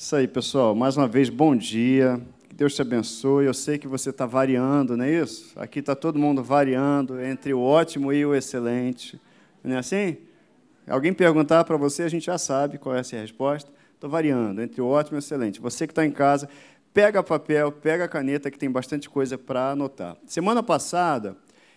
Isso 0.00 0.16
aí, 0.16 0.26
pessoal. 0.26 0.74
Mais 0.74 0.96
uma 0.96 1.06
vez, 1.06 1.28
bom 1.28 1.54
dia. 1.54 2.18
Que 2.48 2.54
Deus 2.54 2.74
te 2.74 2.80
abençoe. 2.80 3.44
Eu 3.44 3.52
sei 3.52 3.76
que 3.76 3.86
você 3.86 4.08
está 4.08 4.24
variando, 4.24 4.96
não 4.96 5.04
é 5.04 5.12
isso? 5.12 5.52
Aqui 5.60 5.80
está 5.80 5.94
todo 5.94 6.18
mundo 6.18 6.42
variando 6.42 7.20
entre 7.20 7.52
o 7.52 7.60
ótimo 7.60 8.10
e 8.10 8.24
o 8.24 8.34
excelente. 8.34 9.20
Não 9.62 9.76
é 9.76 9.78
assim? 9.78 10.16
Alguém 10.88 11.12
perguntar 11.12 11.64
para 11.64 11.76
você, 11.76 12.02
a 12.02 12.08
gente 12.08 12.24
já 12.24 12.38
sabe 12.38 12.78
qual 12.78 12.96
é 12.96 13.00
essa 13.00 13.14
resposta. 13.14 13.70
Estou 13.94 14.08
variando 14.08 14.62
entre 14.62 14.80
o 14.80 14.86
ótimo 14.86 15.16
e 15.16 15.18
o 15.18 15.20
excelente. 15.20 15.60
Você 15.60 15.86
que 15.86 15.92
está 15.92 16.06
em 16.06 16.10
casa, 16.10 16.48
pega 16.94 17.22
papel, 17.22 17.70
pega 17.70 18.08
caneta, 18.08 18.50
que 18.50 18.58
tem 18.58 18.70
bastante 18.70 19.06
coisa 19.06 19.36
para 19.36 19.72
anotar. 19.72 20.16
Semana 20.24 20.62
passada, 20.62 21.36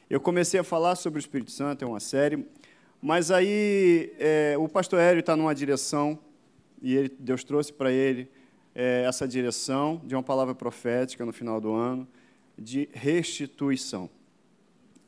eu 0.09 0.21
comecei 0.21 0.61
a 0.61 0.63
falar 0.63 0.95
sobre 0.95 1.19
o 1.19 1.19
Espírito 1.19 1.51
Santo, 1.51 1.83
é 1.83 1.85
uma 1.85 1.99
série, 1.99 2.47
mas 3.01 3.31
aí 3.31 4.13
é, 4.17 4.55
o 4.57 4.69
pastor 4.69 5.01
Hélio 5.01 5.19
está 5.19 5.35
numa 5.35 5.53
direção 5.53 6.17
e 6.83 6.95
ele, 6.95 7.15
Deus 7.17 7.45
trouxe 7.45 7.71
para 7.71 7.91
ele 7.91 8.29
é, 8.75 9.05
essa 9.07 9.25
direção 9.25 10.01
de 10.03 10.13
uma 10.13 10.21
palavra 10.21 10.53
profética 10.53 11.25
no 11.25 11.31
final 11.31 11.61
do 11.61 11.71
ano, 11.73 12.05
de 12.59 12.89
restituição. 12.91 14.09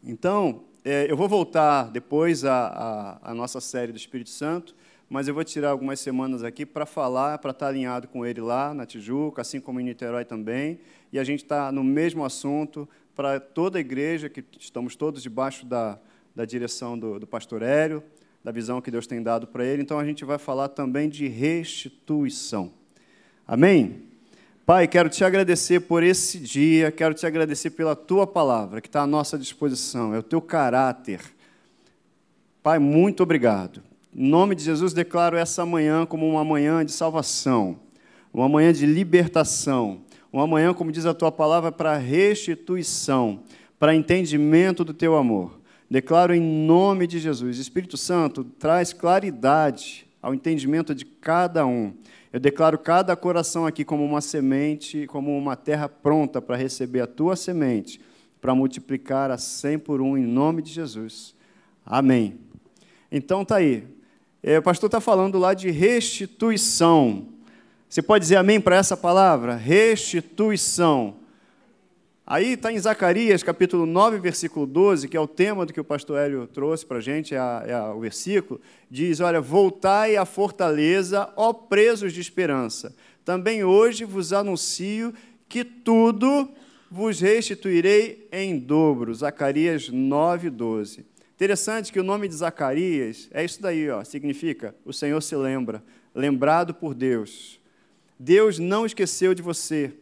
Então, 0.01 0.63
é, 0.83 1.11
eu 1.11 1.17
vou 1.17 1.27
voltar 1.27 1.91
depois 1.91 2.45
à, 2.45 2.67
à, 2.67 3.31
à, 3.31 3.33
nossa 3.33 3.59
série 3.59 3.91
do 3.91 3.97
Espírito 3.97 4.29
Santo, 4.29 4.73
mas 5.09 5.27
eu 5.27 5.33
vou 5.33 5.43
tirar 5.43 5.71
algumas 5.71 5.99
semanas 5.99 6.43
aqui 6.43 6.65
para 6.65 6.85
falar, 6.85 7.37
para 7.39 7.51
estar 7.51 7.67
alinhado 7.67 8.07
com 8.07 8.25
ele 8.25 8.39
lá 8.39 8.73
na 8.73 8.85
Tijuca, 8.85 9.41
assim 9.41 9.59
como 9.59 9.79
em 9.79 9.83
Niterói 9.83 10.23
também, 10.23 10.79
e 11.11 11.19
a 11.19 11.23
gente 11.23 11.43
está 11.43 11.71
no 11.71 11.83
mesmo 11.83 12.23
assunto 12.23 12.87
para 13.15 13.39
toda 13.39 13.77
a 13.77 13.81
igreja, 13.81 14.29
que 14.29 14.43
estamos 14.59 14.95
todos 14.95 15.21
debaixo 15.21 15.65
da, 15.65 15.99
da 16.35 16.45
direção 16.45 16.97
do, 16.97 17.19
do 17.19 17.27
pastor 17.27 17.61
Hélio, 17.61 18.03
da 18.45 18.51
visão 18.51 18.79
que 18.79 18.91
Deus 18.91 19.07
tem 19.07 19.23
dado 19.23 19.47
para 19.47 19.65
ele. 19.65 19.81
Então 19.81 19.97
a 19.97 20.05
gente 20.05 20.23
vai 20.23 20.37
falar 20.37 20.69
também 20.69 21.09
de 21.09 21.27
restituição. 21.27 22.71
Amém? 23.47 24.03
Pai, 24.67 24.87
quero 24.87 25.09
te 25.09 25.23
agradecer 25.23 25.79
por 25.79 26.03
esse 26.03 26.37
dia, 26.37 26.91
quero 26.91 27.15
te 27.15 27.25
agradecer 27.25 27.71
pela 27.71 27.95
tua 27.95 28.27
palavra 28.27 28.81
que 28.81 28.87
está 28.87 29.01
à 29.01 29.07
nossa 29.07 29.35
disposição, 29.35 30.13
é 30.13 30.19
o 30.19 30.23
teu 30.23 30.39
caráter. 30.39 31.21
Pai, 32.61 32.77
muito 32.77 33.23
obrigado. 33.23 33.81
Em 34.15 34.29
nome 34.29 34.53
de 34.53 34.63
Jesus, 34.63 34.93
declaro 34.93 35.35
essa 35.35 35.65
manhã 35.65 36.05
como 36.05 36.29
uma 36.29 36.45
manhã 36.45 36.85
de 36.85 36.91
salvação, 36.91 37.79
uma 38.31 38.47
manhã 38.47 38.71
de 38.71 38.85
libertação, 38.85 40.01
uma 40.31 40.45
manhã, 40.45 40.71
como 40.71 40.91
diz 40.91 41.07
a 41.07 41.15
tua 41.15 41.31
palavra, 41.31 41.71
para 41.71 41.97
restituição, 41.97 43.39
para 43.79 43.95
entendimento 43.95 44.85
do 44.85 44.93
teu 44.93 45.15
amor. 45.15 45.64
Declaro 45.89 46.33
em 46.33 46.41
nome 46.41 47.05
de 47.05 47.19
Jesus. 47.19 47.57
Espírito 47.57 47.97
Santo, 47.97 48.43
traz 48.43 48.91
claridade 48.91 50.07
ao 50.21 50.33
entendimento 50.33 50.95
de 50.95 51.05
cada 51.05 51.65
um. 51.65 51.93
Eu 52.33 52.39
declaro 52.39 52.77
cada 52.77 53.15
coração 53.15 53.65
aqui 53.65 53.85
como 53.85 54.03
uma 54.03 54.19
semente, 54.19 55.05
como 55.07 55.37
uma 55.37 55.55
terra 55.55 55.87
pronta 55.87 56.41
para 56.41 56.57
receber 56.57 57.01
a 57.01 57.07
tua 57.07 57.35
semente, 57.35 58.01
para 58.41 58.55
multiplicar 58.55 59.31
a 59.31 59.37
cem 59.37 59.77
por 59.77 60.01
um, 60.01 60.17
em 60.17 60.25
nome 60.25 60.61
de 60.61 60.71
Jesus. 60.71 61.35
Amém. 61.85 62.39
Então 63.11 63.45
tá 63.45 63.57
aí. 63.57 63.87
É, 64.41 64.57
o 64.57 64.63
pastor 64.63 64.87
está 64.87 64.99
falando 64.99 65.37
lá 65.37 65.53
de 65.53 65.69
restituição. 65.69 67.27
Você 67.87 68.01
pode 68.01 68.23
dizer 68.23 68.35
amém 68.35 68.59
para 68.59 68.75
essa 68.75 68.97
palavra? 68.97 69.55
Restituição. 69.55 71.15
Aí 72.27 72.53
está 72.53 72.73
em 72.73 72.79
Zacarias, 72.79 73.43
capítulo 73.43 73.85
9, 73.85 74.17
versículo 74.17 74.65
12, 74.65 75.07
que 75.07 75.15
é 75.15 75.19
o 75.19 75.27
tema 75.27 75.63
do 75.63 75.71
que 75.71 75.79
o 75.79 75.83
pastor 75.83 76.17
Hélio 76.17 76.47
trouxe 76.47 76.83
para 76.83 76.97
a 76.97 77.01
gente, 77.01 77.35
é, 77.35 77.37
é 77.37 77.79
o 77.79 77.99
versículo, 77.99 78.59
diz, 78.89 79.19
olha, 79.19 79.39
voltai 79.39 80.15
à 80.15 80.25
fortaleza, 80.25 81.31
ó 81.35 81.53
presos 81.53 82.11
de 82.11 82.19
esperança. 82.19 82.95
Também 83.23 83.63
hoje 83.63 84.05
vos 84.05 84.33
anuncio 84.33 85.13
que 85.47 85.63
tudo 85.63 86.49
vos 86.89 87.19
restituirei 87.19 88.27
em 88.31 88.57
dobro. 88.57 89.13
Zacarias 89.13 89.89
9, 89.89 90.49
12. 90.49 91.05
Interessante 91.35 91.93
que 91.93 91.99
o 91.99 92.03
nome 92.03 92.27
de 92.27 92.33
Zacarias 92.33 93.29
é 93.31 93.45
isso 93.45 93.61
daí, 93.61 93.87
ó, 93.91 94.03
significa 94.03 94.73
o 94.83 94.91
Senhor 94.91 95.21
se 95.21 95.35
lembra, 95.35 95.83
lembrado 96.13 96.73
por 96.73 96.95
Deus. 96.95 97.59
Deus 98.17 98.57
não 98.57 98.83
esqueceu 98.83 99.35
de 99.35 99.43
você. 99.43 99.93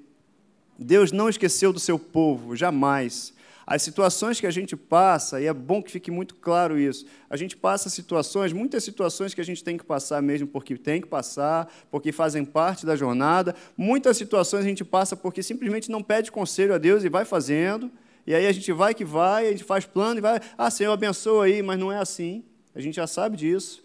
Deus 0.77 1.11
não 1.11 1.29
esqueceu 1.29 1.71
do 1.71 1.79
seu 1.79 1.99
povo, 1.99 2.55
jamais. 2.55 3.33
As 3.65 3.81
situações 3.81 4.39
que 4.41 4.47
a 4.47 4.51
gente 4.51 4.75
passa, 4.75 5.39
e 5.39 5.45
é 5.45 5.53
bom 5.53 5.81
que 5.81 5.89
fique 5.89 6.11
muito 6.11 6.35
claro 6.35 6.77
isso, 6.77 7.05
a 7.29 7.37
gente 7.37 7.55
passa 7.55 7.89
situações, 7.89 8.51
muitas 8.51 8.83
situações 8.83 9.33
que 9.33 9.39
a 9.39 9.43
gente 9.43 9.63
tem 9.63 9.77
que 9.77 9.85
passar 9.85 10.21
mesmo 10.21 10.47
porque 10.47 10.77
tem 10.77 10.99
que 10.99 11.07
passar, 11.07 11.73
porque 11.89 12.11
fazem 12.11 12.43
parte 12.43 12.85
da 12.85 12.95
jornada, 12.95 13.55
muitas 13.77 14.17
situações 14.17 14.65
a 14.65 14.67
gente 14.67 14.83
passa 14.83 15.15
porque 15.15 15.41
simplesmente 15.41 15.89
não 15.89 16.03
pede 16.03 16.31
conselho 16.31 16.73
a 16.73 16.77
Deus 16.77 17.05
e 17.05 17.09
vai 17.09 17.23
fazendo, 17.23 17.89
e 18.27 18.35
aí 18.35 18.47
a 18.47 18.51
gente 18.51 18.71
vai 18.73 18.93
que 18.93 19.05
vai, 19.05 19.47
a 19.47 19.51
gente 19.51 19.63
faz 19.63 19.85
plano 19.85 20.17
e 20.17 20.21
vai, 20.21 20.41
ah, 20.57 20.69
Senhor, 20.69 20.91
abençoa 20.91 21.45
aí, 21.45 21.61
mas 21.61 21.79
não 21.79 21.91
é 21.91 21.97
assim, 21.97 22.43
a 22.75 22.81
gente 22.81 22.95
já 22.95 23.07
sabe 23.07 23.37
disso. 23.37 23.81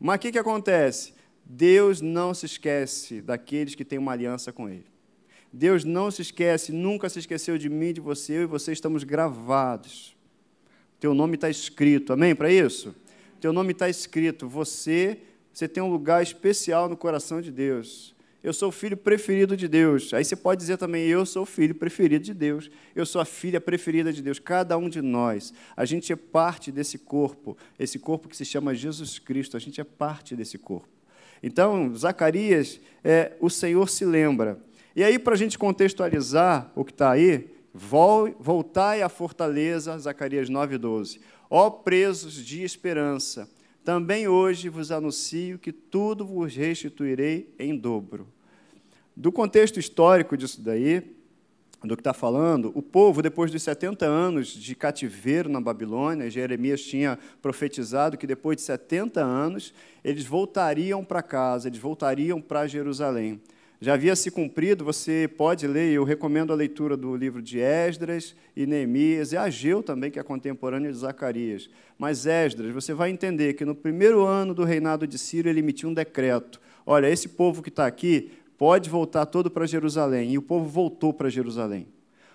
Mas 0.00 0.16
o 0.16 0.18
que, 0.20 0.32
que 0.32 0.38
acontece? 0.38 1.14
Deus 1.44 2.00
não 2.00 2.32
se 2.32 2.46
esquece 2.46 3.20
daqueles 3.20 3.74
que 3.74 3.84
têm 3.84 3.98
uma 3.98 4.12
aliança 4.12 4.50
com 4.50 4.68
Ele. 4.68 4.93
Deus 5.54 5.84
não 5.84 6.10
se 6.10 6.20
esquece, 6.20 6.72
nunca 6.72 7.08
se 7.08 7.20
esqueceu 7.20 7.56
de 7.56 7.68
mim, 7.68 7.92
de 7.92 8.00
você, 8.00 8.38
eu 8.38 8.42
e 8.42 8.46
você 8.46 8.72
estamos 8.72 9.04
gravados. 9.04 10.16
Teu 10.98 11.14
nome 11.14 11.36
está 11.36 11.48
escrito, 11.48 12.12
amém 12.12 12.34
para 12.34 12.50
isso? 12.50 12.92
Teu 13.40 13.52
nome 13.52 13.70
está 13.70 13.88
escrito, 13.88 14.48
você, 14.48 15.18
você 15.52 15.68
tem 15.68 15.80
um 15.80 15.88
lugar 15.88 16.24
especial 16.24 16.88
no 16.88 16.96
coração 16.96 17.40
de 17.40 17.52
Deus. 17.52 18.16
Eu 18.42 18.52
sou 18.52 18.70
o 18.70 18.72
filho 18.72 18.96
preferido 18.96 19.56
de 19.56 19.68
Deus. 19.68 20.12
Aí 20.12 20.24
você 20.24 20.34
pode 20.34 20.60
dizer 20.60 20.76
também, 20.76 21.06
eu 21.06 21.24
sou 21.24 21.44
o 21.44 21.46
filho 21.46 21.74
preferido 21.74 22.24
de 22.24 22.34
Deus. 22.34 22.68
Eu 22.94 23.06
sou 23.06 23.20
a 23.20 23.24
filha 23.24 23.60
preferida 23.60 24.12
de 24.12 24.20
Deus. 24.20 24.40
Cada 24.40 24.76
um 24.76 24.88
de 24.88 25.00
nós. 25.00 25.54
A 25.76 25.84
gente 25.84 26.12
é 26.12 26.16
parte 26.16 26.72
desse 26.72 26.98
corpo, 26.98 27.56
esse 27.78 27.98
corpo 27.98 28.28
que 28.28 28.36
se 28.36 28.44
chama 28.44 28.74
Jesus 28.74 29.18
Cristo. 29.18 29.56
A 29.56 29.60
gente 29.60 29.80
é 29.80 29.84
parte 29.84 30.34
desse 30.34 30.58
corpo. 30.58 30.88
Então, 31.42 31.94
Zacarias, 31.94 32.80
é, 33.02 33.32
o 33.40 33.48
Senhor 33.48 33.88
se 33.88 34.04
lembra. 34.04 34.58
E 34.96 35.02
aí, 35.02 35.18
para 35.18 35.34
a 35.34 35.36
gente 35.36 35.58
contextualizar 35.58 36.70
o 36.76 36.84
que 36.84 36.92
está 36.92 37.10
aí, 37.10 37.50
voltai 37.72 39.02
à 39.02 39.08
fortaleza, 39.08 39.98
Zacarias 39.98 40.48
9,12. 40.48 41.18
Ó 41.50 41.68
presos 41.68 42.34
de 42.34 42.62
esperança, 42.62 43.50
também 43.84 44.28
hoje 44.28 44.68
vos 44.68 44.92
anuncio 44.92 45.58
que 45.58 45.72
tudo 45.72 46.24
vos 46.24 46.54
restituirei 46.54 47.52
em 47.58 47.76
dobro. 47.76 48.28
Do 49.16 49.32
contexto 49.32 49.80
histórico 49.80 50.36
disso 50.36 50.62
daí, 50.62 51.02
do 51.82 51.96
que 51.96 52.00
está 52.00 52.14
falando, 52.14 52.70
o 52.72 52.80
povo, 52.80 53.20
depois 53.20 53.50
dos 53.50 53.64
70 53.64 54.06
anos 54.06 54.46
de 54.46 54.76
cativeiro 54.76 55.48
na 55.48 55.60
Babilônia, 55.60 56.30
Jeremias 56.30 56.80
tinha 56.82 57.18
profetizado 57.42 58.16
que 58.16 58.28
depois 58.28 58.58
de 58.58 58.62
70 58.62 59.20
anos, 59.20 59.74
eles 60.04 60.24
voltariam 60.24 61.04
para 61.04 61.20
casa, 61.20 61.66
eles 61.66 61.80
voltariam 61.80 62.40
para 62.40 62.68
Jerusalém 62.68 63.40
já 63.84 63.92
havia 63.92 64.16
se 64.16 64.30
cumprido, 64.30 64.82
você 64.82 65.28
pode 65.36 65.66
ler, 65.66 65.92
eu 65.92 66.04
recomendo 66.04 66.54
a 66.54 66.56
leitura 66.56 66.96
do 66.96 67.14
livro 67.14 67.42
de 67.42 67.60
Esdras 67.60 68.34
e 68.56 68.64
Neemias, 68.64 69.32
e 69.32 69.36
Ageu 69.36 69.82
também, 69.82 70.10
que 70.10 70.18
é 70.18 70.22
contemporâneo 70.22 70.90
de 70.90 70.96
Zacarias. 70.96 71.68
Mas 71.98 72.24
Esdras, 72.24 72.72
você 72.72 72.94
vai 72.94 73.10
entender 73.10 73.52
que 73.52 73.62
no 73.62 73.74
primeiro 73.74 74.24
ano 74.24 74.54
do 74.54 74.64
reinado 74.64 75.06
de 75.06 75.18
Ciro, 75.18 75.50
ele 75.50 75.60
emitiu 75.60 75.90
um 75.90 75.92
decreto. 75.92 76.58
Olha, 76.86 77.10
esse 77.10 77.28
povo 77.28 77.62
que 77.62 77.68
está 77.68 77.86
aqui 77.86 78.32
pode 78.56 78.88
voltar 78.88 79.26
todo 79.26 79.50
para 79.50 79.66
Jerusalém. 79.66 80.32
E 80.32 80.38
o 80.38 80.42
povo 80.42 80.66
voltou 80.66 81.12
para 81.12 81.28
Jerusalém. 81.28 81.86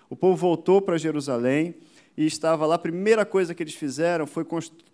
O 0.08 0.14
povo 0.14 0.36
voltou 0.36 0.80
para 0.80 0.98
Jerusalém 0.98 1.74
e 2.16 2.26
estava 2.26 2.64
lá. 2.64 2.76
A 2.76 2.78
primeira 2.78 3.26
coisa 3.26 3.56
que 3.56 3.62
eles 3.64 3.74
fizeram 3.74 4.24
foi, 4.24 4.46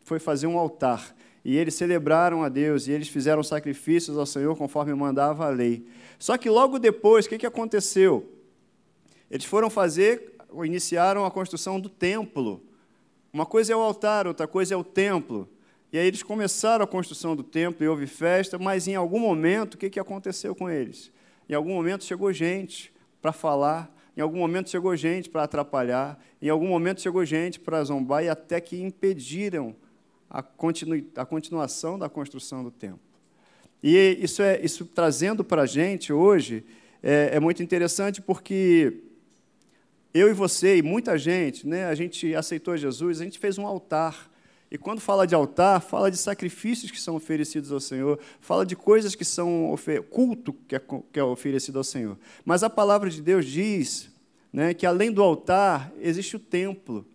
foi 0.02 0.18
fazer 0.18 0.46
um 0.46 0.56
altar. 0.56 1.14
E 1.48 1.56
eles 1.56 1.74
celebraram 1.74 2.42
a 2.42 2.48
Deus, 2.48 2.88
e 2.88 2.90
eles 2.90 3.06
fizeram 3.06 3.40
sacrifícios 3.40 4.18
ao 4.18 4.26
Senhor 4.26 4.56
conforme 4.56 4.92
mandava 4.92 5.46
a 5.46 5.48
lei. 5.48 5.86
Só 6.18 6.36
que 6.36 6.50
logo 6.50 6.76
depois, 6.76 7.24
o 7.24 7.28
que, 7.28 7.38
que 7.38 7.46
aconteceu? 7.46 8.28
Eles 9.30 9.44
foram 9.44 9.70
fazer, 9.70 10.34
iniciaram 10.64 11.24
a 11.24 11.30
construção 11.30 11.78
do 11.78 11.88
templo. 11.88 12.60
Uma 13.32 13.46
coisa 13.46 13.72
é 13.72 13.76
o 13.76 13.80
altar, 13.80 14.26
outra 14.26 14.48
coisa 14.48 14.74
é 14.74 14.76
o 14.76 14.82
templo. 14.82 15.48
E 15.92 15.98
aí 15.98 16.08
eles 16.08 16.20
começaram 16.20 16.82
a 16.82 16.88
construção 16.88 17.36
do 17.36 17.44
templo 17.44 17.84
e 17.84 17.88
houve 17.88 18.08
festa, 18.08 18.58
mas 18.58 18.88
em 18.88 18.96
algum 18.96 19.20
momento, 19.20 19.74
o 19.74 19.78
que, 19.78 19.88
que 19.88 20.00
aconteceu 20.00 20.52
com 20.52 20.68
eles? 20.68 21.12
Em 21.48 21.54
algum 21.54 21.74
momento 21.74 22.02
chegou 22.02 22.32
gente 22.32 22.92
para 23.22 23.32
falar, 23.32 23.88
em 24.16 24.20
algum 24.20 24.38
momento 24.38 24.68
chegou 24.68 24.96
gente 24.96 25.30
para 25.30 25.44
atrapalhar, 25.44 26.20
em 26.42 26.48
algum 26.48 26.66
momento 26.66 27.00
chegou 27.00 27.24
gente 27.24 27.60
para 27.60 27.84
zombar 27.84 28.24
e 28.24 28.28
até 28.28 28.60
que 28.60 28.82
impediram 28.82 29.76
a, 30.28 30.42
continu, 30.42 31.04
a 31.16 31.24
continuação 31.24 31.98
da 31.98 32.08
construção 32.08 32.62
do 32.62 32.70
templo. 32.70 33.00
E 33.82 34.18
isso, 34.20 34.42
é, 34.42 34.60
isso 34.62 34.84
trazendo 34.86 35.44
para 35.44 35.62
a 35.62 35.66
gente 35.66 36.12
hoje 36.12 36.64
é, 37.02 37.30
é, 37.34 37.40
muito 37.40 37.62
interessante 37.62 38.20
porque 38.20 39.02
eu 40.12 40.28
e 40.28 40.32
você 40.32 40.78
e 40.78 40.82
muita 40.82 41.16
gente, 41.18 41.66
né, 41.66 41.86
a 41.86 41.94
gente 41.94 42.34
aceitou 42.34 42.76
Jesus, 42.76 43.20
a 43.20 43.24
gente 43.24 43.38
fez 43.38 43.58
um 43.58 43.66
altar. 43.66 44.30
E 44.70 44.76
quando 44.76 45.00
fala 45.00 45.26
de 45.26 45.34
altar, 45.34 45.80
fala 45.80 46.10
de 46.10 46.16
sacrifícios 46.16 46.90
que 46.90 47.00
são 47.00 47.14
oferecidos 47.14 47.70
ao 47.70 47.78
Senhor, 47.78 48.18
fala 48.40 48.66
de 48.66 48.74
coisas 48.74 49.14
que 49.14 49.24
são 49.24 49.76
culto 50.10 50.52
que 50.66 50.74
é, 50.74 50.80
que 51.12 51.20
é 51.20 51.22
oferecido 51.22 51.78
ao 51.78 51.84
Senhor. 51.84 52.18
Mas 52.44 52.64
a 52.64 52.70
palavra 52.70 53.08
de 53.08 53.22
Deus 53.22 53.46
diz 53.46 54.10
né, 54.52 54.72
que 54.72 54.86
além 54.86 55.12
do 55.12 55.22
altar 55.22 55.92
existe 56.00 56.34
o 56.34 56.40
templo. 56.40 57.06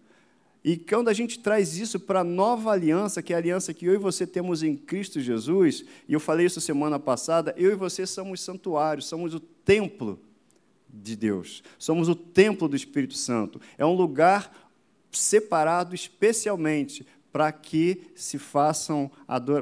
E 0.64 0.78
quando 0.78 1.10
a 1.10 1.14
gente 1.14 1.40
traz 1.40 1.78
isso 1.78 2.00
para 2.00 2.20
a 2.20 2.24
nova 2.24 2.72
aliança, 2.72 3.22
que 3.22 3.34
é 3.34 3.36
a 3.36 3.40
aliança 3.40 3.74
que 3.74 3.86
eu 3.86 3.94
e 3.94 3.98
você 3.98 4.28
temos 4.28 4.62
em 4.62 4.76
Cristo 4.76 5.20
Jesus, 5.20 5.84
e 6.08 6.14
eu 6.14 6.20
falei 6.20 6.46
isso 6.46 6.62
semana 6.62 7.00
passada, 7.00 7.54
eu 7.58 7.72
e 7.72 7.76
você 7.76 8.06
somos 8.06 8.42
santuários, 8.42 9.08
somos 9.08 9.34
o 9.34 9.40
templo 9.40 10.20
de 10.88 11.16
Deus, 11.16 11.64
somos 11.80 12.08
o 12.10 12.16
templo 12.16 12.68
do 12.68 12.76
Espírito 12.76 13.16
Santo. 13.16 13.60
É 13.76 13.86
um 13.86 13.96
lugar 13.96 14.70
separado 15.12 15.96
especialmente 15.96 17.06
para 17.32 17.52
que 17.52 18.02
se 18.14 18.38
façam 18.38 19.10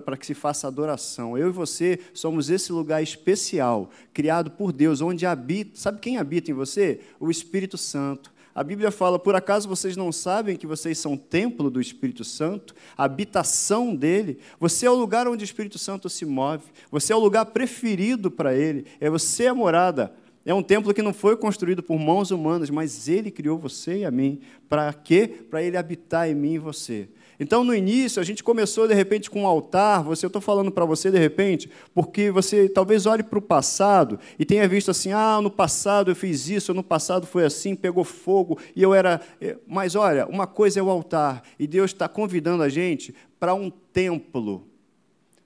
para 0.03 0.17
que 0.17 0.25
se 0.25 0.33
faça 0.33 0.67
adoração. 0.67 1.37
Eu 1.37 1.49
e 1.49 1.51
você 1.51 1.99
somos 2.13 2.49
esse 2.49 2.71
lugar 2.71 3.01
especial, 3.01 3.91
criado 4.13 4.51
por 4.51 4.73
Deus, 4.73 5.01
onde 5.01 5.25
habita. 5.25 5.77
Sabe 5.79 5.99
quem 5.99 6.17
habita 6.17 6.51
em 6.51 6.53
você? 6.53 6.99
O 7.19 7.29
Espírito 7.29 7.77
Santo. 7.77 8.33
A 8.59 8.63
Bíblia 8.63 8.91
fala: 8.91 9.17
por 9.17 9.37
acaso 9.37 9.69
vocês 9.69 9.95
não 9.95 10.11
sabem 10.11 10.57
que 10.57 10.67
vocês 10.67 10.97
são 10.97 11.15
templo 11.15 11.71
do 11.71 11.79
Espírito 11.79 12.25
Santo, 12.25 12.75
habitação 12.97 13.95
dele? 13.95 14.37
Você 14.59 14.85
é 14.85 14.91
o 14.91 14.95
lugar 14.95 15.29
onde 15.29 15.41
o 15.41 15.45
Espírito 15.45 15.79
Santo 15.79 16.09
se 16.09 16.25
move, 16.25 16.65
você 16.91 17.13
é 17.13 17.15
o 17.15 17.19
lugar 17.19 17.45
preferido 17.45 18.29
para 18.29 18.53
ele, 18.53 18.85
é 18.99 19.09
você 19.09 19.47
a 19.47 19.55
morada. 19.55 20.13
É 20.45 20.53
um 20.53 20.61
templo 20.61 20.93
que 20.93 21.01
não 21.01 21.13
foi 21.13 21.37
construído 21.37 21.81
por 21.81 21.97
mãos 21.97 22.31
humanas, 22.31 22.69
mas 22.69 23.07
ele 23.07 23.31
criou 23.31 23.57
você 23.57 23.99
e 23.99 24.05
a 24.05 24.11
mim. 24.11 24.41
Para 24.67 24.91
quê? 24.91 25.45
Para 25.49 25.63
ele 25.63 25.77
habitar 25.77 26.29
em 26.29 26.35
mim 26.35 26.55
e 26.55 26.59
você. 26.59 27.07
Então, 27.39 27.63
no 27.63 27.73
início, 27.73 28.21
a 28.21 28.25
gente 28.25 28.43
começou 28.43 28.85
de 28.85 28.93
repente 28.93 29.29
com 29.29 29.43
um 29.43 29.47
altar. 29.47 30.03
Você, 30.03 30.25
eu 30.25 30.27
estou 30.27 30.41
falando 30.41 30.71
para 30.71 30.83
você 30.83 31.09
de 31.09 31.17
repente, 31.17 31.69
porque 31.93 32.29
você 32.29 32.67
talvez 32.67 33.05
olhe 33.05 33.23
para 33.23 33.39
o 33.39 33.41
passado 33.41 34.19
e 34.37 34.43
tenha 34.43 34.67
visto 34.67 34.91
assim: 34.91 35.13
ah, 35.13 35.39
no 35.41 35.49
passado 35.49 36.11
eu 36.11 36.15
fiz 36.15 36.49
isso, 36.49 36.73
no 36.73 36.83
passado 36.83 37.25
foi 37.25 37.45
assim, 37.45 37.75
pegou 37.75 38.03
fogo 38.03 38.59
e 38.75 38.83
eu 38.83 38.93
era. 38.93 39.21
Eh, 39.39 39.57
mas 39.65 39.95
olha, 39.95 40.27
uma 40.27 40.45
coisa 40.45 40.81
é 40.81 40.83
o 40.83 40.89
altar 40.89 41.43
e 41.57 41.65
Deus 41.65 41.91
está 41.91 42.09
convidando 42.09 42.61
a 42.61 42.67
gente 42.67 43.15
para 43.39 43.53
um 43.53 43.69
templo 43.69 44.65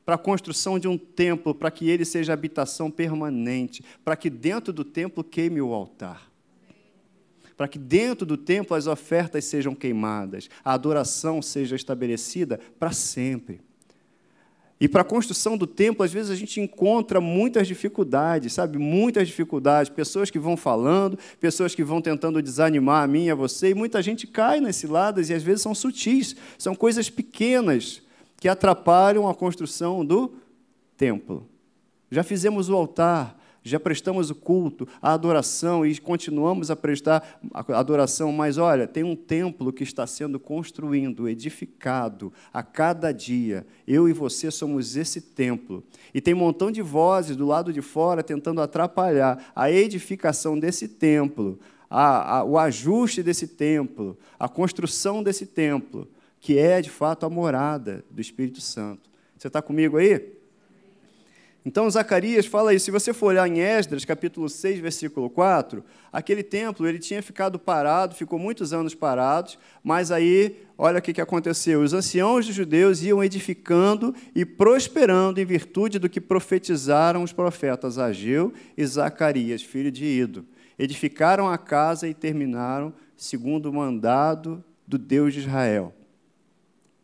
para 0.05 0.15
a 0.15 0.17
construção 0.17 0.77
de 0.77 0.85
um 0.85 0.97
templo, 0.97 1.55
para 1.55 1.71
que 1.71 1.89
ele 1.89 2.03
seja 2.03 2.33
habitação 2.33 2.91
permanente, 2.91 3.81
para 4.03 4.17
que 4.17 4.29
dentro 4.29 4.73
do 4.73 4.83
templo 4.83 5.23
queime 5.23 5.61
o 5.61 5.73
altar 5.73 6.32
para 7.55 7.67
que 7.67 7.77
dentro 7.77 8.25
do 8.25 8.37
templo 8.37 8.75
as 8.75 8.87
ofertas 8.87 9.45
sejam 9.45 9.75
queimadas, 9.75 10.49
a 10.63 10.73
adoração 10.73 11.41
seja 11.41 11.75
estabelecida 11.75 12.59
para 12.79 12.91
sempre. 12.91 13.61
E 14.83 14.87
para 14.89 15.01
a 15.01 15.05
construção 15.05 15.57
do 15.57 15.65
templo, 15.65 16.03
às 16.03 16.11
vezes 16.11 16.29
a 16.29 16.35
gente 16.35 16.59
encontra 16.59 17.21
muitas 17.21 17.67
dificuldades, 17.67 18.51
sabe? 18.51 18.77
Muitas 18.77 19.27
dificuldades. 19.27 19.89
Pessoas 19.89 20.29
que 20.29 20.37
vão 20.37 20.57
falando, 20.57 21.17
pessoas 21.39 21.73
que 21.73 21.83
vão 21.85 22.01
tentando 22.01 22.41
desanimar 22.41 23.03
a 23.03 23.07
mim 23.07 23.27
e 23.27 23.31
a 23.31 23.35
você, 23.35 23.69
e 23.69 23.73
muita 23.73 24.01
gente 24.01 24.27
cai 24.27 24.59
nesse 24.59 24.85
lado 24.85 25.21
e 25.21 25.33
às 25.33 25.41
vezes 25.41 25.61
são 25.61 25.73
sutis, 25.73 26.35
são 26.57 26.75
coisas 26.75 27.09
pequenas 27.09 28.01
que 28.41 28.49
atrapalham 28.49 29.29
a 29.29 29.33
construção 29.33 30.03
do 30.03 30.33
templo. 30.97 31.47
Já 32.11 32.21
fizemos 32.21 32.67
o 32.69 32.75
altar, 32.75 33.39
já 33.63 33.79
prestamos 33.79 34.29
o 34.29 34.35
culto, 34.35 34.87
a 35.01 35.13
adoração 35.13 35.85
e 35.85 35.97
continuamos 35.97 36.69
a 36.69 36.75
prestar 36.75 37.39
a 37.53 37.79
adoração, 37.79 38.31
mas 38.31 38.57
olha, 38.57 38.85
tem 38.85 39.03
um 39.03 39.15
templo 39.15 39.71
que 39.71 39.83
está 39.83 40.05
sendo 40.05 40.37
construído, 40.37 41.29
edificado 41.29 42.31
a 42.53 42.61
cada 42.61 43.13
dia. 43.13 43.65
Eu 43.87 44.09
e 44.09 44.13
você 44.13 44.51
somos 44.51 44.97
esse 44.97 45.21
templo. 45.21 45.81
E 46.13 46.19
tem 46.19 46.33
um 46.33 46.37
montão 46.37 46.69
de 46.69 46.81
vozes 46.81 47.37
do 47.37 47.45
lado 47.45 47.71
de 47.71 47.81
fora 47.81 48.21
tentando 48.21 48.61
atrapalhar 48.61 49.51
a 49.55 49.71
edificação 49.71 50.59
desse 50.59 50.89
templo, 50.89 51.57
a, 51.89 52.39
a, 52.39 52.43
o 52.43 52.57
ajuste 52.57 53.23
desse 53.23 53.47
templo, 53.47 54.17
a 54.37 54.49
construção 54.49 55.23
desse 55.23 55.45
templo, 55.45 56.07
que 56.41 56.57
é 56.57 56.81
de 56.81 56.89
fato 56.89 57.25
a 57.25 57.29
morada 57.29 58.03
do 58.11 58.19
Espírito 58.19 58.59
Santo. 58.59 59.09
Você 59.37 59.47
está 59.47 59.61
comigo 59.61 59.97
aí? 59.97 60.42
Então, 61.65 61.89
Zacarias 61.89 62.45
fala 62.45 62.73
isso. 62.73 62.85
Se 62.85 62.91
você 62.91 63.13
for 63.13 63.27
olhar 63.27 63.47
em 63.47 63.59
Esdras, 63.59 64.03
capítulo 64.03 64.49
6, 64.49 64.79
versículo 64.79 65.29
4, 65.29 65.83
aquele 66.11 66.43
templo 66.43 66.85
ele 66.85 66.99
tinha 66.99 67.23
ficado 67.23 67.57
parado, 67.57 68.15
ficou 68.15 68.37
muitos 68.37 68.73
anos 68.73 68.93
parado, 68.93 69.53
mas 69.81 70.11
aí, 70.11 70.57
olha 70.77 70.99
o 70.99 71.01
que 71.01 71.21
aconteceu. 71.21 71.81
Os 71.81 71.93
anciãos 71.93 72.45
dos 72.45 72.55
judeus 72.55 73.01
iam 73.01 73.23
edificando 73.23 74.13
e 74.35 74.45
prosperando 74.45 75.39
em 75.39 75.45
virtude 75.45 75.99
do 75.99 76.09
que 76.09 76.19
profetizaram 76.19 77.23
os 77.23 77.31
profetas 77.31 77.97
Ageu 77.97 78.51
e 78.77 78.85
Zacarias, 78.85 79.61
filho 79.61 79.91
de 79.91 80.03
Ido. 80.03 80.45
Edificaram 80.77 81.47
a 81.47 81.57
casa 81.57 82.09
e 82.09 82.13
terminaram 82.13 82.93
segundo 83.15 83.69
o 83.69 83.73
mandado 83.73 84.61
do 84.85 84.97
Deus 84.97 85.33
de 85.33 85.39
Israel. 85.39 85.93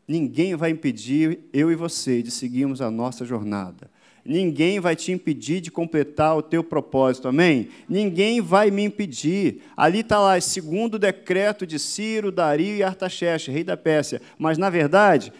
Ninguém 0.06 0.54
vai 0.56 0.72
impedir 0.72 1.40
eu 1.54 1.72
e 1.72 1.76
você 1.76 2.22
de 2.22 2.32
seguirmos 2.32 2.82
a 2.82 2.92
nossa 2.92 3.24
jornada 3.24 3.90
Ninguém 4.26 4.80
vai 4.80 4.96
te 4.96 5.12
impedir 5.12 5.62
de 5.62 5.72
completar 5.72 6.38
o 6.38 6.42
teu 6.42 6.64
propósito, 6.64 7.28
amém? 7.28 7.70
Ninguém 7.88 8.42
vai 8.42 8.70
me 8.70 8.84
impedir. 8.84 9.62
Ali 9.76 10.00
está 10.00 10.20
lá, 10.20 10.40
segundo 10.40 10.96
o 10.96 11.00
decreto 11.00 11.66
de 11.66 11.80
Ciro, 11.80 12.32
Dario 12.32 12.76
e 12.76 12.84
Artaxerxes, 12.84 13.54
rei 13.54 13.64
da 13.64 13.78
Pérsia. 13.78 14.22
Mas, 14.38 14.58
na 14.58 14.70
verdade, 14.70 15.32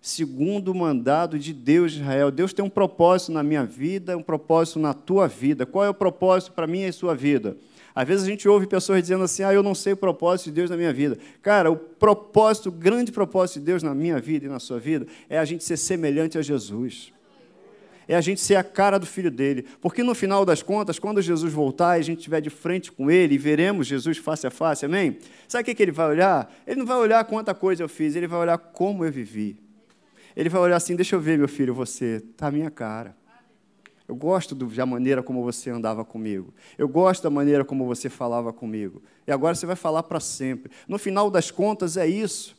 segundo 0.00 0.68
o 0.68 0.74
mandado 0.74 1.38
de 1.38 1.52
Deus 1.52 1.92
de 1.92 2.00
Israel. 2.00 2.30
Deus 2.30 2.52
tem 2.52 2.64
um 2.64 2.70
propósito 2.70 3.32
na 3.32 3.42
minha 3.42 3.64
vida, 3.64 4.16
um 4.16 4.22
propósito 4.22 4.78
na 4.78 4.94
tua 4.94 5.26
vida. 5.26 5.66
Qual 5.66 5.84
é 5.84 5.88
o 5.88 5.94
propósito 5.94 6.52
para 6.52 6.66
mim 6.66 6.82
e 6.82 6.92
sua 6.92 7.14
vida? 7.14 7.56
Às 7.94 8.06
vezes 8.06 8.24
a 8.24 8.28
gente 8.28 8.48
ouve 8.48 8.66
pessoas 8.66 9.02
dizendo 9.02 9.24
assim: 9.24 9.42
ah, 9.42 9.52
eu 9.52 9.62
não 9.62 9.74
sei 9.74 9.92
o 9.92 9.96
propósito 9.96 10.46
de 10.46 10.52
Deus 10.52 10.70
na 10.70 10.76
minha 10.76 10.92
vida. 10.92 11.18
Cara, 11.42 11.70
o 11.70 11.76
propósito, 11.76 12.68
o 12.68 12.72
grande 12.72 13.10
propósito 13.10 13.58
de 13.58 13.66
Deus 13.66 13.82
na 13.82 13.94
minha 13.94 14.20
vida 14.20 14.46
e 14.46 14.48
na 14.48 14.60
sua 14.60 14.78
vida 14.78 15.06
é 15.28 15.38
a 15.38 15.44
gente 15.44 15.64
ser 15.64 15.76
semelhante 15.76 16.38
a 16.38 16.42
Jesus 16.42 17.12
é 18.08 18.16
a 18.16 18.20
gente 18.22 18.40
ser 18.40 18.54
a 18.56 18.64
cara 18.64 18.98
do 18.98 19.04
filho 19.04 19.30
dele. 19.30 19.66
Porque 19.82 20.02
no 20.02 20.14
final 20.14 20.44
das 20.44 20.62
contas, 20.62 20.98
quando 20.98 21.20
Jesus 21.20 21.52
voltar 21.52 21.98
e 21.98 22.00
a 22.00 22.02
gente 22.02 22.18
estiver 22.18 22.40
de 22.40 22.48
frente 22.48 22.90
com 22.90 23.10
ele 23.10 23.34
e 23.34 23.38
veremos 23.38 23.86
Jesus 23.86 24.16
face 24.16 24.46
a 24.46 24.50
face, 24.50 24.86
amém? 24.86 25.18
Sabe 25.46 25.70
o 25.70 25.74
que, 25.74 25.82
ele 25.82 25.92
vai 25.92 26.08
olhar? 26.08 26.50
Ele 26.66 26.78
não 26.78 26.86
vai 26.86 26.96
olhar 26.96 27.22
quanta 27.26 27.54
coisa 27.54 27.82
eu 27.82 27.88
fiz, 27.88 28.16
ele 28.16 28.26
vai 28.26 28.40
olhar 28.40 28.56
como 28.56 29.04
eu 29.04 29.12
vivi. 29.12 29.60
Ele 30.34 30.48
vai 30.48 30.60
olhar 30.62 30.76
assim: 30.76 30.96
deixa 30.96 31.14
eu 31.14 31.20
ver, 31.20 31.38
meu 31.38 31.48
filho, 31.48 31.74
você, 31.74 32.22
está 32.30 32.46
a 32.46 32.50
minha 32.50 32.70
cara. 32.70 33.14
Eu 34.08 34.16
gosto 34.16 34.54
da 34.54 34.86
maneira 34.86 35.22
como 35.22 35.44
você 35.44 35.68
andava 35.68 36.02
comigo. 36.02 36.54
Eu 36.78 36.88
gosto 36.88 37.22
da 37.22 37.28
maneira 37.28 37.62
como 37.62 37.84
você 37.84 38.08
falava 38.08 38.54
comigo. 38.54 39.02
E 39.26 39.30
agora 39.30 39.54
você 39.54 39.66
vai 39.66 39.76
falar 39.76 40.02
para 40.02 40.18
sempre. 40.18 40.72
No 40.88 40.98
final 40.98 41.30
das 41.30 41.50
contas, 41.50 41.98
é 41.98 42.06
isso. 42.06 42.57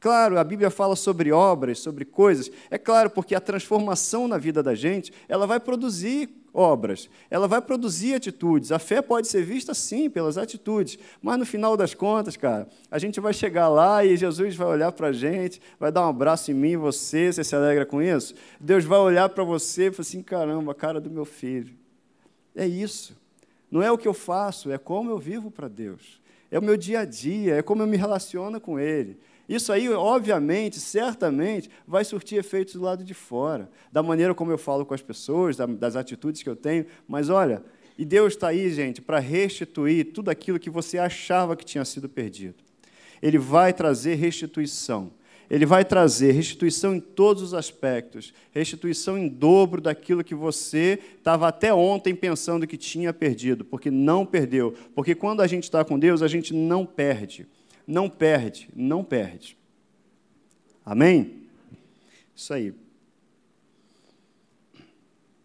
Claro, 0.00 0.38
a 0.38 0.44
Bíblia 0.44 0.70
fala 0.70 0.96
sobre 0.96 1.30
obras, 1.30 1.78
sobre 1.78 2.06
coisas. 2.06 2.50
É 2.70 2.78
claro, 2.78 3.10
porque 3.10 3.34
a 3.34 3.40
transformação 3.40 4.26
na 4.26 4.38
vida 4.38 4.62
da 4.62 4.74
gente, 4.74 5.12
ela 5.28 5.46
vai 5.46 5.60
produzir 5.60 6.30
obras, 6.54 7.08
ela 7.30 7.46
vai 7.46 7.60
produzir 7.60 8.14
atitudes. 8.14 8.72
A 8.72 8.78
fé 8.78 9.02
pode 9.02 9.28
ser 9.28 9.44
vista 9.44 9.74
sim 9.74 10.08
pelas 10.08 10.38
atitudes, 10.38 10.98
mas 11.20 11.38
no 11.38 11.44
final 11.44 11.76
das 11.76 11.94
contas, 11.94 12.34
cara, 12.34 12.66
a 12.90 12.98
gente 12.98 13.20
vai 13.20 13.34
chegar 13.34 13.68
lá 13.68 14.02
e 14.02 14.16
Jesus 14.16 14.56
vai 14.56 14.68
olhar 14.68 14.90
para 14.90 15.08
a 15.08 15.12
gente, 15.12 15.60
vai 15.78 15.92
dar 15.92 16.06
um 16.06 16.08
abraço 16.08 16.50
em 16.50 16.54
mim 16.54 16.78
você, 16.78 17.30
você 17.30 17.44
se 17.44 17.54
alegra 17.54 17.84
com 17.84 18.02
isso? 18.02 18.34
Deus 18.58 18.84
vai 18.84 18.98
olhar 18.98 19.28
para 19.28 19.44
você 19.44 19.88
e 19.88 19.92
falar 19.92 20.00
assim: 20.00 20.22
caramba, 20.22 20.72
a 20.72 20.74
cara 20.74 20.98
do 20.98 21.10
meu 21.10 21.26
filho. 21.26 21.74
É 22.56 22.66
isso. 22.66 23.14
Não 23.70 23.82
é 23.82 23.92
o 23.92 23.98
que 23.98 24.08
eu 24.08 24.14
faço, 24.14 24.72
é 24.72 24.78
como 24.78 25.10
eu 25.10 25.18
vivo 25.18 25.50
para 25.50 25.68
Deus. 25.68 26.20
É 26.50 26.58
o 26.58 26.62
meu 26.62 26.76
dia 26.76 27.00
a 27.00 27.04
dia, 27.04 27.56
é 27.56 27.62
como 27.62 27.82
eu 27.82 27.86
me 27.86 27.96
relaciono 27.96 28.60
com 28.60 28.80
Ele. 28.80 29.20
Isso 29.50 29.72
aí, 29.72 29.88
obviamente, 29.88 30.78
certamente, 30.78 31.68
vai 31.84 32.04
surtir 32.04 32.38
efeitos 32.38 32.74
do 32.74 32.82
lado 32.82 33.02
de 33.02 33.12
fora, 33.12 33.68
da 33.90 34.00
maneira 34.00 34.32
como 34.32 34.52
eu 34.52 34.56
falo 34.56 34.86
com 34.86 34.94
as 34.94 35.02
pessoas, 35.02 35.56
das 35.56 35.96
atitudes 35.96 36.40
que 36.40 36.48
eu 36.48 36.54
tenho. 36.54 36.86
Mas 37.08 37.28
olha, 37.28 37.60
e 37.98 38.04
Deus 38.04 38.34
está 38.34 38.46
aí, 38.46 38.72
gente, 38.72 39.02
para 39.02 39.18
restituir 39.18 40.12
tudo 40.12 40.28
aquilo 40.28 40.56
que 40.56 40.70
você 40.70 40.98
achava 40.98 41.56
que 41.56 41.64
tinha 41.64 41.84
sido 41.84 42.08
perdido. 42.08 42.62
Ele 43.20 43.38
vai 43.38 43.72
trazer 43.72 44.14
restituição. 44.14 45.10
Ele 45.50 45.66
vai 45.66 45.84
trazer 45.84 46.30
restituição 46.30 46.94
em 46.94 47.00
todos 47.00 47.42
os 47.42 47.52
aspectos, 47.52 48.32
restituição 48.52 49.18
em 49.18 49.26
dobro 49.26 49.80
daquilo 49.80 50.22
que 50.22 50.32
você 50.32 50.96
estava 51.18 51.48
até 51.48 51.74
ontem 51.74 52.14
pensando 52.14 52.68
que 52.68 52.76
tinha 52.76 53.12
perdido, 53.12 53.64
porque 53.64 53.90
não 53.90 54.24
perdeu. 54.24 54.76
Porque 54.94 55.12
quando 55.12 55.40
a 55.40 55.48
gente 55.48 55.64
está 55.64 55.84
com 55.84 55.98
Deus, 55.98 56.22
a 56.22 56.28
gente 56.28 56.54
não 56.54 56.86
perde 56.86 57.48
não 57.86 58.08
perde, 58.08 58.68
não 58.74 59.04
perde. 59.04 59.56
Amém? 60.84 61.48
Isso 62.34 62.52
aí. 62.52 62.74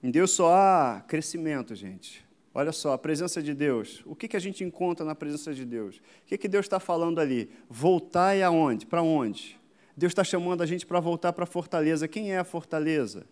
Em 0.02 0.12
Deus 0.12 0.32
só 0.32 0.54
há 0.54 1.04
crescimento, 1.08 1.76
gente. 1.76 2.24
Olha 2.54 2.72
só, 2.72 2.94
a 2.94 2.98
presença 2.98 3.44
de 3.44 3.54
Deus. 3.54 4.02
O 4.06 4.16
que, 4.16 4.28
que 4.28 4.38
a 4.38 4.40
gente 4.40 4.64
encontra 4.64 5.06
na 5.06 5.14
presença 5.14 5.54
de 5.54 5.66
Deus? 5.66 5.98
O 5.98 6.02
que, 6.28 6.38
que 6.38 6.48
Deus 6.48 6.66
está 6.66 6.80
falando 6.80 7.20
ali? 7.20 7.50
Voltai 7.70 8.42
aonde? 8.42 8.86
Para 8.86 9.02
onde? 9.02 9.60
Deus 9.98 10.12
está 10.12 10.24
chamando 10.24 10.62
a 10.62 10.66
gente 10.66 10.86
para 10.86 11.00
voltar 11.00 11.34
para 11.34 11.44
a 11.44 11.48
fortaleza. 11.48 12.08
Quem 12.08 12.32
é 12.32 12.38
a 12.38 12.44
fortaleza? 12.44 13.26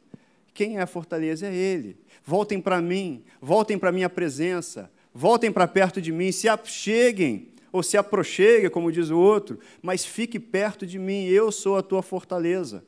Quem 0.54 0.78
é 0.78 0.82
a 0.82 0.88
fortaleza? 0.88 1.48
É 1.48 1.56
Ele. 1.56 1.98
Voltem 2.26 2.60
para 2.60 2.82
mim, 2.82 3.24
voltem 3.42 3.78
para 3.78 3.90
a 3.90 3.94
minha 3.94 4.10
presença, 4.10 4.92
voltem 5.14 5.52
para 5.52 5.68
perto 5.68 6.02
de 6.02 6.12
mim, 6.12 6.32
se 6.32 6.50
acheguem, 6.50 7.53
ou 7.74 7.82
se 7.82 7.98
aproxegue, 7.98 8.70
como 8.70 8.92
diz 8.92 9.10
o 9.10 9.18
outro, 9.18 9.60
mas 9.82 10.06
fique 10.06 10.40
perto 10.40 10.86
de 10.86 11.00
mim, 11.00 11.26
eu 11.26 11.52
sou 11.52 11.76
a 11.76 11.82
tua 11.82 12.04
fortaleza. 12.04 12.86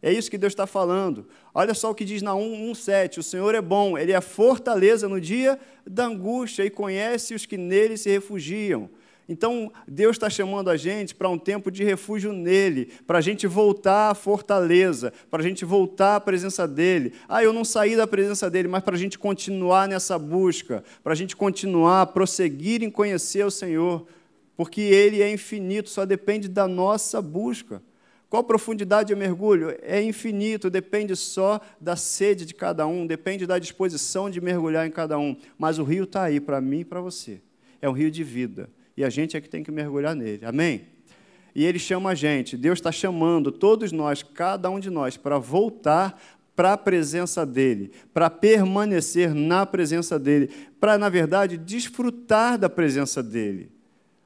É 0.00 0.12
isso 0.12 0.30
que 0.30 0.38
Deus 0.38 0.52
está 0.52 0.66
falando. 0.66 1.26
Olha 1.52 1.74
só 1.74 1.90
o 1.90 1.94
que 1.94 2.04
diz 2.04 2.22
na 2.22 2.32
1,7: 2.32 3.18
O 3.18 3.22
Senhor 3.22 3.54
é 3.56 3.60
bom, 3.60 3.98
Ele 3.98 4.12
é 4.12 4.20
fortaleza 4.20 5.08
no 5.08 5.20
dia 5.20 5.58
da 5.84 6.06
angústia 6.06 6.64
e 6.64 6.70
conhece 6.70 7.34
os 7.34 7.44
que 7.44 7.56
nele 7.56 7.96
se 7.96 8.08
refugiam. 8.08 8.88
Então, 9.28 9.72
Deus 9.88 10.14
está 10.14 10.30
chamando 10.30 10.70
a 10.70 10.76
gente 10.76 11.12
para 11.12 11.28
um 11.28 11.38
tempo 11.38 11.68
de 11.68 11.82
refúgio 11.82 12.32
nele, 12.32 12.92
para 13.06 13.18
a 13.18 13.20
gente 13.20 13.46
voltar 13.46 14.10
à 14.10 14.14
fortaleza, 14.14 15.12
para 15.28 15.42
a 15.42 15.44
gente 15.46 15.64
voltar 15.64 16.16
à 16.16 16.20
presença 16.20 16.66
dele. 16.66 17.12
Ah, 17.28 17.42
eu 17.42 17.52
não 17.52 17.64
saí 17.64 17.96
da 17.96 18.06
presença 18.06 18.48
dele, 18.48 18.68
mas 18.68 18.84
para 18.84 18.94
a 18.94 18.98
gente 18.98 19.18
continuar 19.18 19.88
nessa 19.88 20.16
busca, 20.16 20.84
para 21.02 21.12
a 21.12 21.16
gente 21.16 21.34
continuar, 21.34 22.06
prosseguir 22.08 22.84
em 22.84 22.90
conhecer 22.90 23.44
o 23.44 23.50
Senhor, 23.50 24.06
porque 24.56 24.80
ele 24.80 25.20
é 25.20 25.32
infinito, 25.32 25.90
só 25.90 26.06
depende 26.06 26.48
da 26.48 26.68
nossa 26.68 27.20
busca. 27.20 27.82
Qual 28.30 28.44
profundidade 28.44 29.12
eu 29.12 29.16
mergulho? 29.16 29.76
É 29.82 30.00
infinito, 30.00 30.70
depende 30.70 31.16
só 31.16 31.60
da 31.80 31.96
sede 31.96 32.44
de 32.44 32.54
cada 32.54 32.86
um, 32.86 33.06
depende 33.06 33.44
da 33.44 33.58
disposição 33.58 34.30
de 34.30 34.40
mergulhar 34.40 34.86
em 34.86 34.90
cada 34.90 35.18
um. 35.18 35.36
Mas 35.58 35.78
o 35.80 35.84
rio 35.84 36.04
está 36.04 36.22
aí 36.22 36.38
para 36.40 36.60
mim 36.60 36.80
e 36.80 36.84
para 36.84 37.00
você. 37.00 37.40
É 37.80 37.88
um 37.88 37.92
rio 37.92 38.10
de 38.10 38.22
vida 38.24 38.68
e 38.96 39.04
a 39.04 39.10
gente 39.10 39.36
é 39.36 39.40
que 39.40 39.48
tem 39.48 39.62
que 39.62 39.70
mergulhar 39.70 40.14
nele. 40.14 40.44
Amém? 40.44 40.86
E 41.54 41.64
ele 41.64 41.78
chama 41.78 42.10
a 42.10 42.14
gente, 42.14 42.56
Deus 42.56 42.78
está 42.78 42.92
chamando 42.92 43.50
todos 43.50 43.90
nós, 43.92 44.22
cada 44.22 44.68
um 44.68 44.78
de 44.78 44.90
nós, 44.90 45.16
para 45.16 45.38
voltar 45.38 46.20
para 46.54 46.72
a 46.72 46.76
presença 46.78 47.44
dele, 47.44 47.92
para 48.14 48.30
permanecer 48.30 49.34
na 49.34 49.66
presença 49.66 50.18
dele, 50.18 50.50
para, 50.80 50.96
na 50.96 51.08
verdade, 51.08 51.58
desfrutar 51.58 52.58
da 52.58 52.68
presença 52.68 53.22
dele. 53.22 53.70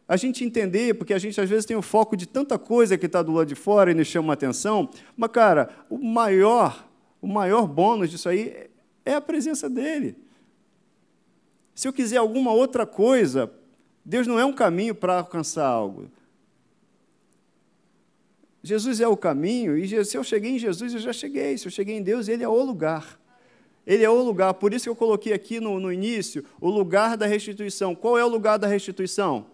A 0.09 0.17
gente 0.17 0.45
entender, 0.45 0.95
porque 0.95 1.15
a 1.15 1.19
gente 1.19 1.41
às 1.41 1.49
vezes 1.49 1.65
tem 1.65 1.77
o 1.77 1.83
foco 1.83 2.17
de 2.17 2.27
tanta 2.27 2.59
coisa 2.59 2.97
que 2.97 3.07
está 3.07 3.23
do 3.23 3.33
lado 3.33 3.47
de 3.47 3.55
fora 3.55 3.91
e 3.91 3.95
nos 3.95 4.07
chama 4.07 4.33
a 4.33 4.35
atenção, 4.35 4.89
mas, 5.17 5.31
cara, 5.31 5.71
o 5.89 5.99
maior, 5.99 6.89
o 7.21 7.27
maior 7.27 7.67
bônus 7.67 8.11
disso 8.11 8.29
aí 8.29 8.71
é 9.05 9.15
a 9.15 9.21
presença 9.21 9.69
dele. 9.69 10.17
Se 11.75 11.87
eu 11.87 11.93
quiser 11.93 12.17
alguma 12.17 12.53
outra 12.53 12.85
coisa, 12.85 13.53
Deus 14.11 14.27
não 14.27 14.41
é 14.41 14.45
um 14.45 14.53
caminho 14.53 14.93
para 14.93 15.19
alcançar 15.19 15.65
algo. 15.65 16.11
Jesus 18.61 19.01
é 19.01 19.07
o 19.07 19.17
caminho, 19.17 19.79
e 19.79 20.05
se 20.05 20.19
eu 20.19 20.25
cheguei 20.25 20.51
em 20.51 20.59
Jesus, 20.59 20.93
eu 20.93 20.99
já 20.99 21.13
cheguei. 21.13 21.57
Se 21.57 21.69
eu 21.69 21.71
cheguei 21.71 21.97
em 21.97 22.03
Deus, 22.03 22.27
Ele 22.27 22.43
é 22.43 22.49
o 22.49 22.61
lugar. 22.61 23.21
Ele 23.87 24.03
é 24.03 24.11
o 24.11 24.21
lugar. 24.21 24.55
Por 24.55 24.75
isso 24.75 24.87
que 24.87 24.89
eu 24.89 24.97
coloquei 24.97 25.33
aqui 25.33 25.61
no, 25.61 25.79
no 25.79 25.93
início 25.93 26.45
o 26.61 26.69
lugar 26.69 27.17
da 27.17 27.25
restituição. 27.25 27.95
Qual 27.95 28.19
é 28.19 28.25
o 28.25 28.29
lugar 28.29 28.59
da 28.59 28.67
restituição? 28.67 29.47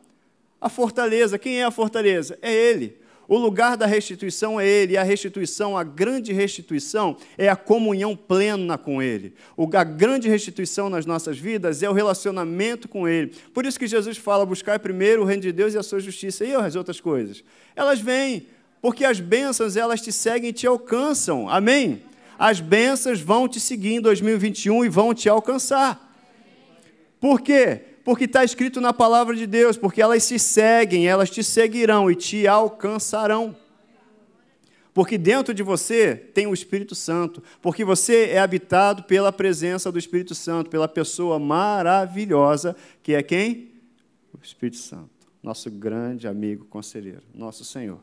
A 0.58 0.70
fortaleza. 0.70 1.38
Quem 1.38 1.60
é 1.60 1.64
a 1.64 1.70
fortaleza? 1.70 2.38
É 2.40 2.50
Ele. 2.50 2.98
O 3.28 3.36
lugar 3.36 3.76
da 3.76 3.86
restituição 3.86 4.60
é 4.60 4.66
Ele, 4.66 4.92
e 4.92 4.96
a 4.96 5.02
restituição, 5.02 5.76
a 5.76 5.82
grande 5.82 6.32
restituição, 6.32 7.16
é 7.36 7.48
a 7.48 7.56
comunhão 7.56 8.14
plena 8.14 8.78
com 8.78 9.02
Ele. 9.02 9.34
A 9.74 9.84
grande 9.84 10.28
restituição 10.28 10.88
nas 10.88 11.04
nossas 11.04 11.36
vidas 11.36 11.82
é 11.82 11.90
o 11.90 11.92
relacionamento 11.92 12.88
com 12.88 13.08
Ele. 13.08 13.32
Por 13.52 13.66
isso 13.66 13.78
que 13.78 13.86
Jesus 13.86 14.16
fala: 14.16 14.46
buscar 14.46 14.78
primeiro 14.78 15.22
o 15.22 15.24
reino 15.24 15.42
de 15.42 15.52
Deus 15.52 15.74
e 15.74 15.78
a 15.78 15.82
sua 15.82 15.98
justiça, 15.98 16.44
e 16.44 16.54
as 16.54 16.76
outras 16.76 17.00
coisas. 17.00 17.42
Elas 17.74 18.00
vêm, 18.00 18.46
porque 18.80 19.04
as 19.04 19.18
bênçãos 19.18 19.76
elas 19.76 20.00
te 20.00 20.12
seguem 20.12 20.50
e 20.50 20.52
te 20.52 20.66
alcançam. 20.66 21.48
Amém? 21.48 22.02
As 22.38 22.60
bênçãos 22.60 23.20
vão 23.20 23.48
te 23.48 23.58
seguir 23.58 23.94
em 23.94 24.00
2021 24.00 24.84
e 24.84 24.88
vão 24.88 25.12
te 25.12 25.28
alcançar. 25.28 26.14
Por 27.18 27.40
quê? 27.40 27.80
Porque 28.06 28.22
está 28.22 28.44
escrito 28.44 28.80
na 28.80 28.92
palavra 28.92 29.34
de 29.34 29.48
Deus, 29.48 29.76
porque 29.76 30.00
elas 30.00 30.22
se 30.22 30.38
seguem, 30.38 31.08
elas 31.08 31.28
te 31.28 31.42
seguirão 31.42 32.08
e 32.08 32.14
te 32.14 32.46
alcançarão. 32.46 33.56
Porque 34.94 35.18
dentro 35.18 35.52
de 35.52 35.60
você 35.64 36.14
tem 36.14 36.46
o 36.46 36.54
Espírito 36.54 36.94
Santo, 36.94 37.42
porque 37.60 37.84
você 37.84 38.26
é 38.26 38.38
habitado 38.38 39.02
pela 39.02 39.32
presença 39.32 39.90
do 39.90 39.98
Espírito 39.98 40.36
Santo, 40.36 40.70
pela 40.70 40.86
pessoa 40.86 41.40
maravilhosa 41.40 42.76
que 43.02 43.12
é 43.12 43.24
quem? 43.24 43.72
O 44.32 44.38
Espírito 44.40 44.76
Santo, 44.76 45.10
nosso 45.42 45.68
grande 45.68 46.28
amigo 46.28 46.64
conselheiro, 46.66 47.24
nosso 47.34 47.64
Senhor. 47.64 47.98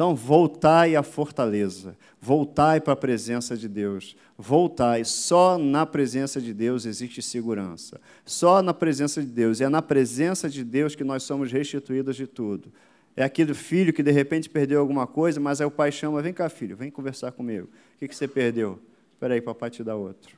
Então, 0.00 0.16
voltai 0.16 0.96
à 0.96 1.02
fortaleza, 1.02 1.94
voltai 2.18 2.80
para 2.80 2.94
a 2.94 2.96
presença 2.96 3.54
de 3.54 3.68
Deus, 3.68 4.16
voltai. 4.38 5.04
Só 5.04 5.58
na 5.58 5.84
presença 5.84 6.40
de 6.40 6.54
Deus 6.54 6.86
existe 6.86 7.20
segurança. 7.20 8.00
Só 8.24 8.62
na 8.62 8.72
presença 8.72 9.20
de 9.20 9.28
Deus. 9.28 9.60
É 9.60 9.68
na 9.68 9.82
presença 9.82 10.48
de 10.48 10.64
Deus 10.64 10.94
que 10.94 11.04
nós 11.04 11.22
somos 11.22 11.52
restituídos 11.52 12.16
de 12.16 12.26
tudo. 12.26 12.72
É 13.14 13.22
aquele 13.22 13.52
filho 13.52 13.92
que 13.92 14.02
de 14.02 14.10
repente 14.10 14.48
perdeu 14.48 14.80
alguma 14.80 15.06
coisa, 15.06 15.38
mas 15.38 15.60
aí 15.60 15.66
o 15.66 15.70
pai 15.70 15.92
chama: 15.92 16.22
vem 16.22 16.32
cá, 16.32 16.48
filho, 16.48 16.74
vem 16.74 16.90
conversar 16.90 17.32
comigo. 17.32 17.68
O 17.96 17.98
que, 17.98 18.08
que 18.08 18.16
você 18.16 18.26
perdeu? 18.26 18.80
Espera 19.12 19.34
aí, 19.34 19.42
papai 19.42 19.68
te 19.68 19.84
dá 19.84 19.96
outro. 19.96 20.34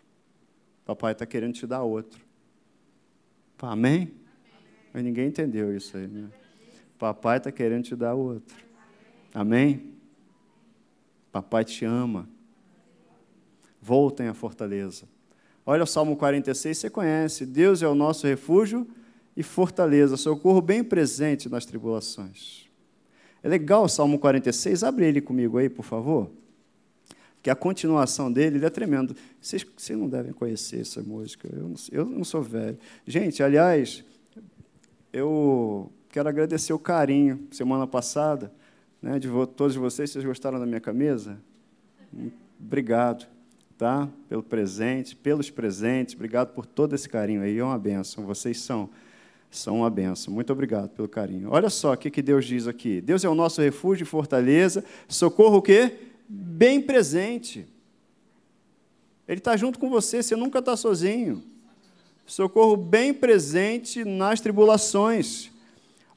Papai 0.84 1.12
está 1.12 1.24
querendo 1.24 1.52
te 1.52 1.68
dar 1.68 1.84
outro. 1.84 2.20
Amém? 3.60 4.10
Mas 4.92 5.04
ninguém 5.04 5.28
entendeu 5.28 5.72
isso 5.72 5.96
aí, 5.96 6.08
né? 6.08 6.28
Papai 6.98 7.36
está 7.36 7.52
querendo 7.52 7.84
te 7.84 7.94
dar 7.94 8.14
outro. 8.14 8.71
Amém? 9.34 9.92
Papai 11.30 11.64
te 11.64 11.84
ama. 11.84 12.28
Voltem 13.80 14.28
à 14.28 14.34
fortaleza. 14.34 15.08
Olha 15.64 15.84
o 15.84 15.86
Salmo 15.86 16.16
46, 16.16 16.78
você 16.78 16.90
conhece. 16.90 17.46
Deus 17.46 17.82
é 17.82 17.88
o 17.88 17.94
nosso 17.94 18.26
refúgio 18.26 18.86
e 19.36 19.42
fortaleza, 19.42 20.16
socorro 20.16 20.60
bem 20.60 20.84
presente 20.84 21.48
nas 21.48 21.64
tribulações. 21.64 22.68
É 23.42 23.48
legal 23.48 23.84
o 23.84 23.88
Salmo 23.88 24.18
46, 24.18 24.84
abre 24.84 25.06
ele 25.06 25.20
comigo 25.20 25.58
aí, 25.58 25.68
por 25.68 25.84
favor. 25.84 26.30
Que 27.42 27.50
a 27.50 27.56
continuação 27.56 28.30
dele 28.30 28.58
ele 28.58 28.66
é 28.66 28.70
tremendo. 28.70 29.16
Vocês, 29.40 29.66
vocês 29.76 29.98
não 29.98 30.08
devem 30.08 30.32
conhecer 30.32 30.80
essa 30.80 31.02
música, 31.02 31.48
eu 31.52 31.68
não, 31.68 31.74
eu 31.90 32.04
não 32.04 32.24
sou 32.24 32.42
velho. 32.42 32.78
Gente, 33.06 33.42
aliás, 33.42 34.04
eu 35.12 35.90
quero 36.08 36.28
agradecer 36.28 36.72
o 36.72 36.78
carinho. 36.78 37.48
Semana 37.50 37.86
passada, 37.86 38.52
né, 39.02 39.18
de 39.18 39.28
todos 39.56 39.74
vocês, 39.74 40.10
vocês 40.10 40.24
gostaram 40.24 40.60
da 40.60 40.66
minha 40.66 40.80
camisa? 40.80 41.38
Obrigado, 42.58 43.26
tá? 43.76 44.08
Pelo 44.28 44.42
presente, 44.42 45.16
pelos 45.16 45.50
presentes, 45.50 46.14
obrigado 46.14 46.54
por 46.54 46.64
todo 46.64 46.94
esse 46.94 47.08
carinho 47.08 47.42
aí, 47.42 47.58
é 47.58 47.64
uma 47.64 47.78
benção. 47.78 48.24
Vocês 48.24 48.60
são 48.60 48.88
são 49.50 49.80
uma 49.80 49.90
benção. 49.90 50.32
Muito 50.32 50.50
obrigado 50.50 50.88
pelo 50.88 51.06
carinho. 51.06 51.50
Olha 51.50 51.68
só 51.68 51.92
o 51.92 51.96
que, 51.96 52.10
que 52.10 52.22
Deus 52.22 52.46
diz 52.46 52.66
aqui. 52.66 53.02
Deus 53.02 53.22
é 53.22 53.28
o 53.28 53.34
nosso 53.34 53.60
refúgio 53.60 54.04
e 54.04 54.06
fortaleza, 54.06 54.82
socorro 55.06 55.58
o 55.58 55.62
quê? 55.62 55.92
Bem 56.26 56.80
presente. 56.80 57.66
Ele 59.28 59.38
está 59.38 59.54
junto 59.54 59.78
com 59.78 59.90
você, 59.90 60.22
você 60.22 60.34
nunca 60.34 60.60
está 60.60 60.74
sozinho. 60.74 61.42
Socorro 62.24 62.78
bem 62.78 63.12
presente 63.12 64.04
nas 64.04 64.40
tribulações. 64.40 65.51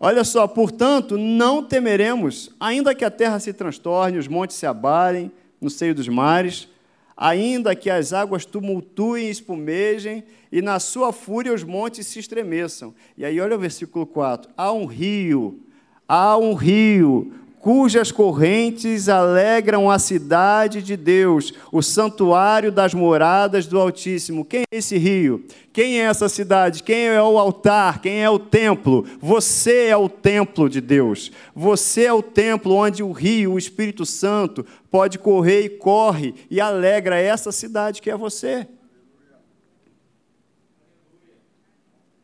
Olha 0.06 0.24
só, 0.24 0.48
portanto, 0.48 1.18
não 1.18 1.64
temeremos, 1.64 2.52
ainda 2.60 2.94
que 2.94 3.04
a 3.04 3.10
terra 3.10 3.40
se 3.40 3.52
transtorne, 3.52 4.20
os 4.20 4.28
montes 4.28 4.56
se 4.56 4.68
abalem 4.68 5.32
no 5.60 5.68
seio 5.68 5.96
dos 5.96 6.08
mares, 6.08 6.70
ainda 7.18 7.76
que 7.76 7.90
as 7.90 8.14
águas 8.14 8.46
tumultuem 8.46 9.26
e 9.26 9.32
espumejem, 9.32 10.24
e 10.52 10.62
na 10.62 10.80
sua 10.80 11.12
fúria 11.12 11.52
os 11.52 11.64
montes 11.64 12.06
se 12.06 12.20
estremeçam. 12.20 12.94
E 13.18 13.26
aí, 13.26 13.42
olha 13.42 13.56
o 13.56 13.60
versículo 13.60 14.06
4: 14.06 14.52
há 14.56 14.72
um 14.72 14.86
rio, 14.86 15.60
há 16.08 16.38
um 16.38 16.54
rio, 16.54 17.34
cujas 17.66 18.12
correntes 18.12 19.10
alegram 19.10 19.90
a 19.90 19.98
cidade 19.98 20.84
de 20.84 20.96
Deus, 20.96 21.52
o 21.72 21.82
santuário 21.82 22.72
das 22.72 22.94
moradas 22.94 23.66
do 23.66 23.80
Altíssimo. 23.80 24.46
Quem 24.46 24.62
é 24.72 24.78
esse 24.78 25.00
rio? 25.00 25.44
Quem 25.74 26.00
é 26.00 26.04
essa 26.04 26.30
cidade? 26.30 26.84
Quem 26.84 27.08
é 27.08 27.20
o 27.20 27.40
altar? 27.40 28.04
Quem 28.04 28.24
é 28.24 28.30
o 28.30 28.38
templo? 28.38 29.04
Você 29.20 29.88
é 29.88 29.98
o 29.98 30.08
templo 30.08 30.70
de 30.70 30.80
Deus. 30.80 31.32
Você 31.56 32.04
é 32.04 32.14
o 32.14 32.22
templo 32.22 32.76
onde 32.76 33.02
o 33.02 33.12
rio, 33.12 33.54
o 33.54 33.58
Espírito 33.58 34.06
Santo, 34.06 34.64
pode 34.92 35.18
correr 35.18 35.62
e 35.62 35.70
corre 35.70 36.36
e 36.52 36.62
alegra 36.62 37.20
essa 37.20 37.52
cidade 37.52 38.00
que 38.00 38.12
é 38.12 38.16
você. 38.16 38.68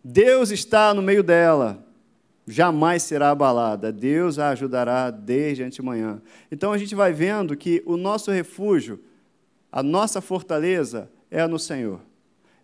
Deus 0.04 0.52
está 0.52 0.94
no 0.94 1.02
meio 1.02 1.24
dela 1.24 1.84
jamais 2.52 3.04
será 3.04 3.32
abalada. 3.32 3.92
Deus 3.92 4.38
a 4.38 4.50
ajudará 4.50 5.10
desde 5.10 5.64
antemanhã. 5.64 6.22
Então 6.52 6.74
a 6.74 6.78
gente 6.78 6.94
vai 6.94 7.14
vendo 7.14 7.56
que 7.56 7.82
o 7.86 7.96
nosso 7.96 8.30
refúgio, 8.30 9.00
a 9.72 9.82
nossa 9.82 10.20
fortaleza 10.20 11.10
é 11.30 11.48
no 11.48 11.58
Senhor. 11.58 12.02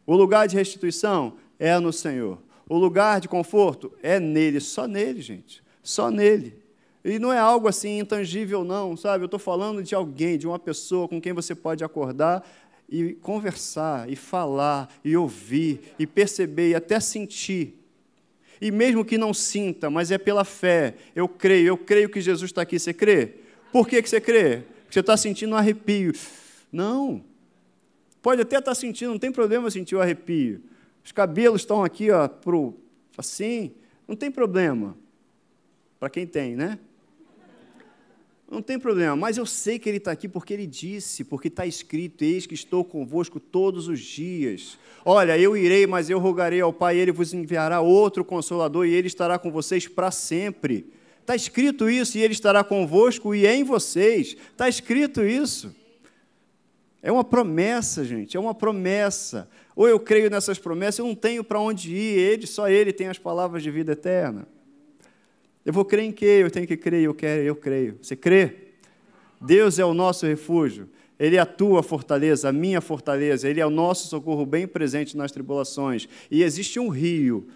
O 0.05 0.15
lugar 0.15 0.47
de 0.47 0.55
restituição 0.55 1.35
é 1.57 1.79
no 1.79 1.93
Senhor. 1.93 2.37
O 2.67 2.77
lugar 2.77 3.21
de 3.21 3.29
conforto 3.29 3.93
é 4.03 4.19
nele, 4.19 4.59
só 4.59 4.87
nele, 4.87 5.21
gente. 5.21 5.63
Só 5.81 6.11
nele. 6.11 6.61
E 7.03 7.17
não 7.17 7.31
é 7.31 7.39
algo 7.39 7.69
assim 7.69 7.99
intangível, 7.99 8.65
não, 8.65 8.97
sabe? 8.97 9.23
Eu 9.23 9.27
estou 9.27 9.39
falando 9.39 9.81
de 9.81 9.95
alguém, 9.95 10.37
de 10.37 10.45
uma 10.45 10.59
pessoa 10.59 11.07
com 11.07 11.21
quem 11.21 11.31
você 11.31 11.55
pode 11.55 11.81
acordar 11.81 12.45
e 12.89 13.13
conversar, 13.13 14.09
e 14.09 14.15
falar, 14.17 14.89
e 15.03 15.15
ouvir, 15.15 15.93
e 15.97 16.05
perceber, 16.05 16.71
e 16.71 16.75
até 16.75 16.99
sentir. 16.99 17.77
E 18.59 18.71
mesmo 18.71 19.05
que 19.05 19.17
não 19.17 19.33
sinta, 19.33 19.89
mas 19.89 20.11
é 20.11 20.17
pela 20.17 20.43
fé, 20.43 20.95
eu 21.15 21.27
creio, 21.27 21.67
eu 21.67 21.77
creio 21.77 22.09
que 22.09 22.19
Jesus 22.19 22.49
está 22.49 22.61
aqui. 22.61 22.79
Você 22.79 22.93
crê? 22.93 23.35
Por 23.71 23.87
que, 23.87 24.01
que 24.01 24.09
você 24.09 24.19
crê? 24.19 24.63
Porque 24.83 24.93
você 24.93 24.99
está 24.99 25.15
sentindo 25.15 25.53
um 25.53 25.57
arrepio. 25.57 26.13
Não. 26.71 27.23
Pode 28.21 28.41
até 28.41 28.57
estar 28.57 28.71
tá 28.71 28.75
sentindo, 28.75 29.11
não 29.11 29.19
tem 29.19 29.31
problema 29.31 29.69
sentir 29.69 29.95
o 29.95 30.01
arrepio. 30.01 30.61
Os 31.03 31.11
cabelos 31.11 31.61
estão 31.61 31.83
aqui, 31.83 32.11
ó, 32.11 32.27
pro, 32.27 32.73
assim, 33.17 33.71
não 34.07 34.15
tem 34.15 34.29
problema. 34.29 34.97
Para 35.99 36.09
quem 36.09 36.25
tem, 36.25 36.55
né? 36.55 36.79
Não 38.49 38.61
tem 38.61 38.79
problema, 38.79 39.13
mas 39.13 39.37
eu 39.37 39.45
sei 39.45 39.77
que 39.77 39.89
ele 39.89 39.97
está 39.97 40.11
aqui 40.11 40.25
porque 40.25 40.53
ele 40.53 40.65
disse, 40.65 41.25
porque 41.25 41.49
está 41.49 41.65
escrito: 41.65 42.23
Eis 42.23 42.45
que 42.45 42.53
estou 42.53 42.83
convosco 42.83 43.41
todos 43.41 43.89
os 43.89 43.99
dias. 43.99 44.77
Olha, 45.03 45.37
eu 45.37 45.57
irei, 45.57 45.85
mas 45.85 46.09
eu 46.09 46.17
rogarei 46.17 46.61
ao 46.61 46.71
Pai, 46.71 46.95
e 46.95 46.99
ele 46.99 47.11
vos 47.11 47.33
enviará 47.33 47.81
outro 47.81 48.23
consolador, 48.23 48.85
e 48.85 48.93
ele 48.93 49.07
estará 49.07 49.37
com 49.37 49.51
vocês 49.51 49.85
para 49.87 50.11
sempre. 50.11 50.93
Está 51.19 51.35
escrito 51.35 51.89
isso, 51.89 52.17
e 52.17 52.21
ele 52.21 52.31
estará 52.31 52.63
convosco 52.63 53.35
e 53.35 53.45
em 53.45 53.65
vocês. 53.65 54.37
Está 54.51 54.69
escrito 54.69 55.25
isso. 55.25 55.75
É 57.01 57.11
uma 57.11 57.25
promessa, 57.25 58.05
gente, 58.05 58.37
é 58.37 58.39
uma 58.39 58.55
promessa. 58.55 59.49
Ou 59.75 59.89
eu 59.89 59.99
creio 59.99 60.29
nessas 60.29 60.57
promessas, 60.57 60.99
eu 60.99 61.05
não 61.05 61.15
tenho 61.15 61.43
para 61.43 61.59
onde 61.59 61.93
ir, 61.93 62.17
ele, 62.17 62.47
só 62.47 62.69
ele 62.69 62.93
tem 62.93 63.07
as 63.07 63.17
palavras 63.17 63.61
de 63.61 63.69
vida 63.69 63.91
eterna. 63.91 64.47
Eu 65.67 65.73
vou 65.73 65.83
crer 65.83 66.05
em 66.05 66.13
quê? 66.13 66.39
Eu 66.41 66.49
tenho 66.49 66.65
que 66.65 66.77
crer, 66.77 67.03
eu 67.03 67.13
quero, 67.13 67.43
eu 67.43 67.53
creio. 67.53 67.97
Você 68.01 68.15
crê? 68.15 68.53
Deus 69.41 69.77
é 69.77 69.83
o 69.83 69.93
nosso 69.93 70.25
refúgio. 70.25 70.87
Ele 71.19 71.35
é 71.35 71.39
a 71.39 71.45
tua 71.45 71.83
fortaleza, 71.83 72.47
a 72.47 72.53
minha 72.53 72.79
fortaleza. 72.79 73.49
Ele 73.49 73.59
é 73.59 73.65
o 73.65 73.69
nosso 73.69 74.07
socorro 74.07 74.45
bem 74.45 74.65
presente 74.65 75.17
nas 75.17 75.29
tribulações. 75.29 76.07
E 76.31 76.41
existe 76.41 76.79
um 76.79 76.87
rio, 76.87 77.49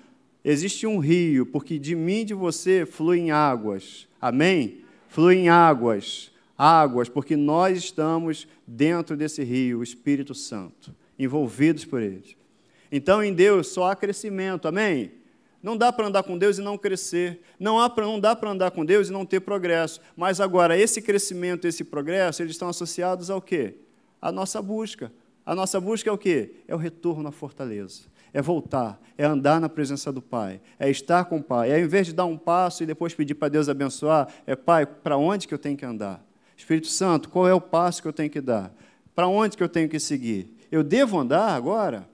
existe 0.44 0.86
um 0.86 0.98
rio, 0.98 1.46
porque 1.46 1.80
de 1.80 1.96
mim 1.96 2.20
e 2.20 2.26
de 2.26 2.34
você 2.34 2.86
fluem 2.86 3.32
águas. 3.32 4.10
Amém? 4.20 4.82
Fluem 5.08 5.48
águas, 5.48 6.34
águas, 6.58 7.08
porque 7.08 7.38
nós 7.38 7.78
estamos 7.78 8.46
dentro 8.68 9.16
desse 9.16 9.42
rio, 9.42 9.80
o 9.80 9.84
Espírito 9.84 10.36
Santo, 10.36 10.94
envolvidos 11.18 11.86
por 11.86 12.02
ele. 12.02 12.36
Então, 12.92 13.24
em 13.24 13.34
Deus 13.34 13.68
só 13.68 13.90
há 13.90 13.96
crescimento. 13.96 14.68
Amém? 14.68 15.21
Não 15.62 15.78
dá 15.78 15.92
para 15.92 16.08
andar 16.08 16.24
com 16.24 16.38
Deus 16.38 16.58
e 16.58 16.62
não 16.62 16.78
crescer. 16.78 17.42
Não, 17.60 17.80
há 17.80 17.90
pra, 17.90 18.06
não 18.06 18.20
dá 18.20 18.36
para 18.36 18.50
andar 18.50 18.72
com 18.72 18.84
Deus 18.84 19.10
e 19.10 19.12
não 19.12 19.26
ter 19.26 19.40
progresso. 19.42 20.02
Mas 20.16 20.42
agora, 20.42 20.78
esse 20.78 21.02
crescimento, 21.02 21.68
esse 21.68 21.84
progresso, 21.84 22.42
eles 22.42 22.54
estão 22.54 22.68
associados 22.68 23.30
ao 23.30 23.42
quê? 23.42 23.76
À 24.22 24.32
nossa 24.32 24.62
busca. 24.62 25.12
A 25.46 25.54
nossa 25.54 25.80
busca 25.80 26.10
é 26.10 26.14
o 26.14 26.18
quê? 26.18 26.56
É 26.68 26.74
o 26.74 26.78
retorno 26.78 27.28
à 27.30 27.32
fortaleza. 27.32 28.04
É 28.34 28.42
voltar, 28.42 29.00
é 29.18 29.26
andar 29.26 29.60
na 29.60 29.68
presença 29.68 30.10
do 30.12 30.22
Pai, 30.22 30.62
é 30.80 30.90
estar 30.90 31.26
com 31.26 31.40
o 31.40 31.44
Pai. 31.44 31.70
É, 31.70 31.76
ao 31.76 31.82
invés 31.82 32.08
de 32.08 32.14
dar 32.14 32.26
um 32.26 32.38
passo 32.38 32.82
e 32.82 32.86
depois 32.86 33.14
pedir 33.14 33.36
para 33.36 33.50
Deus 33.50 33.68
abençoar, 33.68 34.30
é 34.48 34.56
Pai, 34.56 34.86
para 34.86 35.18
onde 35.18 35.48
que 35.48 35.54
eu 35.54 35.58
tenho 35.58 35.76
que 35.76 35.86
andar? 35.86 36.24
Espírito 36.56 36.88
Santo, 36.88 37.28
qual 37.28 37.48
é 37.48 37.54
o 37.54 37.60
passo 37.60 38.02
que 38.02 38.08
eu 38.08 38.14
tenho 38.14 38.30
que 38.30 38.40
dar? 38.40 38.74
Para 39.14 39.28
onde 39.28 39.58
que 39.58 39.64
eu 39.64 39.68
tenho 39.68 39.90
que 39.90 40.00
seguir? 40.00 40.56
Eu 40.72 40.82
devo 40.82 41.20
andar 41.20 41.50
agora? 41.50 42.08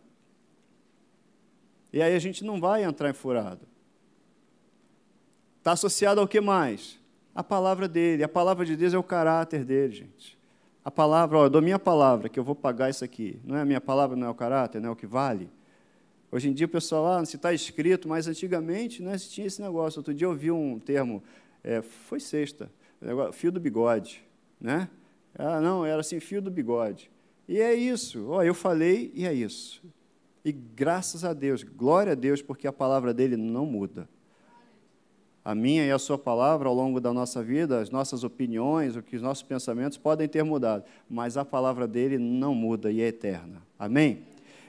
E 1.91 2.01
aí 2.01 2.15
a 2.15 2.19
gente 2.19 2.43
não 2.43 2.59
vai 2.59 2.83
entrar 2.83 3.09
em 3.09 3.13
furado. 3.13 3.67
Está 5.59 5.71
associado 5.73 6.21
ao 6.21 6.27
que 6.27 6.39
mais? 6.39 6.99
A 7.33 7.43
palavra 7.43 7.87
dele. 7.87 8.23
A 8.23 8.27
palavra 8.27 8.65
de 8.65 8.75
Deus 8.75 8.93
é 8.93 8.97
o 8.97 9.03
caráter 9.03 9.63
dele, 9.63 9.93
gente. 9.93 10.37
A 10.83 10.89
palavra, 10.89 11.37
ó, 11.37 11.45
eu 11.45 11.49
dou 11.49 11.61
minha 11.61 11.77
palavra, 11.77 12.29
que 12.29 12.39
eu 12.39 12.43
vou 12.43 12.55
pagar 12.55 12.89
isso 12.89 13.03
aqui. 13.03 13.39
Não 13.43 13.57
é 13.57 13.61
a 13.61 13.65
minha 13.65 13.81
palavra, 13.81 14.15
não 14.15 14.27
é 14.27 14.29
o 14.29 14.33
caráter, 14.33 14.81
não 14.81 14.89
é 14.89 14.91
o 14.93 14.95
que 14.95 15.05
vale. 15.05 15.49
Hoje 16.31 16.49
em 16.49 16.53
dia 16.53 16.65
o 16.65 16.69
pessoal, 16.69 17.05
ah, 17.07 17.25
se 17.25 17.35
está 17.35 17.53
escrito, 17.53 18.07
mas 18.07 18.27
antigamente 18.27 19.01
né, 19.01 19.17
se 19.17 19.29
tinha 19.29 19.47
esse 19.47 19.61
negócio. 19.61 19.99
Outro 19.99 20.13
dia 20.13 20.25
eu 20.25 20.31
ouvi 20.31 20.51
um 20.51 20.79
termo, 20.79 21.23
é, 21.63 21.81
foi 21.81 22.19
sexta, 22.19 22.71
fio 23.33 23.51
do 23.51 23.59
bigode. 23.59 24.23
Né? 24.59 24.89
Ah, 25.37 25.61
não, 25.61 25.85
era 25.85 25.99
assim, 25.99 26.19
fio 26.19 26.41
do 26.41 26.49
bigode. 26.49 27.11
E 27.47 27.61
é 27.61 27.73
isso, 27.73 28.27
ó, 28.29 28.43
eu 28.43 28.53
falei 28.53 29.11
e 29.13 29.25
é 29.25 29.33
isso. 29.33 29.81
E 30.47 30.51
graças 30.53 31.25
a 31.25 31.33
Deus, 31.33 31.61
glória 31.61 32.13
a 32.13 32.15
Deus, 32.15 32.41
porque 32.41 32.67
a 32.67 32.71
palavra 32.71 33.13
dele 33.13 33.35
não 33.35 33.65
muda. 33.65 34.07
A 35.43 35.53
minha 35.53 35.85
e 35.85 35.91
a 35.91 35.99
sua 35.99 36.17
palavra, 36.17 36.69
ao 36.69 36.73
longo 36.73 37.01
da 37.01 37.11
nossa 37.11 37.43
vida, 37.43 37.81
as 37.81 37.89
nossas 37.89 38.23
opiniões, 38.23 38.95
o 38.95 39.03
que 39.03 39.17
os 39.17 39.21
nossos 39.21 39.43
pensamentos 39.43 39.97
podem 39.97 40.25
ter 40.25 40.43
mudado, 40.43 40.85
mas 41.09 41.35
a 41.35 41.43
palavra 41.43 41.85
dele 41.85 42.17
não 42.17 42.55
muda 42.55 42.89
e 42.89 43.01
é 43.01 43.07
eterna. 43.07 43.61
Amém? 43.77 44.23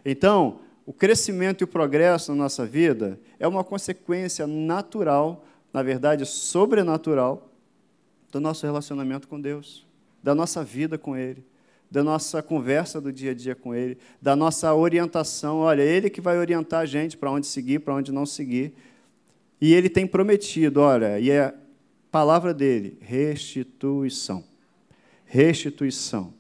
Então, 0.04 0.58
o 0.84 0.92
crescimento 0.92 1.60
e 1.60 1.64
o 1.64 1.68
progresso 1.68 2.32
na 2.32 2.42
nossa 2.42 2.66
vida 2.66 3.16
é 3.38 3.46
uma 3.46 3.62
consequência 3.62 4.48
natural, 4.48 5.44
na 5.72 5.84
verdade, 5.84 6.26
sobrenatural, 6.26 7.52
do 8.32 8.40
nosso 8.40 8.66
relacionamento 8.66 9.28
com 9.28 9.40
Deus, 9.40 9.86
da 10.24 10.34
nossa 10.34 10.64
vida 10.64 10.98
com 10.98 11.16
Ele 11.16 11.44
da 11.90 12.04
nossa 12.04 12.42
conversa 12.42 13.00
do 13.00 13.12
dia 13.12 13.30
a 13.30 13.34
dia 13.34 13.54
com 13.54 13.74
Ele, 13.74 13.98
da 14.20 14.36
nossa 14.36 14.74
orientação. 14.74 15.58
Olha, 15.58 15.82
Ele 15.82 16.10
que 16.10 16.20
vai 16.20 16.38
orientar 16.38 16.80
a 16.80 16.86
gente 16.86 17.16
para 17.16 17.30
onde 17.30 17.46
seguir, 17.46 17.80
para 17.80 17.94
onde 17.94 18.12
não 18.12 18.26
seguir. 18.26 18.74
E 19.60 19.74
Ele 19.74 19.88
tem 19.88 20.06
prometido, 20.06 20.80
olha, 20.80 21.18
e 21.18 21.30
é 21.30 21.54
palavra 22.10 22.54
dele, 22.54 22.98
restituição. 23.00 24.44
Restituição. 25.24 26.37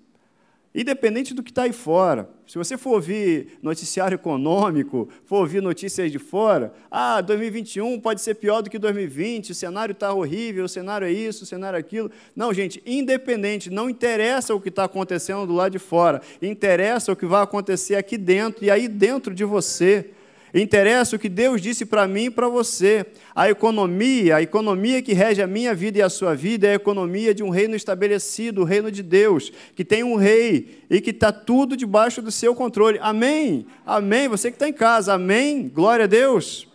Independente 0.80 1.34
do 1.34 1.42
que 1.42 1.50
está 1.50 1.64
aí 1.64 1.72
fora. 1.72 2.30
Se 2.46 2.56
você 2.56 2.78
for 2.78 2.90
ouvir 2.92 3.58
noticiário 3.60 4.14
econômico, 4.14 5.08
for 5.24 5.38
ouvir 5.38 5.60
notícias 5.60 6.12
de 6.12 6.20
fora, 6.20 6.72
ah, 6.88 7.20
2021 7.20 7.98
pode 7.98 8.20
ser 8.20 8.36
pior 8.36 8.62
do 8.62 8.70
que 8.70 8.78
2020, 8.78 9.50
o 9.50 9.54
cenário 9.56 9.92
está 9.92 10.12
horrível, 10.12 10.66
o 10.66 10.68
cenário 10.68 11.04
é 11.04 11.10
isso, 11.10 11.42
o 11.42 11.46
cenário 11.48 11.76
é 11.76 11.80
aquilo. 11.80 12.12
Não, 12.34 12.54
gente, 12.54 12.80
independente, 12.86 13.70
não 13.70 13.90
interessa 13.90 14.54
o 14.54 14.60
que 14.60 14.68
está 14.68 14.84
acontecendo 14.84 15.48
do 15.48 15.52
lado 15.52 15.72
de 15.72 15.80
fora, 15.80 16.22
interessa 16.40 17.10
o 17.10 17.16
que 17.16 17.26
vai 17.26 17.42
acontecer 17.42 17.96
aqui 17.96 18.16
dentro 18.16 18.64
e 18.64 18.70
aí 18.70 18.86
dentro 18.86 19.34
de 19.34 19.44
você. 19.44 20.12
Interessa 20.54 21.16
o 21.16 21.18
que 21.18 21.28
Deus 21.28 21.60
disse 21.60 21.84
para 21.84 22.08
mim 22.08 22.24
e 22.24 22.30
para 22.30 22.48
você. 22.48 23.04
A 23.34 23.50
economia, 23.50 24.36
a 24.36 24.42
economia 24.42 25.02
que 25.02 25.12
rege 25.12 25.42
a 25.42 25.46
minha 25.46 25.74
vida 25.74 25.98
e 25.98 26.02
a 26.02 26.08
sua 26.08 26.34
vida 26.34 26.66
é 26.66 26.70
a 26.70 26.74
economia 26.74 27.34
de 27.34 27.42
um 27.42 27.50
reino 27.50 27.76
estabelecido, 27.76 28.62
o 28.62 28.64
reino 28.64 28.90
de 28.90 29.02
Deus, 29.02 29.52
que 29.74 29.84
tem 29.84 30.02
um 30.02 30.16
rei 30.16 30.84
e 30.88 31.00
que 31.00 31.10
está 31.10 31.30
tudo 31.30 31.76
debaixo 31.76 32.22
do 32.22 32.30
seu 32.30 32.54
controle. 32.54 32.98
Amém? 33.02 33.66
Amém? 33.84 34.28
Você 34.28 34.50
que 34.50 34.56
está 34.56 34.68
em 34.68 34.72
casa, 34.72 35.14
amém? 35.14 35.68
Glória 35.68 36.04
a 36.04 36.08
Deus. 36.08 36.66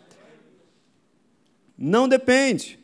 Não 1.77 2.07
depende. 2.07 2.79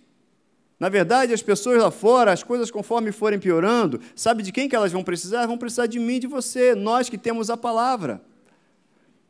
Na 0.80 0.88
verdade, 0.88 1.34
as 1.34 1.42
pessoas 1.42 1.82
lá 1.82 1.92
fora, 1.92 2.32
as 2.32 2.42
coisas 2.42 2.72
conforme 2.72 3.12
forem 3.12 3.38
piorando, 3.38 4.00
sabe 4.16 4.42
de 4.42 4.52
quem 4.52 4.70
que 4.70 4.76
elas 4.76 4.94
vão 4.94 5.04
precisar? 5.04 5.46
Vão 5.46 5.58
precisar 5.58 5.88
de 5.88 6.00
mim 6.00 6.20
de 6.20 6.28
você, 6.28 6.74
nós 6.74 7.10
que 7.10 7.18
temos 7.18 7.50
a 7.50 7.58
palavra. 7.58 8.22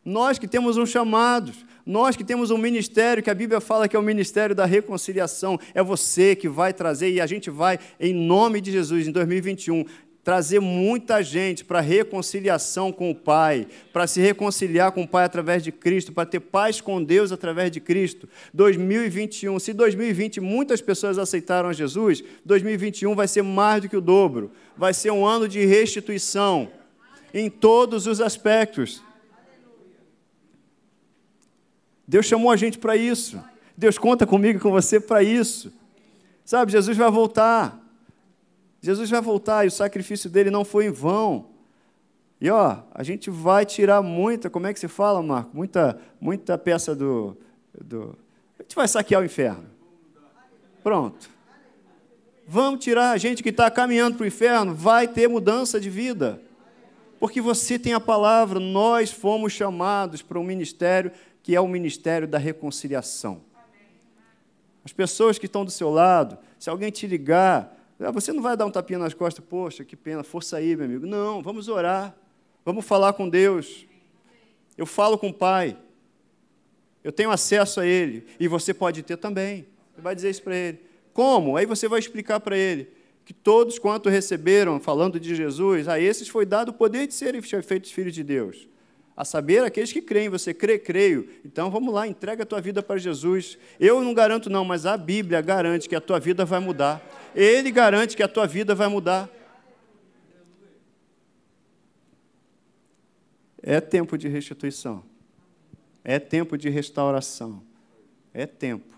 Nós 0.04 0.40
que 0.40 0.48
temos 0.48 0.78
um 0.78 0.86
chamado, 0.86 1.52
nós 1.86 2.16
que 2.16 2.24
temos 2.24 2.52
um 2.52 2.58
ministério, 2.58 3.22
que 3.22 3.30
a 3.30 3.36
Bíblia 3.36 3.60
fala 3.60 3.88
que 3.88 3.96
é 3.96 4.00
o 4.00 4.04
ministério 4.04 4.56
da 4.56 4.66
reconciliação, 4.66 5.60
é 5.74 5.84
você 5.84 6.36
que 6.36 6.48
vai 6.48 6.74
trazer, 6.74 7.12
e 7.12 7.20
a 7.20 7.28
gente 7.28 7.50
vai, 7.50 7.80
em 8.00 8.14
nome 8.14 8.62
de 8.62 8.72
Jesus, 8.72 9.08
em 9.08 9.12
2021, 9.12 9.86
trazer 10.24 10.60
muita 10.60 11.24
gente 11.24 11.66
para 11.66 11.80
reconciliação 11.80 12.92
com 12.92 13.10
o 13.10 13.16
Pai, 13.16 13.66
para 13.92 14.06
se 14.06 14.22
reconciliar 14.22 14.92
com 14.92 15.02
o 15.02 15.08
Pai 15.08 15.26
através 15.26 15.64
de 15.64 15.72
Cristo, 15.72 16.12
para 16.12 16.26
ter 16.26 16.40
paz 16.40 16.80
com 16.80 17.04
Deus 17.04 17.32
através 17.32 17.72
de 17.72 17.80
Cristo. 17.80 18.30
2021, 18.54 19.58
se 19.58 19.74
2020 19.74 20.40
muitas 20.40 20.82
pessoas 20.82 21.18
aceitaram 21.18 21.74
Jesus, 21.74 22.24
2021 22.46 23.16
vai 23.16 23.28
ser 23.28 23.42
mais 23.42 23.82
do 23.82 23.90
que 23.90 23.98
o 23.98 24.02
dobro. 24.02 24.52
Vai 24.78 24.94
ser 24.94 25.12
um 25.12 25.26
ano 25.26 25.48
de 25.48 25.66
restituição 25.66 26.70
em 27.34 27.50
todos 27.50 28.06
os 28.06 28.22
aspectos. 28.22 29.02
Deus 32.10 32.26
chamou 32.26 32.50
a 32.50 32.56
gente 32.56 32.80
para 32.80 32.96
isso. 32.98 33.40
Deus 33.78 34.00
conta 34.00 34.26
comigo 34.26 34.58
e 34.58 34.62
com 34.62 34.72
você 34.72 35.00
para 35.00 35.22
isso. 35.22 35.72
Sabe, 36.44 36.72
Jesus 36.72 36.98
vai 36.98 37.12
voltar. 37.12 37.80
Jesus 38.82 39.12
vai 39.12 39.22
voltar 39.22 39.64
e 39.64 39.68
o 39.68 39.72
sacrifício 39.72 40.28
dele 40.28 40.50
não 40.50 40.66
foi 40.66 40.88
em 40.88 40.90
vão. 40.90 41.50
E 42.42 42.50
ó, 42.50 42.80
a 42.96 43.04
gente 43.04 43.30
vai 43.30 43.64
tirar 43.64 44.02
muita, 44.02 44.50
como 44.50 44.66
é 44.66 44.74
que 44.74 44.80
se 44.80 44.88
fala, 44.88 45.22
Marco? 45.22 45.56
Muita, 45.56 46.02
muita 46.20 46.58
peça 46.58 46.96
do, 46.96 47.38
do. 47.80 48.18
A 48.58 48.64
gente 48.64 48.76
vai 48.76 48.88
saquear 48.88 49.22
o 49.22 49.26
inferno. 49.26 49.66
Pronto. 50.82 51.30
Vamos 52.48 52.84
tirar 52.84 53.12
a 53.12 53.18
gente 53.20 53.44
que 53.44 53.50
está 53.50 53.70
caminhando 53.70 54.18
para 54.18 54.24
o 54.24 54.28
inferno, 54.28 54.74
vai 54.74 55.08
ter 55.08 55.28
mudança 55.28 55.80
de 55.80 55.92
vida. 55.92 56.42
Porque 57.20 57.40
você 57.40 57.78
tem 57.78 57.94
a 57.94 58.00
palavra, 58.00 58.60
nós 58.60 59.12
fomos 59.12 59.54
chamados 59.54 60.24
para 60.24 60.40
um 60.40 60.44
ministério 60.44 61.12
que 61.50 61.56
é 61.56 61.60
o 61.60 61.68
ministério 61.68 62.28
da 62.28 62.38
reconciliação. 62.38 63.42
As 64.86 64.94
pessoas 64.94 65.40
que 65.40 65.48
estão 65.48 65.66
do 65.66 65.72
seu 65.72 65.90
lado, 65.90 66.38
se 66.60 66.70
alguém 66.70 66.92
te 66.92 67.08
ligar, 67.08 67.76
ah, 68.00 68.12
você 68.12 68.32
não 68.32 68.44
vai 68.44 68.56
dar 68.56 68.68
um 68.68 68.70
tapinha 68.70 69.00
nas 69.00 69.16
costas, 69.16 69.44
poxa, 69.44 69.84
que 69.84 69.96
pena, 69.96 70.24
força 70.24 70.58
aí, 70.58 70.76
meu 70.76 70.86
amigo. 70.86 71.08
Não, 71.08 71.42
vamos 71.42 71.68
orar, 71.68 72.16
vamos 72.64 72.86
falar 72.86 73.14
com 73.14 73.28
Deus. 73.28 73.88
Eu 74.78 74.86
falo 74.86 75.18
com 75.18 75.30
o 75.30 75.34
Pai, 75.34 75.76
eu 77.04 77.12
tenho 77.12 77.32
acesso 77.32 77.80
a 77.80 77.86
Ele, 77.88 78.28
e 78.40 78.48
você 78.48 78.72
pode 78.72 79.02
ter 79.02 79.18
também. 79.18 79.66
Você 79.96 80.02
vai 80.02 80.14
dizer 80.14 80.30
isso 80.30 80.44
para 80.44 80.56
Ele. 80.56 80.80
Como? 81.14 81.58
Aí 81.58 81.66
você 81.66 81.88
vai 81.88 81.98
explicar 81.98 82.40
para 82.40 82.56
Ele 82.56 82.92
que 83.26 83.34
todos 83.34 83.80
quanto 83.80 84.08
receberam, 84.08 84.80
falando 84.80 85.20
de 85.20 85.34
Jesus, 85.34 85.88
a 85.88 86.00
esses 86.00 86.28
foi 86.28 86.46
dado 86.46 86.70
o 86.70 86.74
poder 86.74 87.08
de 87.08 87.16
serem 87.16 87.42
feitos 87.42 87.90
filhos 87.90 88.14
de 88.14 88.24
Deus 88.24 88.69
a 89.20 89.26
saber 89.26 89.66
aqueles 89.66 89.92
que 89.92 90.02
creem. 90.02 90.30
Você 90.30 90.54
crê, 90.54 90.80
creio. 90.80 91.30
Então 91.44 91.70
vamos 91.70 91.94
lá, 91.94 92.08
entrega 92.08 92.44
a 92.44 92.46
tua 92.46 92.62
vida 92.62 92.82
para 92.82 92.98
Jesus. 92.98 93.58
Eu 93.78 94.02
não 94.02 94.14
garanto, 94.14 94.50
não, 94.50 94.64
mas 94.64 94.86
a 94.86 94.96
Bíblia 94.96 95.42
garante 95.42 95.90
que 95.90 95.96
a 95.96 96.00
tua 96.00 96.22
vida 96.22 96.46
vai 96.46 96.62
mudar. 96.62 97.06
Ele 97.36 97.70
garante 97.70 98.16
que 98.16 98.24
a 98.24 98.30
tua 98.30 98.48
vida 98.48 98.74
vai 98.74 98.88
mudar. 98.88 99.30
É 103.62 103.82
tempo 103.82 104.18
de 104.18 104.30
restituição. 104.30 105.04
É 106.02 106.18
tempo 106.18 106.58
de 106.58 106.70
restauração. 106.70 107.62
É 108.34 108.46
tempo. 108.46 108.96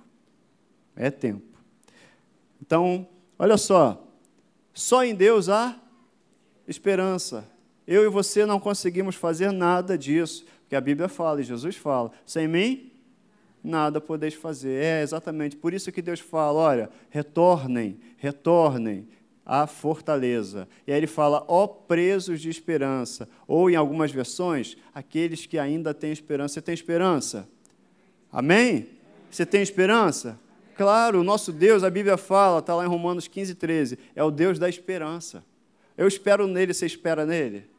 É 0.95 1.10
tempo. 1.10 1.57
Então, 2.62 3.07
olha 3.39 3.57
só. 3.57 4.07
Só 4.71 5.03
em 5.03 5.15
Deus 5.15 5.49
há 5.49 5.81
esperança. 6.67 7.49
Eu 7.88 8.06
e 8.06 8.10
você 8.10 8.46
não 8.46 8.60
conseguimos 8.60 9.15
fazer 9.15 9.52
nada 9.52 9.98
disso, 9.98 10.46
porque 10.62 10.76
a 10.76 10.82
Bíblia 10.82 11.08
fala 11.08 11.41
e 11.41 11.44
Jesus 11.44 11.76
fala: 11.76 12.12
sem 12.26 12.48
mim, 12.48 12.91
nada 13.63 14.00
podeis 14.00 14.34
fazer. 14.34 14.84
É 14.84 15.02
exatamente 15.02 15.56
por 15.56 15.74
isso 15.74 15.91
que 15.91 16.02
Deus 16.02 16.20
fala: 16.20 16.60
olha, 16.60 16.89
retornem, 17.10 18.00
retornem 18.17 19.08
à 19.46 19.67
fortaleza. 19.67 20.67
E 20.86 20.91
aí 20.91 20.98
ele 20.98 21.08
fala: 21.08 21.44
ó 21.48 21.67
presos 21.67 22.39
de 22.39 22.50
esperança. 22.50 23.28
Ou 23.48 23.70
em 23.70 23.76
algumas 23.76 24.12
versões, 24.12 24.78
aqueles 24.94 25.46
que 25.46 25.58
ainda 25.58 25.94
têm 25.94 26.12
esperança. 26.12 26.56
Você 26.56 26.62
tem 26.62 26.74
esperança? 26.74 27.48
Amém? 28.32 28.88
Você 29.30 29.46
tem 29.46 29.62
esperança? 29.62 30.39
Claro, 30.76 31.20
o 31.20 31.24
nosso 31.24 31.52
Deus, 31.52 31.84
a 31.84 31.89
Bíblia 31.89 32.17
fala, 32.17 32.60
está 32.60 32.74
lá 32.74 32.86
em 32.86 32.88
Romanos 32.88 33.28
15, 33.28 33.56
13, 33.56 34.00
é 34.15 34.24
o 34.24 34.32
Deus 34.32 34.58
da 34.58 34.67
esperança. 34.70 35.44
Eu 35.98 36.08
espero 36.08 36.48
nele, 36.48 36.74
você 36.74 36.86
espera 36.86 37.26
nele? 37.26 37.70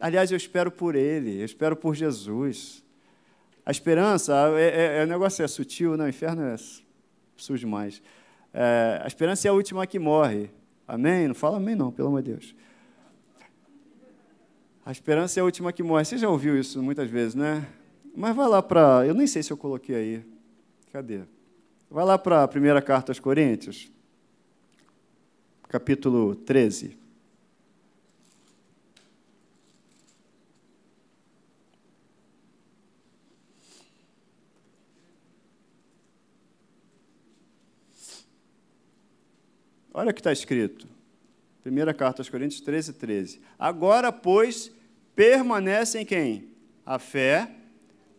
Aliás, 0.00 0.30
eu 0.30 0.36
espero 0.36 0.70
por 0.70 0.94
ele, 0.94 1.40
eu 1.40 1.44
espero 1.44 1.76
por 1.76 1.94
Jesus. 1.94 2.82
A 3.66 3.70
esperança, 3.70 4.34
é, 4.56 4.62
é, 4.62 4.98
é, 5.00 5.04
o 5.04 5.06
negócio 5.06 5.44
é 5.44 5.48
sutil, 5.48 5.94
não, 5.96 6.06
o 6.06 6.08
inferno 6.08 6.42
é 6.42 6.56
sujo 7.36 7.60
demais. 7.60 8.02
É, 8.52 9.02
a 9.04 9.06
esperança 9.06 9.46
é 9.46 9.50
a 9.50 9.52
última 9.52 9.86
que 9.86 9.98
morre. 9.98 10.50
Amém? 10.88 11.28
Não 11.28 11.34
fala 11.34 11.58
amém, 11.58 11.76
não, 11.76 11.92
pelo 11.92 12.08
amor 12.08 12.22
de 12.22 12.32
Deus. 12.32 12.54
A 14.84 14.90
esperança 14.90 15.38
é 15.38 15.42
a 15.42 15.44
última 15.44 15.70
que 15.70 15.82
morre. 15.82 16.06
Você 16.06 16.16
já 16.16 16.28
ouviu 16.28 16.58
isso 16.58 16.82
muitas 16.82 17.08
vezes, 17.10 17.34
né? 17.34 17.66
Mas 18.16 18.34
vai 18.34 18.48
lá 18.48 18.62
para. 18.62 19.06
Eu 19.06 19.14
nem 19.14 19.26
sei 19.26 19.42
se 19.42 19.52
eu 19.52 19.56
coloquei 19.56 19.94
aí. 19.94 20.24
Cadê? 20.92 21.20
Vai 21.90 22.04
lá 22.04 22.18
para 22.18 22.42
a 22.42 22.48
primeira 22.48 22.80
carta 22.80 23.12
aos 23.12 23.20
Coríntios, 23.20 23.92
capítulo 25.68 26.34
13. 26.34 26.99
Olha 39.92 40.10
o 40.10 40.14
que 40.14 40.20
está 40.20 40.32
escrito. 40.32 40.86
Primeira 41.62 41.92
carta 41.92 42.22
aos 42.22 42.28
Coríntios 42.28 42.60
13, 42.60 42.94
13. 42.94 43.40
Agora, 43.58 44.12
pois, 44.12 44.72
permanecem 45.14 46.06
quem? 46.06 46.48
A 46.86 46.98
fé, 46.98 47.50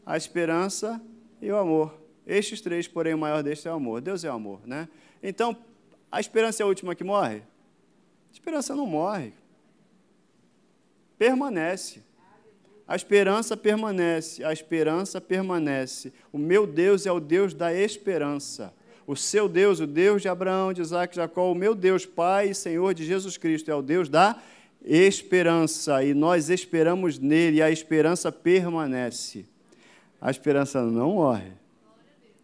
a 0.05 0.15
esperança 0.15 1.01
e 1.41 1.51
o 1.51 1.57
amor. 1.57 1.99
Estes 2.25 2.61
três, 2.61 2.87
porém, 2.87 3.13
o 3.13 3.17
maior 3.17 3.41
destes 3.41 3.65
é 3.65 3.71
o 3.71 3.75
amor. 3.75 4.01
Deus 4.01 4.23
é 4.23 4.29
o 4.29 4.35
amor, 4.35 4.61
né? 4.65 4.87
Então, 5.23 5.57
a 6.11 6.19
esperança 6.19 6.61
é 6.61 6.63
a 6.63 6.67
última 6.67 6.93
que 6.93 7.03
morre? 7.03 7.37
A 7.37 8.33
esperança 8.33 8.75
não 8.75 8.85
morre. 8.85 9.33
Permanece. 11.17 12.03
A 12.87 12.95
esperança 12.95 13.55
permanece, 13.55 14.43
a 14.43 14.51
esperança 14.51 15.21
permanece. 15.21 16.11
O 16.31 16.37
meu 16.37 16.67
Deus 16.67 17.05
é 17.05 17.11
o 17.11 17.21
Deus 17.21 17.53
da 17.53 17.73
esperança. 17.73 18.73
O 19.05 19.15
seu 19.15 19.49
Deus, 19.49 19.79
o 19.79 19.87
Deus 19.87 20.21
de 20.21 20.29
Abraão, 20.29 20.73
de 20.73 20.81
Isaac, 20.81 21.11
de 21.11 21.17
Jacó, 21.17 21.51
o 21.51 21.55
meu 21.55 21.73
Deus, 21.73 22.05
Pai 22.05 22.49
e 22.49 22.55
Senhor 22.55 22.93
de 22.93 23.05
Jesus 23.05 23.37
Cristo, 23.37 23.71
é 23.71 23.75
o 23.75 23.81
Deus 23.81 24.07
da 24.07 24.39
esperança. 24.83 26.03
E 26.03 26.13
nós 26.13 26.49
esperamos 26.49 27.17
nele, 27.17 27.57
e 27.57 27.61
a 27.61 27.71
esperança 27.71 28.31
permanece. 28.31 29.45
A 30.19 30.29
esperança 30.29 30.83
não 30.83 31.13
morre. 31.13 31.51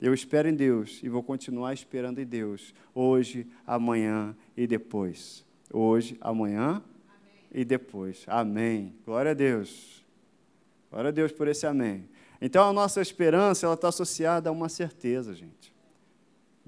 Eu 0.02 0.14
espero 0.14 0.48
em 0.48 0.54
Deus 0.54 1.00
e 1.02 1.10
vou 1.10 1.24
continuar 1.24 1.74
esperando 1.74 2.20
em 2.20 2.26
Deus, 2.26 2.74
hoje, 2.94 3.48
amanhã 3.66 4.36
e 4.56 4.68
depois. 4.68 5.44
Hoje, 5.74 6.18
amanhã 6.22 6.70
amém. 6.70 6.82
e 7.52 7.66
depois. 7.66 8.24
Amém. 8.28 8.94
Glória 9.06 9.32
a 9.32 9.34
Deus. 9.34 10.06
Glória 10.92 11.10
a 11.10 11.12
Deus 11.12 11.32
por 11.32 11.48
esse 11.48 11.66
amém. 11.66 12.08
Então, 12.40 12.70
a 12.70 12.74
nossa 12.74 13.02
esperança 13.02 13.66
ela 13.66 13.74
está 13.74 13.88
associada 13.88 14.50
a 14.50 14.52
uma 14.52 14.70
certeza, 14.70 15.34
gente 15.34 15.77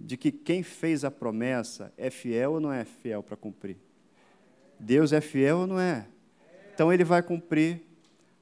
de 0.01 0.17
que 0.17 0.31
quem 0.31 0.63
fez 0.63 1.03
a 1.03 1.11
promessa 1.11 1.93
é 1.97 2.09
fiel 2.09 2.53
ou 2.53 2.59
não 2.59 2.71
é 2.71 2.85
fiel 2.85 3.21
para 3.21 3.35
cumprir? 3.35 3.77
Deus 4.79 5.11
é 5.11 5.21
fiel 5.21 5.59
ou 5.59 5.67
não 5.67 5.79
é? 5.79 6.05
Então 6.73 6.91
ele 6.91 7.03
vai 7.03 7.21
cumprir. 7.21 7.81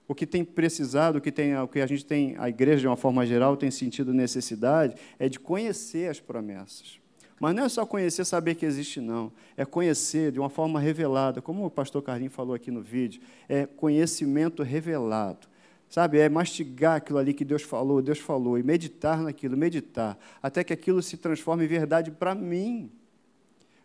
O 0.08 0.16
que 0.16 0.26
tem 0.26 0.46
precisado, 0.46 1.18
o 1.18 1.22
que, 1.22 1.32
tem, 1.32 1.58
o 1.58 1.68
que 1.68 1.82
a 1.82 1.86
gente 1.86 2.06
tem, 2.06 2.36
a 2.38 2.48
igreja 2.48 2.80
de 2.80 2.88
uma 2.88 2.96
forma 2.96 3.26
geral 3.26 3.58
tem 3.58 3.70
sentido 3.70 4.14
necessidade, 4.14 4.96
é 5.20 5.28
de 5.28 5.38
conhecer 5.38 6.10
as 6.10 6.18
promessas. 6.18 6.98
Mas 7.40 7.54
não 7.54 7.66
é 7.66 7.70
só 7.70 7.86
conhecer, 7.86 8.24
saber 8.24 8.56
que 8.56 8.66
existe, 8.66 9.02
não. 9.02 9.32
É 9.58 9.66
conhecer 9.66 10.32
de 10.32 10.40
uma 10.40 10.50
forma 10.50 10.80
revelada, 10.80 11.42
como 11.42 11.66
o 11.66 11.70
pastor 11.70 12.02
Carlinhos 12.02 12.34
falou 12.34 12.56
aqui 12.56 12.72
no 12.72 12.82
vídeo, 12.82 13.22
é 13.50 13.66
conhecimento 13.66 14.64
revelado. 14.64 15.48
Sabe, 15.90 16.20
é 16.20 16.28
mastigar 16.28 16.98
aquilo 16.98 17.18
ali 17.18 17.34
que 17.34 17.46
Deus 17.46 17.62
falou, 17.62 18.02
Deus 18.02 18.20
falou, 18.20 18.58
e 18.58 18.64
meditar 18.64 19.22
naquilo, 19.22 19.56
meditar, 19.56 20.18
até 20.44 20.64
que 20.64 20.74
aquilo 20.74 21.02
se 21.02 21.16
transforme 21.16 21.64
em 21.64 21.68
verdade 21.68 22.12
para 22.12 22.36
mim. 22.36 22.92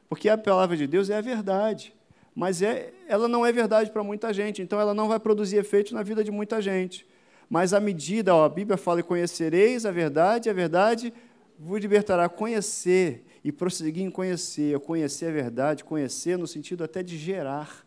Porque 0.08 0.28
a 0.28 0.36
palavra 0.36 0.76
de 0.76 0.86
Deus 0.86 1.10
é 1.10 1.16
a 1.16 1.20
verdade, 1.20 1.94
mas 2.34 2.60
é, 2.60 2.92
ela 3.06 3.28
não 3.28 3.46
é 3.46 3.52
verdade 3.52 3.90
para 3.90 4.02
muita 4.02 4.32
gente, 4.32 4.60
então 4.60 4.80
ela 4.80 4.92
não 4.92 5.08
vai 5.08 5.20
produzir 5.20 5.58
efeito 5.58 5.94
na 5.94 6.02
vida 6.02 6.24
de 6.24 6.30
muita 6.30 6.60
gente. 6.60 7.06
Mas 7.48 7.72
à 7.72 7.78
medida, 7.78 8.34
ó, 8.34 8.44
a 8.44 8.48
Bíblia 8.48 8.76
fala, 8.76 9.02
conhecereis 9.02 9.86
a 9.86 9.90
verdade, 9.90 10.50
a 10.50 10.52
verdade 10.52 11.12
vos 11.58 11.80
libertará. 11.80 12.28
Conhecer 12.28 13.24
e 13.44 13.52
prosseguir 13.52 14.02
em 14.04 14.10
conhecer, 14.10 14.78
conhecer 14.80 15.26
a 15.26 15.32
verdade, 15.32 15.84
conhecer 15.84 16.36
no 16.36 16.46
sentido 16.46 16.82
até 16.82 17.02
de 17.02 17.16
gerar 17.16 17.86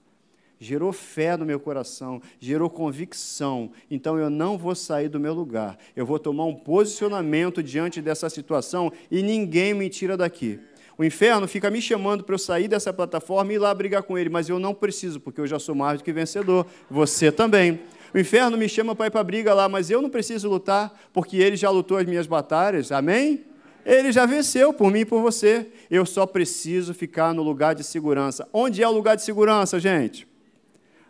gerou 0.59 0.91
fé 0.91 1.35
no 1.37 1.45
meu 1.45 1.59
coração, 1.59 2.21
gerou 2.39 2.69
convicção. 2.69 3.71
Então 3.89 4.17
eu 4.17 4.29
não 4.29 4.57
vou 4.57 4.75
sair 4.75 5.09
do 5.09 5.19
meu 5.19 5.33
lugar. 5.33 5.77
Eu 5.95 6.05
vou 6.05 6.19
tomar 6.19 6.45
um 6.45 6.55
posicionamento 6.55 7.61
diante 7.61 8.01
dessa 8.01 8.29
situação 8.29 8.91
e 9.09 9.21
ninguém 9.21 9.73
me 9.73 9.89
tira 9.89 10.15
daqui. 10.15 10.59
O 10.97 11.03
inferno 11.03 11.47
fica 11.47 11.69
me 11.69 11.81
chamando 11.81 12.23
para 12.23 12.35
eu 12.35 12.39
sair 12.39 12.67
dessa 12.67 12.93
plataforma 12.93 13.51
e 13.51 13.55
ir 13.55 13.59
lá 13.59 13.73
brigar 13.73 14.03
com 14.03 14.17
ele, 14.17 14.29
mas 14.29 14.47
eu 14.47 14.59
não 14.59 14.73
preciso, 14.73 15.19
porque 15.19 15.41
eu 15.41 15.47
já 15.47 15.59
sou 15.59 15.75
mais 15.75 15.99
do 15.99 16.05
que 16.05 16.13
vencedor. 16.13 16.65
Você 16.89 17.31
também. 17.31 17.81
O 18.13 18.17
inferno 18.17 18.57
me 18.57 18.69
chama 18.69 18.95
para 18.95 19.07
ir 19.07 19.11
para 19.11 19.19
a 19.19 19.23
briga 19.23 19.53
lá, 19.53 19.67
mas 19.67 19.89
eu 19.89 20.01
não 20.01 20.09
preciso 20.09 20.47
lutar, 20.47 20.97
porque 21.11 21.35
ele 21.35 21.57
já 21.57 21.69
lutou 21.69 21.97
as 21.97 22.05
minhas 22.05 22.25
batalhas. 22.25 22.93
Amém? 22.93 23.43
Ele 23.85 24.09
já 24.11 24.25
venceu 24.25 24.73
por 24.73 24.89
mim 24.89 25.01
e 25.01 25.05
por 25.05 25.21
você. 25.21 25.67
Eu 25.91 26.05
só 26.05 26.25
preciso 26.25 26.93
ficar 26.93 27.33
no 27.33 27.43
lugar 27.43 27.75
de 27.75 27.83
segurança. 27.83 28.47
Onde 28.53 28.81
é 28.81 28.87
o 28.87 28.91
lugar 28.91 29.15
de 29.15 29.21
segurança, 29.21 29.79
gente? 29.81 30.25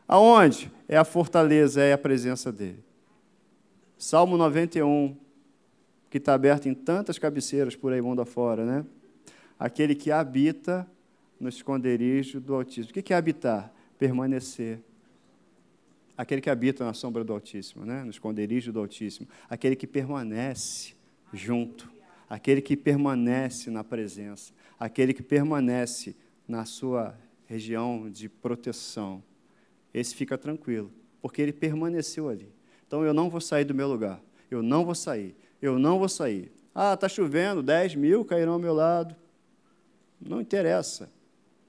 Aonde? 0.08 0.72
É 0.88 0.98
a 0.98 1.04
fortaleza, 1.04 1.82
é 1.82 1.94
a 1.94 1.98
presença 1.98 2.52
dele. 2.52 2.84
Salmo 3.98 4.38
91, 4.38 5.15
que 6.10 6.18
está 6.18 6.34
aberto 6.34 6.68
em 6.68 6.74
tantas 6.74 7.18
cabeceiras 7.18 7.76
por 7.76 7.91
aí 7.91 8.02
mundo 8.02 8.22
afora, 8.22 8.65
né? 8.65 8.86
Aquele 9.58 9.96
que 9.96 10.12
habita 10.12 10.88
no 11.39 11.50
esconderijo 11.50 12.39
do 12.39 12.54
Altíssimo. 12.54 12.91
O 12.91 12.94
que 12.94 13.13
é 13.13 13.15
habitar? 13.15 13.74
Permanecer. 13.98 14.80
Aquele 16.18 16.39
que 16.39 16.50
habita 16.50 16.86
na 16.86 16.94
sombra 16.94 17.24
do 17.24 17.34
Altíssimo, 17.34 17.86
né? 17.86 18.04
no 18.04 18.10
esconderijo 18.10 18.72
do 18.72 18.80
Altíssimo. 18.80 19.28
Aquele 19.50 19.76
que 19.76 19.88
permanece 19.88 20.94
junto. 21.34 21.91
Aquele 22.30 22.62
que 22.62 22.78
permanece 22.78 23.70
na 23.70 23.84
presença. 23.84 24.54
Aquele 24.80 25.13
que 25.13 25.24
permanece 25.24 26.15
na 26.48 26.63
sua 26.63 27.18
região 27.48 28.10
de 28.10 28.30
proteção 28.30 29.24
esse 29.95 30.13
fica 30.13 30.38
tranquilo, 30.38 30.91
porque 31.21 31.41
ele 31.41 31.53
permaneceu 31.53 32.27
ali. 32.27 32.51
Então 32.86 33.05
eu 33.05 33.13
não 33.13 33.29
vou 33.29 33.39
sair 33.39 33.63
do 33.63 33.73
meu 33.73 33.88
lugar, 33.88 34.21
eu 34.51 34.62
não 34.62 34.84
vou 34.84 34.93
sair, 34.93 35.34
eu 35.62 35.79
não 35.79 35.97
vou 35.97 36.10
sair. 36.10 36.51
Ah, 36.73 36.93
está 36.93 37.08
chovendo, 37.08 37.63
10 37.63 37.95
mil 37.95 38.25
cairão 38.25 38.53
ao 38.53 38.60
meu 38.60 38.73
lado. 38.73 39.15
Não 40.19 40.41
interessa. 40.41 41.10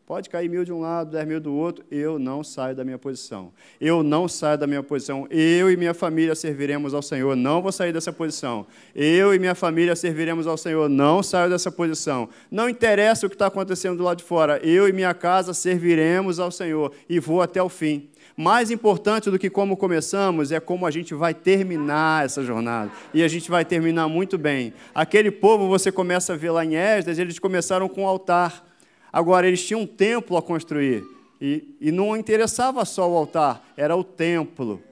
Pode 0.06 0.30
cair 0.30 0.48
mil 0.48 0.64
de 0.64 0.72
um 0.72 0.80
lado, 0.80 1.10
dez 1.10 1.26
mil 1.26 1.40
do 1.40 1.52
outro, 1.52 1.84
eu 1.90 2.16
não 2.16 2.44
saio 2.44 2.76
da 2.76 2.84
minha 2.84 2.96
posição. 2.96 3.52
Eu 3.80 4.04
não 4.04 4.28
saio 4.28 4.56
da 4.56 4.64
minha 4.64 4.80
posição. 4.80 5.26
Eu 5.28 5.68
e 5.68 5.76
minha 5.76 5.92
família 5.92 6.32
serviremos 6.36 6.94
ao 6.94 7.02
Senhor. 7.02 7.34
Não 7.34 7.60
vou 7.60 7.72
sair 7.72 7.92
dessa 7.92 8.12
posição. 8.12 8.68
Eu 8.94 9.34
e 9.34 9.38
minha 9.40 9.56
família 9.56 9.96
serviremos 9.96 10.46
ao 10.46 10.56
Senhor. 10.56 10.88
Não 10.88 11.24
saio 11.24 11.50
dessa 11.50 11.72
posição. 11.72 12.28
Não 12.48 12.68
interessa 12.68 13.26
o 13.26 13.28
que 13.28 13.34
está 13.34 13.48
acontecendo 13.48 13.96
do 13.96 14.04
lado 14.04 14.18
de 14.18 14.24
fora. 14.24 14.58
Eu 14.58 14.88
e 14.88 14.92
minha 14.92 15.12
casa 15.12 15.52
serviremos 15.52 16.38
ao 16.38 16.52
Senhor 16.52 16.92
e 17.08 17.18
vou 17.18 17.42
até 17.42 17.60
o 17.60 17.68
fim. 17.68 18.08
Mais 18.37 18.70
importante 18.70 19.31
do 19.31 19.38
que 19.38 19.49
como 19.49 19.79
começamos 19.79 20.53
é 20.53 20.61
como 20.61 20.85
a 20.85 20.90
gente 20.90 21.14
vai 21.14 21.33
terminar 21.33 22.27
essa 22.27 22.42
jornada. 22.42 22.90
E 23.14 23.22
a 23.22 23.29
gente 23.29 23.51
vai 23.51 23.64
terminar 23.64 24.09
muito 24.09 24.37
bem. 24.37 24.75
Aquele 24.94 25.31
povo, 25.31 25.66
você 25.66 25.90
começa 25.90 26.35
a 26.35 26.37
ver 26.37 26.51
lá 26.51 26.62
em 26.62 26.75
Esdras, 26.75 27.18
eles 27.18 27.38
começaram 27.38 27.88
com 27.88 28.05
o 28.05 28.07
altar. 28.07 28.62
Agora, 29.11 29.49
eles 29.49 29.66
tinham 29.66 29.81
um 29.81 29.87
templo 29.87 30.37
a 30.37 30.42
construir. 30.42 31.03
E, 31.40 31.77
e 31.81 31.90
não 31.90 32.14
interessava 32.14 32.85
só 32.85 33.11
o 33.11 33.16
altar, 33.16 33.64
era 33.75 33.96
o 33.96 34.05
templo. 34.05 34.83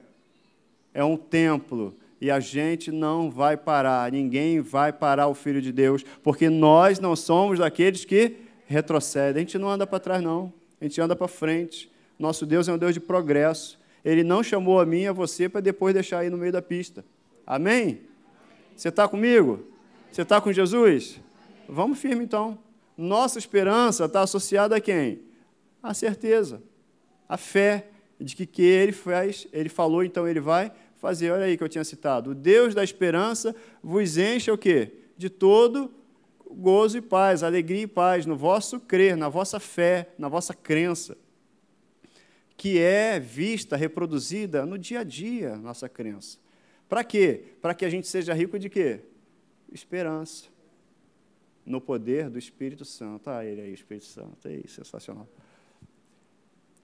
É 0.91 1.03
um 1.03 1.15
templo. 1.15 1.93
E 2.19 2.31
a 2.31 2.39
gente 2.39 2.91
não 2.91 3.29
vai 3.29 3.55
parar, 3.55 4.11
ninguém 4.11 4.59
vai 4.59 4.91
parar 4.91 5.27
o 5.27 5.35
Filho 5.35 5.61
de 5.61 5.71
Deus, 5.71 6.03
porque 6.23 6.49
nós 6.49 6.99
não 6.99 7.15
somos 7.15 7.59
daqueles 7.59 8.05
que 8.05 8.37
retrocedem. 8.65 9.43
A 9.43 9.45
gente 9.45 9.59
não 9.59 9.69
anda 9.69 9.85
para 9.85 9.99
trás, 9.99 10.23
não. 10.23 10.51
A 10.81 10.85
gente 10.85 10.99
anda 10.99 11.15
para 11.15 11.27
frente. 11.27 11.93
Nosso 12.17 12.45
Deus 12.45 12.67
é 12.67 12.73
um 12.73 12.77
Deus 12.77 12.93
de 12.93 12.99
progresso. 12.99 13.79
Ele 14.03 14.23
não 14.23 14.43
chamou 14.43 14.79
a 14.79 14.85
mim 14.85 15.01
e 15.01 15.07
a 15.07 15.11
você 15.11 15.49
para 15.49 15.61
depois 15.61 15.93
deixar 15.93 16.19
aí 16.19 16.29
no 16.29 16.37
meio 16.37 16.51
da 16.51 16.61
pista. 16.61 17.03
Amém? 17.45 18.01
Você 18.75 18.89
está 18.89 19.07
comigo? 19.07 19.65
Você 20.11 20.21
está 20.21 20.39
com 20.39 20.51
Jesus? 20.51 21.19
Vamos 21.67 21.99
firme 21.99 22.23
então. 22.23 22.57
Nossa 22.97 23.39
esperança 23.39 24.05
está 24.05 24.21
associada 24.21 24.75
a 24.75 24.81
quem? 24.81 25.21
A 25.81 25.93
certeza, 25.93 26.61
a 27.27 27.37
fé 27.37 27.87
de 28.19 28.35
que, 28.35 28.45
que 28.45 28.61
ele 28.61 28.91
faz, 28.91 29.47
ele 29.51 29.69
falou, 29.69 30.03
então 30.03 30.27
ele 30.27 30.39
vai 30.39 30.71
fazer. 30.97 31.31
Olha 31.31 31.45
aí 31.45 31.57
que 31.57 31.63
eu 31.63 31.69
tinha 31.69 31.83
citado. 31.83 32.31
O 32.31 32.35
Deus 32.35 32.73
da 32.73 32.83
esperança 32.83 33.55
vos 33.83 34.17
enche 34.17 34.49
o 34.49 34.57
quê? 34.57 34.93
De 35.17 35.29
todo 35.29 35.91
gozo 36.49 36.97
e 36.97 37.01
paz, 37.01 37.43
alegria 37.43 37.83
e 37.83 37.87
paz 37.87 38.25
no 38.25 38.35
vosso 38.35 38.79
crer, 38.79 39.17
na 39.17 39.27
vossa 39.27 39.59
fé, 39.59 40.09
na 40.17 40.29
vossa 40.29 40.53
crença, 40.53 41.17
que 42.57 42.79
é 42.79 43.19
vista, 43.19 43.75
reproduzida 43.75 44.65
no 44.65 44.77
dia 44.77 45.01
a 45.01 45.03
dia, 45.03 45.57
nossa 45.57 45.89
crença. 45.89 46.37
Para 46.87 47.03
quê? 47.03 47.53
Para 47.61 47.73
que 47.73 47.83
a 47.83 47.89
gente 47.89 48.07
seja 48.07 48.33
rico 48.33 48.57
de 48.57 48.69
quê? 48.69 49.01
Esperança 49.71 50.45
no 51.65 51.81
poder 51.81 52.29
do 52.29 52.37
Espírito 52.37 52.85
Santo. 52.85 53.29
Ah, 53.29 53.43
ele 53.43 53.61
aí, 53.61 53.73
Espírito 53.73 54.05
Santo, 54.05 54.47
aí, 54.47 54.63
sensacional. 54.67 55.27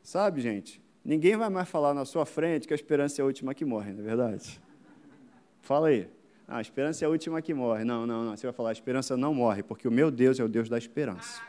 Sabe, 0.03 0.41
gente, 0.41 0.81
ninguém 1.05 1.37
vai 1.37 1.49
mais 1.49 1.69
falar 1.69 1.93
na 1.93 2.03
sua 2.03 2.25
frente 2.25 2.67
que 2.67 2.73
a 2.73 2.75
esperança 2.75 3.21
é 3.21 3.23
a 3.23 3.25
última 3.25 3.53
que 3.53 3.63
morre, 3.63 3.93
não 3.93 4.01
é 4.01 4.03
verdade? 4.03 4.59
Fala 5.61 5.89
aí. 5.89 6.09
Ah, 6.47 6.57
a 6.57 6.61
esperança 6.61 7.05
é 7.05 7.07
a 7.07 7.09
última 7.09 7.41
que 7.41 7.53
morre. 7.53 7.85
Não, 7.85 8.05
não, 8.05 8.25
não. 8.25 8.35
Você 8.35 8.45
vai 8.45 8.53
falar, 8.53 8.69
a 8.69 8.73
esperança 8.73 9.15
não 9.15 9.33
morre, 9.33 9.63
porque 9.63 9.87
o 9.87 9.91
meu 9.91 10.11
Deus 10.11 10.39
é 10.39 10.43
o 10.43 10.49
Deus 10.49 10.67
da 10.67 10.77
esperança. 10.77 11.41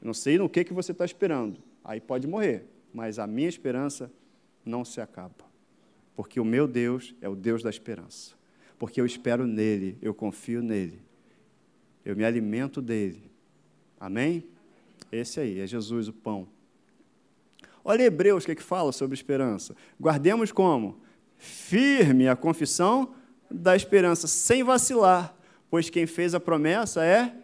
não 0.00 0.14
sei 0.14 0.38
no 0.38 0.48
que, 0.48 0.64
que 0.64 0.72
você 0.72 0.92
está 0.92 1.04
esperando. 1.04 1.67
Aí 1.88 2.00
pode 2.00 2.28
morrer. 2.28 2.64
Mas 2.94 3.18
a 3.18 3.26
minha 3.26 3.48
esperança 3.48 4.12
não 4.64 4.84
se 4.84 5.00
acaba. 5.00 5.48
Porque 6.14 6.38
o 6.38 6.44
meu 6.44 6.68
Deus 6.68 7.16
é 7.20 7.28
o 7.28 7.34
Deus 7.34 7.64
da 7.64 7.70
esperança 7.70 8.38
porque 8.78 9.00
eu 9.00 9.06
espero 9.06 9.46
nele, 9.46 9.98
eu 10.00 10.14
confio 10.14 10.62
nele, 10.62 11.00
eu 12.04 12.14
me 12.14 12.24
alimento 12.24 12.80
dele. 12.80 13.30
Amém? 13.98 14.44
Esse 15.10 15.40
aí, 15.40 15.60
é 15.60 15.66
Jesus, 15.66 16.08
o 16.08 16.12
pão. 16.12 16.46
Olha 17.84 18.04
Hebreus, 18.04 18.44
o 18.44 18.46
que, 18.46 18.52
é 18.52 18.54
que 18.54 18.62
fala 18.62 18.92
sobre 18.92 19.14
esperança. 19.14 19.74
Guardemos 20.00 20.52
como? 20.52 21.00
Firme 21.36 22.28
a 22.28 22.36
confissão 22.36 23.14
da 23.50 23.74
esperança, 23.74 24.28
sem 24.28 24.62
vacilar, 24.62 25.34
pois 25.68 25.90
quem 25.90 26.06
fez 26.06 26.34
a 26.34 26.40
promessa 26.40 27.04
é 27.04 27.34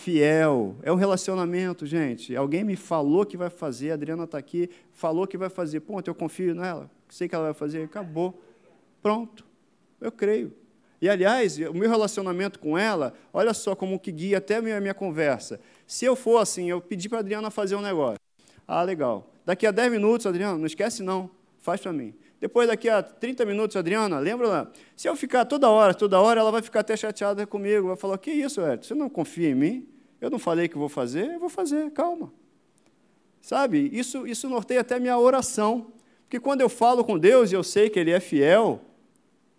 fiel. 0.00 0.76
É 0.82 0.90
um 0.90 0.96
relacionamento, 0.96 1.84
gente. 1.84 2.34
Alguém 2.34 2.64
me 2.64 2.74
falou 2.74 3.26
que 3.26 3.36
vai 3.36 3.50
fazer, 3.50 3.90
a 3.90 3.94
Adriana 3.94 4.24
está 4.24 4.38
aqui, 4.38 4.70
falou 4.92 5.26
que 5.26 5.36
vai 5.36 5.50
fazer. 5.50 5.80
Ponto, 5.80 6.08
eu 6.08 6.14
confio 6.14 6.54
nela, 6.54 6.90
sei 7.08 7.28
que 7.28 7.34
ela 7.34 7.44
vai 7.44 7.54
fazer, 7.54 7.84
acabou. 7.84 8.42
Pronto, 9.02 9.44
eu 10.00 10.10
creio. 10.10 10.52
E, 11.00 11.08
aliás, 11.08 11.58
o 11.58 11.72
meu 11.72 11.88
relacionamento 11.88 12.58
com 12.58 12.76
ela, 12.76 13.14
olha 13.32 13.54
só 13.54 13.74
como 13.74 13.98
que 13.98 14.12
guia 14.12 14.38
até 14.38 14.56
a 14.56 14.62
minha, 14.62 14.80
minha 14.80 14.94
conversa. 14.94 15.60
Se 15.86 16.04
eu 16.04 16.14
for 16.14 16.38
assim, 16.38 16.68
eu 16.68 16.80
pedi 16.80 17.08
para 17.08 17.18
a 17.18 17.20
Adriana 17.20 17.50
fazer 17.50 17.74
um 17.74 17.80
negócio. 17.80 18.18
Ah, 18.66 18.82
legal. 18.82 19.30
Daqui 19.44 19.66
a 19.66 19.70
10 19.70 19.92
minutos, 19.92 20.26
Adriana, 20.26 20.58
não 20.58 20.66
esquece 20.66 21.02
não, 21.02 21.30
faz 21.58 21.80
para 21.80 21.92
mim. 21.92 22.14
Depois, 22.40 22.66
daqui 22.66 22.88
a 22.88 23.02
30 23.02 23.44
minutos, 23.44 23.76
Adriana, 23.76 24.18
lembra 24.18 24.48
lá? 24.48 24.72
Se 24.96 25.06
eu 25.06 25.14
ficar 25.14 25.44
toda 25.44 25.68
hora, 25.68 25.92
toda 25.92 26.18
hora, 26.20 26.40
ela 26.40 26.50
vai 26.50 26.62
ficar 26.62 26.80
até 26.80 26.96
chateada 26.96 27.46
comigo. 27.46 27.88
Vai 27.88 27.96
falar: 27.96 28.16
Que 28.16 28.30
isso, 28.30 28.60
Edson? 28.62 28.88
Você 28.88 28.94
não 28.94 29.10
confia 29.10 29.50
em 29.50 29.54
mim? 29.54 29.88
Eu 30.20 30.30
não 30.30 30.38
falei 30.38 30.66
que 30.66 30.78
vou 30.78 30.88
fazer? 30.88 31.34
Eu 31.34 31.40
vou 31.40 31.50
fazer, 31.50 31.90
calma. 31.90 32.32
Sabe? 33.40 33.90
Isso, 33.92 34.26
isso 34.26 34.48
norteia 34.48 34.80
até 34.80 34.96
a 34.96 35.00
minha 35.00 35.18
oração. 35.18 35.92
Porque 36.22 36.40
quando 36.40 36.60
eu 36.60 36.68
falo 36.68 37.04
com 37.04 37.18
Deus 37.18 37.52
e 37.52 37.54
eu 37.54 37.62
sei 37.62 37.90
que 37.90 37.98
Ele 37.98 38.10
é 38.10 38.20
fiel, 38.20 38.80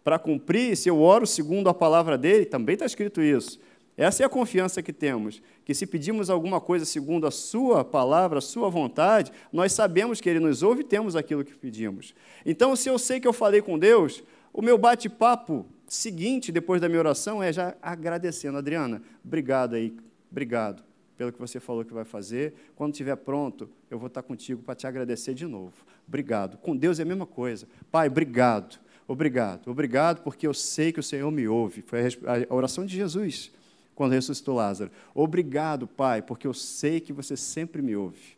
para 0.03 0.17
cumprir, 0.17 0.75
se 0.75 0.89
eu 0.89 0.99
oro 0.99 1.27
segundo 1.27 1.69
a 1.69 1.73
palavra 1.73 2.17
dele, 2.17 2.45
também 2.45 2.73
está 2.73 2.85
escrito 2.85 3.21
isso. 3.21 3.59
Essa 3.97 4.23
é 4.23 4.25
a 4.25 4.29
confiança 4.29 4.81
que 4.81 4.93
temos, 4.93 5.41
que 5.65 5.73
se 5.73 5.85
pedimos 5.85 6.29
alguma 6.29 6.61
coisa 6.61 6.85
segundo 6.85 7.27
a 7.27 7.31
sua 7.31 7.83
palavra, 7.83 8.39
a 8.39 8.41
sua 8.41 8.69
vontade, 8.69 9.31
nós 9.51 9.73
sabemos 9.73 10.21
que 10.21 10.29
ele 10.29 10.39
nos 10.39 10.63
ouve 10.63 10.81
e 10.81 10.85
temos 10.85 11.15
aquilo 11.15 11.43
que 11.43 11.53
pedimos. 11.53 12.15
Então, 12.45 12.75
se 12.75 12.89
eu 12.89 12.97
sei 12.97 13.19
que 13.19 13.27
eu 13.27 13.33
falei 13.33 13.61
com 13.61 13.77
Deus, 13.77 14.23
o 14.53 14.61
meu 14.61 14.77
bate-papo 14.77 15.65
seguinte, 15.85 16.51
depois 16.51 16.79
da 16.79 16.87
minha 16.87 16.99
oração, 16.99 17.43
é 17.43 17.51
já 17.51 17.75
agradecendo. 17.81 18.57
Adriana, 18.57 19.01
obrigado 19.23 19.75
aí, 19.75 19.95
obrigado 20.31 20.83
pelo 21.17 21.31
que 21.31 21.39
você 21.39 21.59
falou 21.59 21.85
que 21.85 21.93
vai 21.93 22.05
fazer. 22.05 22.53
Quando 22.75 22.93
estiver 22.93 23.15
pronto, 23.17 23.69
eu 23.89 23.99
vou 23.99 24.07
estar 24.07 24.23
contigo 24.23 24.63
para 24.63 24.73
te 24.73 24.87
agradecer 24.87 25.33
de 25.33 25.45
novo. 25.45 25.73
Obrigado. 26.07 26.57
Com 26.57 26.75
Deus 26.75 26.99
é 26.99 27.03
a 27.03 27.05
mesma 27.05 27.25
coisa. 27.25 27.67
Pai, 27.91 28.07
obrigado 28.07 28.79
Obrigado, 29.11 29.69
obrigado 29.69 30.21
porque 30.21 30.47
eu 30.47 30.53
sei 30.53 30.93
que 30.93 30.99
o 30.99 31.03
Senhor 31.03 31.29
me 31.31 31.45
ouve. 31.45 31.81
Foi 31.81 31.99
a 32.49 32.53
oração 32.53 32.85
de 32.85 32.95
Jesus 32.95 33.51
quando 34.01 34.13
ressuscitou 34.13 34.55
Lázaro. 34.55 34.89
Obrigado, 35.13 35.85
Pai, 35.85 36.23
porque 36.23 36.47
eu 36.47 36.55
sei 36.55 36.99
que 36.99 37.13
você 37.13 37.37
sempre 37.37 37.83
me 37.83 37.95
ouve. 37.95 38.35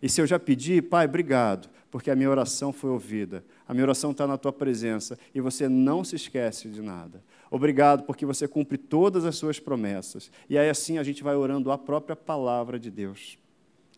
E 0.00 0.08
se 0.08 0.18
eu 0.18 0.26
já 0.26 0.38
pedi, 0.38 0.80
Pai, 0.80 1.04
obrigado, 1.04 1.68
porque 1.90 2.10
a 2.10 2.16
minha 2.16 2.30
oração 2.30 2.72
foi 2.72 2.88
ouvida. 2.88 3.44
A 3.68 3.74
minha 3.74 3.84
oração 3.84 4.12
está 4.12 4.26
na 4.26 4.38
tua 4.38 4.50
presença 4.50 5.18
e 5.34 5.42
você 5.42 5.68
não 5.68 6.02
se 6.02 6.16
esquece 6.16 6.70
de 6.70 6.80
nada. 6.80 7.22
Obrigado, 7.50 8.04
porque 8.04 8.24
você 8.24 8.48
cumpre 8.48 8.78
todas 8.78 9.26
as 9.26 9.36
suas 9.36 9.60
promessas. 9.60 10.30
E 10.48 10.56
aí 10.56 10.70
assim 10.70 10.96
a 10.96 11.02
gente 11.02 11.22
vai 11.22 11.34
orando 11.34 11.70
a 11.70 11.76
própria 11.76 12.16
palavra 12.16 12.78
de 12.78 12.90
Deus. 12.90 13.38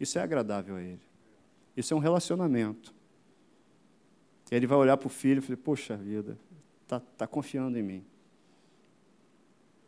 Isso 0.01 0.19
é 0.19 0.23
agradável 0.23 0.75
a 0.75 0.83
Ele. 0.83 0.99
Isso 1.77 1.95
é 1.95 1.97
um 1.97 2.01
relacionamento. 2.01 2.93
Ele 4.51 4.67
vai 4.67 4.77
olhar 4.77 4.97
para 4.97 5.07
o 5.07 5.11
filho 5.11 5.39
e 5.39 5.43
falar: 5.43 5.59
Poxa 5.59 5.97
vida, 5.97 6.37
está 6.83 6.99
tá 6.99 7.29
confiando 7.29 7.79
em 7.79 7.83
mim. 7.83 8.05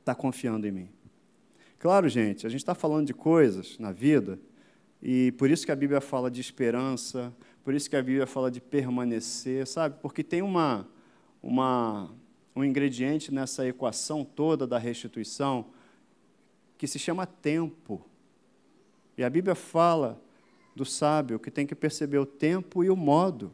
Está 0.08 0.14
confiando 0.14 0.66
em 0.66 0.70
mim. 0.70 0.88
Claro, 1.78 2.08
gente, 2.08 2.44
a 2.44 2.50
gente 2.50 2.60
está 2.60 2.74
falando 2.74 3.06
de 3.06 3.14
coisas 3.14 3.78
na 3.78 3.92
vida, 3.92 4.36
e 5.00 5.30
por 5.32 5.48
isso 5.48 5.64
que 5.64 5.70
a 5.70 5.76
Bíblia 5.76 6.00
fala 6.00 6.28
de 6.28 6.40
esperança, 6.40 7.32
por 7.62 7.72
isso 7.72 7.88
que 7.88 7.94
a 7.94 8.02
Bíblia 8.02 8.26
fala 8.26 8.50
de 8.50 8.60
permanecer, 8.60 9.64
sabe? 9.64 9.96
Porque 10.02 10.24
tem 10.24 10.42
uma, 10.42 10.88
uma, 11.40 12.10
um 12.56 12.64
ingrediente 12.64 13.32
nessa 13.32 13.64
equação 13.64 14.24
toda 14.24 14.66
da 14.66 14.76
restituição 14.76 15.66
que 16.76 16.88
se 16.88 16.98
chama 16.98 17.26
tempo. 17.26 18.04
E 19.16 19.22
a 19.22 19.30
Bíblia 19.30 19.54
fala 19.54 20.20
do 20.74 20.84
sábio 20.84 21.38
que 21.38 21.50
tem 21.50 21.64
que 21.64 21.76
perceber 21.76 22.18
o 22.18 22.26
tempo 22.26 22.82
e 22.82 22.90
o 22.90 22.96
modo. 22.96 23.52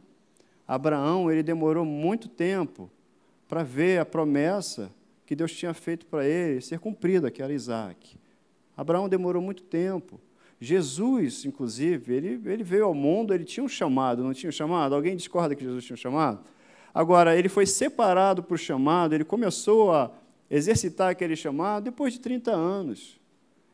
Abraão 0.67 1.29
ele 1.29 1.43
demorou 1.43 1.85
muito 1.85 2.27
tempo 2.27 2.89
para 3.47 3.61
ver 3.61 3.99
a 3.99 4.05
promessa 4.05 4.91
que 5.25 5.35
Deus 5.35 5.51
tinha 5.51 5.73
feito 5.73 6.05
para 6.05 6.25
ele 6.25 6.61
ser 6.61 6.79
cumprida, 6.79 7.31
que 7.31 7.41
era 7.41 7.51
Isaac. 7.51 8.17
Abraão 8.77 9.09
demorou 9.09 9.41
muito 9.41 9.63
tempo. 9.63 10.19
Jesus, 10.59 11.45
inclusive, 11.45 12.13
ele, 12.13 12.41
ele 12.45 12.63
veio 12.63 12.85
ao 12.85 12.93
mundo, 12.93 13.33
ele 13.33 13.43
tinha 13.43 13.63
um 13.63 13.67
chamado, 13.67 14.23
não 14.23 14.33
tinha 14.33 14.49
um 14.49 14.53
chamado? 14.53 14.95
Alguém 14.95 15.15
discorda 15.15 15.55
que 15.55 15.63
Jesus 15.63 15.83
tinha 15.83 15.95
um 15.95 15.97
chamado? 15.97 16.43
Agora, 16.93 17.37
ele 17.37 17.49
foi 17.49 17.65
separado 17.65 18.41
para 18.41 18.55
o 18.55 18.57
chamado, 18.57 19.13
ele 19.13 19.25
começou 19.25 19.93
a 19.93 20.11
exercitar 20.49 21.09
aquele 21.09 21.35
chamado 21.35 21.85
depois 21.85 22.13
de 22.13 22.19
30 22.19 22.51
anos. 22.51 23.19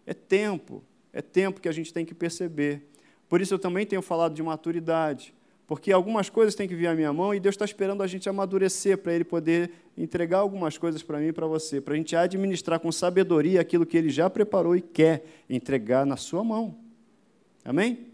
É 0.06 0.14
tempo, 0.14 0.84
é 1.14 1.22
tempo 1.22 1.62
que 1.62 1.70
a 1.70 1.72
gente 1.72 1.94
tem 1.94 2.06
que 2.06 2.16
perceber. 2.16 2.90
Por 3.30 3.42
isso 3.42 3.54
eu 3.54 3.60
também 3.60 3.86
tenho 3.86 4.02
falado 4.02 4.34
de 4.34 4.42
maturidade 4.42 5.34
Porque 5.72 5.90
algumas 5.94 6.30
coisas 6.30 6.54
têm 6.54 6.68
que 6.68 6.76
vir 6.76 6.88
à 6.88 6.94
minha 6.94 7.14
mão 7.14 7.34
e 7.34 7.40
Deus 7.40 7.56
está 7.56 7.64
esperando 7.64 8.04
a 8.04 8.08
gente 8.08 8.28
amadurecer 8.28 8.98
para 8.98 9.14
Ele 9.14 9.24
poder 9.24 9.72
entregar 9.98 10.40
algumas 10.40 10.78
coisas 10.78 11.02
para 11.02 11.18
mim 11.18 11.28
e 11.28 11.32
para 11.32 11.48
você, 11.48 11.80
para 11.80 11.94
a 11.94 11.96
gente 11.96 12.14
administrar 12.14 12.78
com 12.78 12.92
sabedoria 12.92 13.62
aquilo 13.62 13.86
que 13.86 13.96
Ele 13.96 14.10
já 14.10 14.30
preparou 14.30 14.76
e 14.76 14.82
quer 14.82 15.24
entregar 15.50 16.06
na 16.06 16.18
sua 16.18 16.44
mão. 16.44 16.78
Amém? 17.64 18.08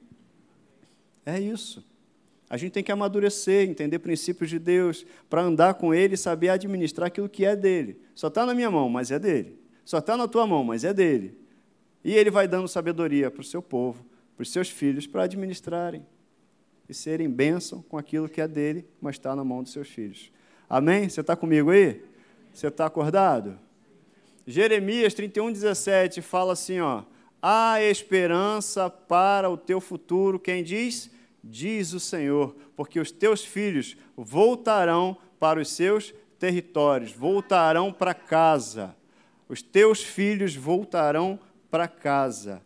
É 1.26 1.40
isso. 1.40 1.84
A 2.48 2.58
gente 2.58 2.74
tem 2.74 2.84
que 2.84 2.92
amadurecer, 2.92 3.68
entender 3.68 3.98
princípios 3.98 4.52
de 4.52 4.60
Deus, 4.60 5.04
para 5.28 5.42
andar 5.42 5.74
com 5.74 5.92
Ele 5.96 6.14
e 6.14 6.18
saber 6.18 6.50
administrar 6.50 7.08
aquilo 7.08 7.28
que 7.28 7.44
é 7.44 7.56
dele. 7.56 8.00
Só 8.14 8.28
está 8.28 8.46
na 8.46 8.54
minha 8.54 8.70
mão, 8.70 8.88
mas 8.88 9.10
é 9.10 9.18
dele. 9.18 9.60
Só 9.84 9.98
está 9.98 10.16
na 10.16 10.28
tua 10.28 10.46
mão, 10.46 10.64
mas 10.64 10.84
é 10.84 10.94
dele. 10.94 11.36
E 12.04 12.14
Ele 12.14 12.30
vai 12.30 12.48
dando 12.48 12.68
sabedoria 12.68 13.32
para 13.32 13.42
o 13.42 13.44
seu 13.44 13.64
povo, 13.64 14.06
para 14.36 14.44
os 14.44 14.52
seus 14.52 14.70
filhos, 14.70 15.08
para 15.08 15.24
administrarem 15.24 16.06
e 16.90 16.94
serem 16.94 17.30
bênção 17.30 17.82
com 17.82 17.98
aquilo 17.98 18.30
que 18.30 18.42
é 18.42 18.48
dele, 18.48 18.86
mas 19.02 19.16
está 19.16 19.36
na 19.36 19.44
mão 19.44 19.62
dos 19.62 19.72
seus 19.72 19.88
filhos. 19.88 20.32
Amém? 20.70 21.10
Você 21.10 21.22
está 21.22 21.36
comigo 21.36 21.72
aí? 21.72 22.04
Você 22.54 22.68
está 22.68 22.86
acordado? 22.86 23.60
Jeremias 24.46 25.14
31, 25.14 25.52
17 25.52 26.22
fala 26.22 26.54
assim: 26.54 26.80
ó, 26.80 27.04
há 27.42 27.82
esperança 27.82 28.90
para 28.90 29.50
o 29.50 29.58
teu 29.58 29.82
futuro. 29.82 30.40
Quem 30.40 30.64
diz? 30.64 31.10
Diz 31.44 31.94
o 31.94 32.00
Senhor, 32.00 32.56
porque 32.76 33.00
os 33.00 33.12
teus 33.12 33.44
filhos 33.44 33.96
voltarão 34.16 35.18
para 35.40 35.60
os 35.60 35.70
seus 35.70 36.14
territórios, 36.40 37.12
voltarão 37.12 37.94
para 37.94 38.14
casa. 38.14 38.96
Os 39.48 39.62
teus 39.62 40.04
filhos 40.04 40.56
voltarão 40.56 41.40
para 41.70 41.88
casa. 41.88 42.62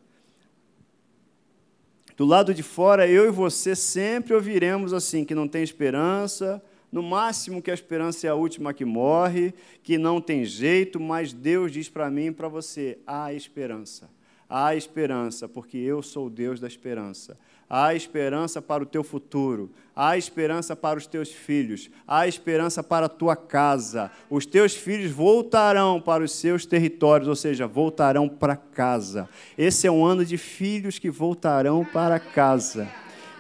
Do 2.22 2.28
lado 2.28 2.54
de 2.54 2.62
fora, 2.62 3.08
eu 3.08 3.26
e 3.26 3.32
você 3.32 3.76
sempre 3.76 4.36
ouviremos 4.36 4.94
assim: 4.94 5.26
que 5.26 5.34
não 5.34 5.48
tem 5.48 5.64
esperança, 5.64 6.64
no 6.92 7.02
máximo 7.02 7.64
que 7.64 7.72
a 7.72 7.74
esperança 7.74 8.28
é 8.28 8.30
a 8.30 8.36
última 8.36 8.76
que 8.76 8.86
morre, 8.86 9.56
que 9.82 9.98
não 9.98 10.22
tem 10.22 10.46
jeito, 10.46 11.00
mas 11.00 11.34
Deus 11.34 11.72
diz 11.72 11.90
para 11.90 12.12
mim 12.12 12.28
e 12.28 12.32
para 12.32 12.48
você: 12.48 13.00
há 13.08 13.34
esperança. 13.34 14.08
Há 14.48 14.76
esperança, 14.76 15.50
porque 15.50 15.80
eu 15.80 16.04
sou 16.04 16.28
o 16.28 16.30
Deus 16.30 16.60
da 16.60 16.68
esperança. 16.68 17.40
Há 17.74 17.96
esperança 17.96 18.62
para 18.62 18.84
o 18.84 18.86
teu 18.86 19.02
futuro, 19.02 19.72
há 19.96 20.18
esperança 20.18 20.76
para 20.76 21.00
os 21.00 21.08
teus 21.08 21.32
filhos, 21.32 21.90
há 22.06 22.28
esperança 22.28 22.84
para 22.84 23.06
a 23.06 23.10
tua 23.10 23.34
casa. 23.34 24.12
Os 24.30 24.46
teus 24.46 24.76
filhos 24.76 25.10
voltarão 25.10 26.02
para 26.02 26.22
os 26.22 26.34
seus 26.34 26.66
territórios, 26.66 27.30
ou 27.30 27.36
seja, 27.36 27.66
voltarão 27.66 28.28
para 28.28 28.58
casa. 28.58 29.30
Esse 29.58 29.88
é 29.88 29.92
um 29.92 30.04
ano 30.04 30.26
de 30.26 30.38
filhos 30.38 31.00
que 31.00 31.10
voltarão 31.10 31.86
para 31.86 32.20
casa. 32.20 32.90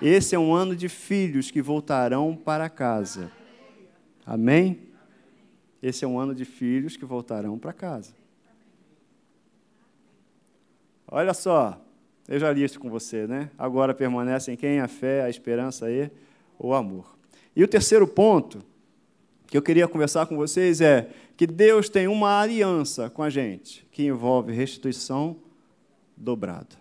Esse 0.02 0.34
é 0.34 0.40
um 0.40 0.54
ano 0.54 0.78
de 0.78 0.88
filhos 0.88 1.52
que 1.52 1.62
voltarão 1.62 2.34
para 2.34 2.70
casa. 2.70 3.30
Amém? 4.26 4.80
Esse 5.84 6.06
é 6.06 6.08
um 6.08 6.18
ano 6.18 6.34
de 6.34 6.46
filhos 6.46 6.96
que 6.96 7.04
voltarão 7.04 7.60
para 7.60 7.74
casa. 7.74 8.14
Olha 11.06 11.34
só, 11.34 11.82
eu 12.32 12.40
já 12.40 12.50
li 12.50 12.64
isso 12.64 12.80
com 12.80 12.90
você, 12.90 13.28
né? 13.28 13.52
Agora 13.58 13.94
permanecem 13.94 14.56
quem? 14.56 14.80
A 14.80 14.88
fé, 14.88 15.22
a 15.24 15.30
esperança 15.30 15.92
e 15.92 16.10
o 16.58 16.74
amor. 16.74 17.18
E 17.54 17.62
o 17.62 17.68
terceiro 17.68 18.08
ponto 18.08 18.64
que 19.48 19.58
eu 19.58 19.62
queria 19.62 19.86
conversar 19.86 20.26
com 20.28 20.38
vocês 20.38 20.80
é 20.80 21.10
que 21.36 21.46
Deus 21.46 21.90
tem 21.90 22.08
uma 22.08 22.40
aliança 22.40 23.10
com 23.10 23.22
a 23.22 23.30
gente 23.30 23.86
que 23.92 24.04
envolve 24.06 24.54
restituição 24.54 25.36
dobrada. 26.16 26.80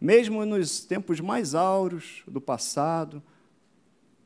Mesmo 0.00 0.44
nos 0.44 0.84
tempos 0.84 1.20
mais 1.20 1.54
áureos 1.54 2.24
do 2.26 2.40
passado, 2.40 3.22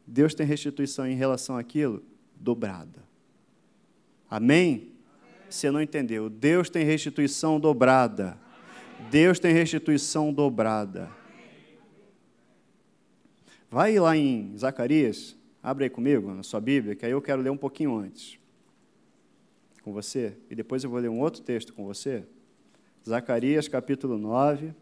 Deus 0.06 0.34
tem 0.34 0.46
restituição 0.46 1.06
em 1.06 1.16
relação 1.16 1.54
àquilo 1.54 2.02
dobrada. 2.34 3.04
Amém? 4.30 4.92
Você 5.50 5.70
não 5.70 5.82
entendeu? 5.82 6.30
Deus 6.30 6.70
tem 6.70 6.82
restituição 6.82 7.60
dobrada. 7.60 8.38
Deus 9.10 9.38
tem 9.38 9.52
restituição 9.52 10.32
dobrada. 10.32 11.10
Vai 13.70 13.98
lá 13.98 14.16
em 14.16 14.56
Zacarias, 14.56 15.36
abre 15.62 15.84
aí 15.84 15.90
comigo 15.90 16.32
na 16.32 16.42
sua 16.42 16.60
Bíblia, 16.60 16.94
que 16.94 17.04
aí 17.04 17.12
eu 17.12 17.20
quero 17.20 17.42
ler 17.42 17.50
um 17.50 17.56
pouquinho 17.56 17.96
antes 17.96 18.38
com 19.82 19.92
você, 19.92 20.36
e 20.50 20.54
depois 20.54 20.82
eu 20.82 20.90
vou 20.90 20.98
ler 20.98 21.08
um 21.08 21.20
outro 21.20 21.42
texto 21.42 21.72
com 21.72 21.84
você. 21.84 22.24
Zacarias 23.06 23.68
capítulo 23.68 24.18
9. 24.18 24.72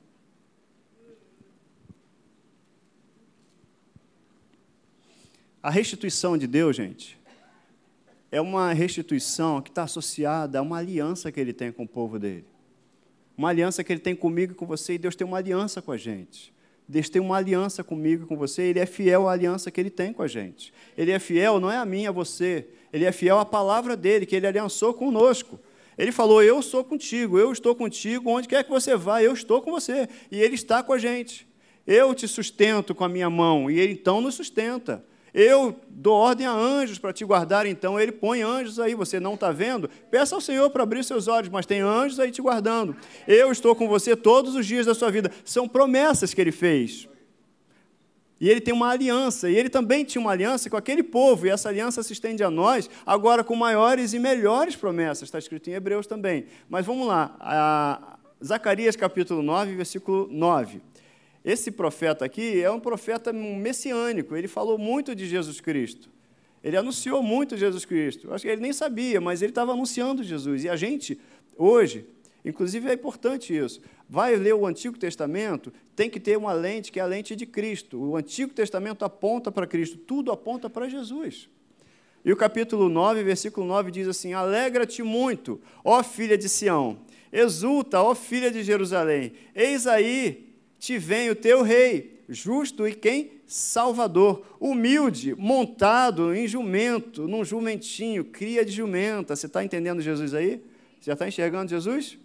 A 5.63 5.71
restituição 5.71 6.39
de 6.39 6.47
Deus, 6.47 6.77
gente, 6.77 7.19
é 8.31 8.41
uma 8.41 8.73
restituição 8.73 9.63
que 9.63 9.71
está 9.71 9.85
associada 9.85 10.59
a 10.59 10.63
uma 10.63 10.79
aliança 10.79 11.31
que 11.31 11.41
ele 11.41 11.53
tem 11.53 11.71
com 11.71 11.85
o 11.85 11.89
povo 11.89 12.19
dele. 12.19 12.54
Uma 13.37 13.49
aliança 13.49 13.83
que 13.83 13.93
Ele 13.93 14.01
tem 14.01 14.15
comigo 14.15 14.53
e 14.53 14.55
com 14.55 14.67
você, 14.67 14.95
e 14.95 14.99
Deus 14.99 15.17
tem 15.17 15.27
uma 15.27 15.39
aliança 15.39 15.83
com 15.83 15.93
a 15.93 15.97
gente. 15.97 16.53
Deus 16.87 17.09
tem 17.09 17.21
uma 17.21 17.37
aliança 17.37 17.83
comigo 17.83 18.25
e 18.25 18.27
com 18.27 18.37
você, 18.37 18.63
Ele 18.63 18.79
é 18.79 18.87
fiel 18.87 19.29
à 19.29 19.33
aliança 19.33 19.71
que 19.71 19.81
Ele 19.81 19.91
tem 19.91 20.13
com 20.13 20.23
a 20.23 20.27
gente. 20.27 20.73
Ele 20.97 21.11
é 21.11 21.19
fiel, 21.19 21.59
não 21.59 21.71
é 21.71 21.77
a 21.77 21.85
mim, 21.85 22.07
a 22.07 22.13
você. 22.13 22.67
Ele 22.93 23.05
é 23.05 23.13
fiel 23.13 23.39
à 23.39 23.45
palavra 23.45 23.97
dele, 23.97 24.27
que 24.27 24.37
Ele 24.37 24.47
aliançou 24.47 24.93
conosco. 24.93 25.59
Ele 25.97 26.13
falou: 26.13 26.43
Eu 26.43 26.63
sou 26.63 26.85
contigo, 26.85 27.39
eu 27.39 27.51
estou 27.53 27.75
contigo, 27.75 28.31
onde 28.31 28.49
quer 28.49 28.63
que 28.65 28.71
você 28.71 28.97
vá, 28.97 29.23
eu 29.23 29.33
estou 29.33 29.63
com 29.63 29.71
você. 29.71 30.09
E 30.31 30.41
Ele 30.41 30.55
está 30.55 30.83
com 30.83 30.93
a 30.93 30.99
gente. 30.99 31.47
Eu 31.87 32.15
te 32.15 32.29
sustento 32.29 32.95
com 32.95 33.05
a 33.05 33.09
minha 33.09 33.31
mão, 33.31 33.71
e 33.71 33.79
Ele 33.79 33.93
então 33.95 34.21
nos 34.21 34.35
sustenta. 34.35 35.05
Eu 35.35 35.81
dou 35.91 36.15
ordem 36.15 36.47
a 36.47 36.53
anjos 36.53 36.97
para 36.97 37.13
te 37.13 37.25
guardar, 37.25 37.67
então 37.67 37.99
ele 37.99 38.13
põe 38.13 38.43
anjos 38.43 38.79
aí, 38.79 38.95
você 38.95 39.19
não 39.19 39.35
está 39.35 39.51
vendo? 39.51 39.91
Peça 40.09 40.37
ao 40.37 40.41
Senhor 40.41 40.71
para 40.71 40.85
abrir 40.85 41.03
seus 41.03 41.27
olhos, 41.27 41.49
mas 41.49 41.67
tem 41.67 41.81
anjos 41.81 42.21
aí 42.21 42.31
te 42.31 42.41
guardando. 42.41 42.97
Eu 43.27 43.51
estou 43.51 43.75
com 43.75 43.89
você 43.89 44.15
todos 44.15 44.55
os 44.55 44.65
dias 44.65 44.87
da 44.87 44.95
sua 44.95 45.11
vida. 45.11 45.33
São 45.45 45.67
promessas 45.67 46.33
que 46.33 46.41
ele 46.41 46.53
fez. 46.53 47.09
E 48.41 48.49
ele 48.49 48.61
tem 48.61 48.73
uma 48.73 48.91
aliança, 48.91 49.51
e 49.51 49.57
ele 49.57 49.69
também 49.69 50.05
tinha 50.05 50.21
uma 50.21 50.31
aliança 50.31 50.69
com 50.71 50.77
aquele 50.77 51.03
povo, 51.03 51.47
e 51.47 51.51
essa 51.51 51.69
aliança 51.69 52.03
se 52.03 52.13
estende 52.13 52.45
a 52.45 52.51
nós, 52.51 52.91
agora 53.07 53.43
com 53.43 53.57
maiores 53.57 54.13
e 54.13 54.19
melhores 54.19 54.77
promessas, 54.77 55.23
está 55.23 55.39
escrito 55.39 55.71
em 55.71 55.73
Hebreus 55.73 56.07
também. 56.07 56.47
Mas 56.69 56.85
vamos 56.85 57.07
lá, 57.07 57.35
a 57.41 58.19
Zacarias 58.45 58.97
capítulo 58.97 59.43
9, 59.43 59.75
versículo 59.77 60.29
9. 60.31 60.83
Esse 61.45 61.71
profeta 61.71 62.25
aqui 62.25 62.63
é 62.63 62.71
um 62.71 62.81
profeta 62.81 63.33
messiânico, 63.33 64.35
ele 64.35 64.49
falou 64.49 64.79
muito 64.79 65.15
de 65.15 65.27
Jesus 65.27 65.61
Cristo. 65.61 66.09
Ele 66.63 66.79
anunciou 66.79 67.23
muito 67.23 67.59
Jesus 67.59 67.85
Cristo. 67.85 68.33
Acho 68.33 68.47
que 68.47 68.51
ele 68.51 68.63
nem 68.63 68.73
sabia, 68.73 69.21
mas 69.21 69.43
ele 69.43 69.51
estava 69.51 69.73
anunciando 69.73 70.23
Jesus. 70.23 70.65
E 70.65 70.69
a 70.71 70.77
gente, 70.77 71.21
hoje, 71.59 72.07
inclusive 72.43 72.89
é 72.89 72.95
importante 72.95 73.55
isso, 73.55 73.83
vai 74.09 74.35
ler 74.37 74.55
o 74.55 74.67
Antigo 74.67 74.97
Testamento, 74.97 75.71
tem 75.95 76.09
que 76.09 76.19
ter 76.19 76.39
uma 76.39 76.55
lente 76.55 76.91
que 76.91 76.99
é 76.99 77.03
a 77.03 77.07
lente 77.07 77.37
de 77.37 77.45
Cristo. 77.45 78.01
O 78.01 78.17
Antigo 78.17 78.55
Testamento 78.55 79.05
aponta 79.05 79.53
para 79.53 79.67
Cristo, 79.67 79.99
tudo 79.99 80.33
aponta 80.33 80.71
para 80.71 80.89
Jesus. 80.89 81.51
E 82.25 82.33
o 82.33 82.37
capítulo 82.37 82.89
9, 82.89 83.23
versículo 83.23 83.67
9 83.67 83.91
diz 83.91 84.09
assim: 84.09 84.33
Alegra-te 84.33 85.03
muito, 85.03 85.61
ó 85.85 86.03
filha 86.03 86.39
de 86.39 86.49
Sião, 86.49 86.97
exulta, 87.31 88.01
ó 88.01 88.15
filha 88.15 88.51
de 88.51 88.63
Jerusalém, 88.63 89.35
eis 89.55 89.87
aí 89.87 90.54
te 90.85 90.99
vem 90.99 91.31
o 91.31 91.35
teu 91.35 91.63
rei, 91.63 92.23
justo 92.29 92.87
e 92.87 92.95
quem? 92.95 93.41
Salvador, 93.47 94.45
humilde, 94.61 95.35
montado 95.35 96.35
em 96.35 96.47
jumento, 96.47 97.27
num 97.27 97.43
jumentinho, 97.43 98.23
cria 98.23 98.63
de 98.67 98.73
jumenta. 98.73 99.35
Você 99.35 99.47
está 99.47 99.65
entendendo 99.65 100.03
Jesus 100.03 100.35
aí? 100.35 100.61
Você 101.01 101.07
já 101.07 101.15
está 101.15 101.27
enxergando 101.27 101.71
Jesus? 101.71 102.19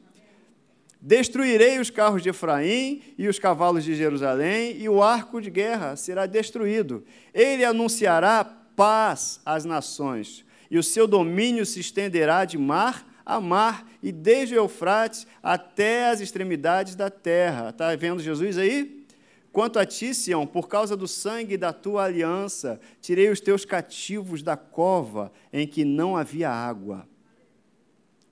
Destruirei 0.99 1.79
os 1.79 1.89
carros 1.89 2.21
de 2.21 2.27
Efraim 2.27 3.01
e 3.17 3.29
os 3.29 3.39
cavalos 3.39 3.85
de 3.85 3.95
Jerusalém, 3.95 4.75
e 4.77 4.89
o 4.89 5.01
arco 5.01 5.39
de 5.39 5.49
guerra 5.49 5.95
será 5.95 6.25
destruído. 6.25 7.05
Ele 7.33 7.63
anunciará 7.63 8.43
paz 8.43 9.39
às 9.45 9.63
nações, 9.63 10.43
e 10.69 10.77
o 10.77 10.83
seu 10.83 11.07
domínio 11.07 11.65
se 11.65 11.79
estenderá 11.79 12.43
de 12.43 12.57
mar 12.57 13.08
a 13.29 13.39
mar 13.39 13.87
e 14.01 14.11
desde 14.11 14.55
o 14.55 14.57
Eufrates 14.57 15.27
até 15.43 16.09
as 16.09 16.19
extremidades 16.19 16.95
da 16.95 17.11
terra. 17.11 17.69
Está 17.69 17.95
vendo 17.95 18.23
Jesus 18.23 18.57
aí? 18.57 19.05
Quanto 19.51 19.77
a 19.77 19.85
ti, 19.85 20.15
Sião, 20.15 20.47
por 20.47 20.67
causa 20.67 20.97
do 20.97 21.07
sangue 21.07 21.55
da 21.55 21.71
tua 21.71 22.05
aliança, 22.05 22.81
tirei 22.99 23.29
os 23.29 23.39
teus 23.39 23.65
cativos 23.65 24.41
da 24.41 24.57
cova 24.57 25.31
em 25.53 25.67
que 25.67 25.85
não 25.85 26.17
havia 26.17 26.49
água. 26.49 27.07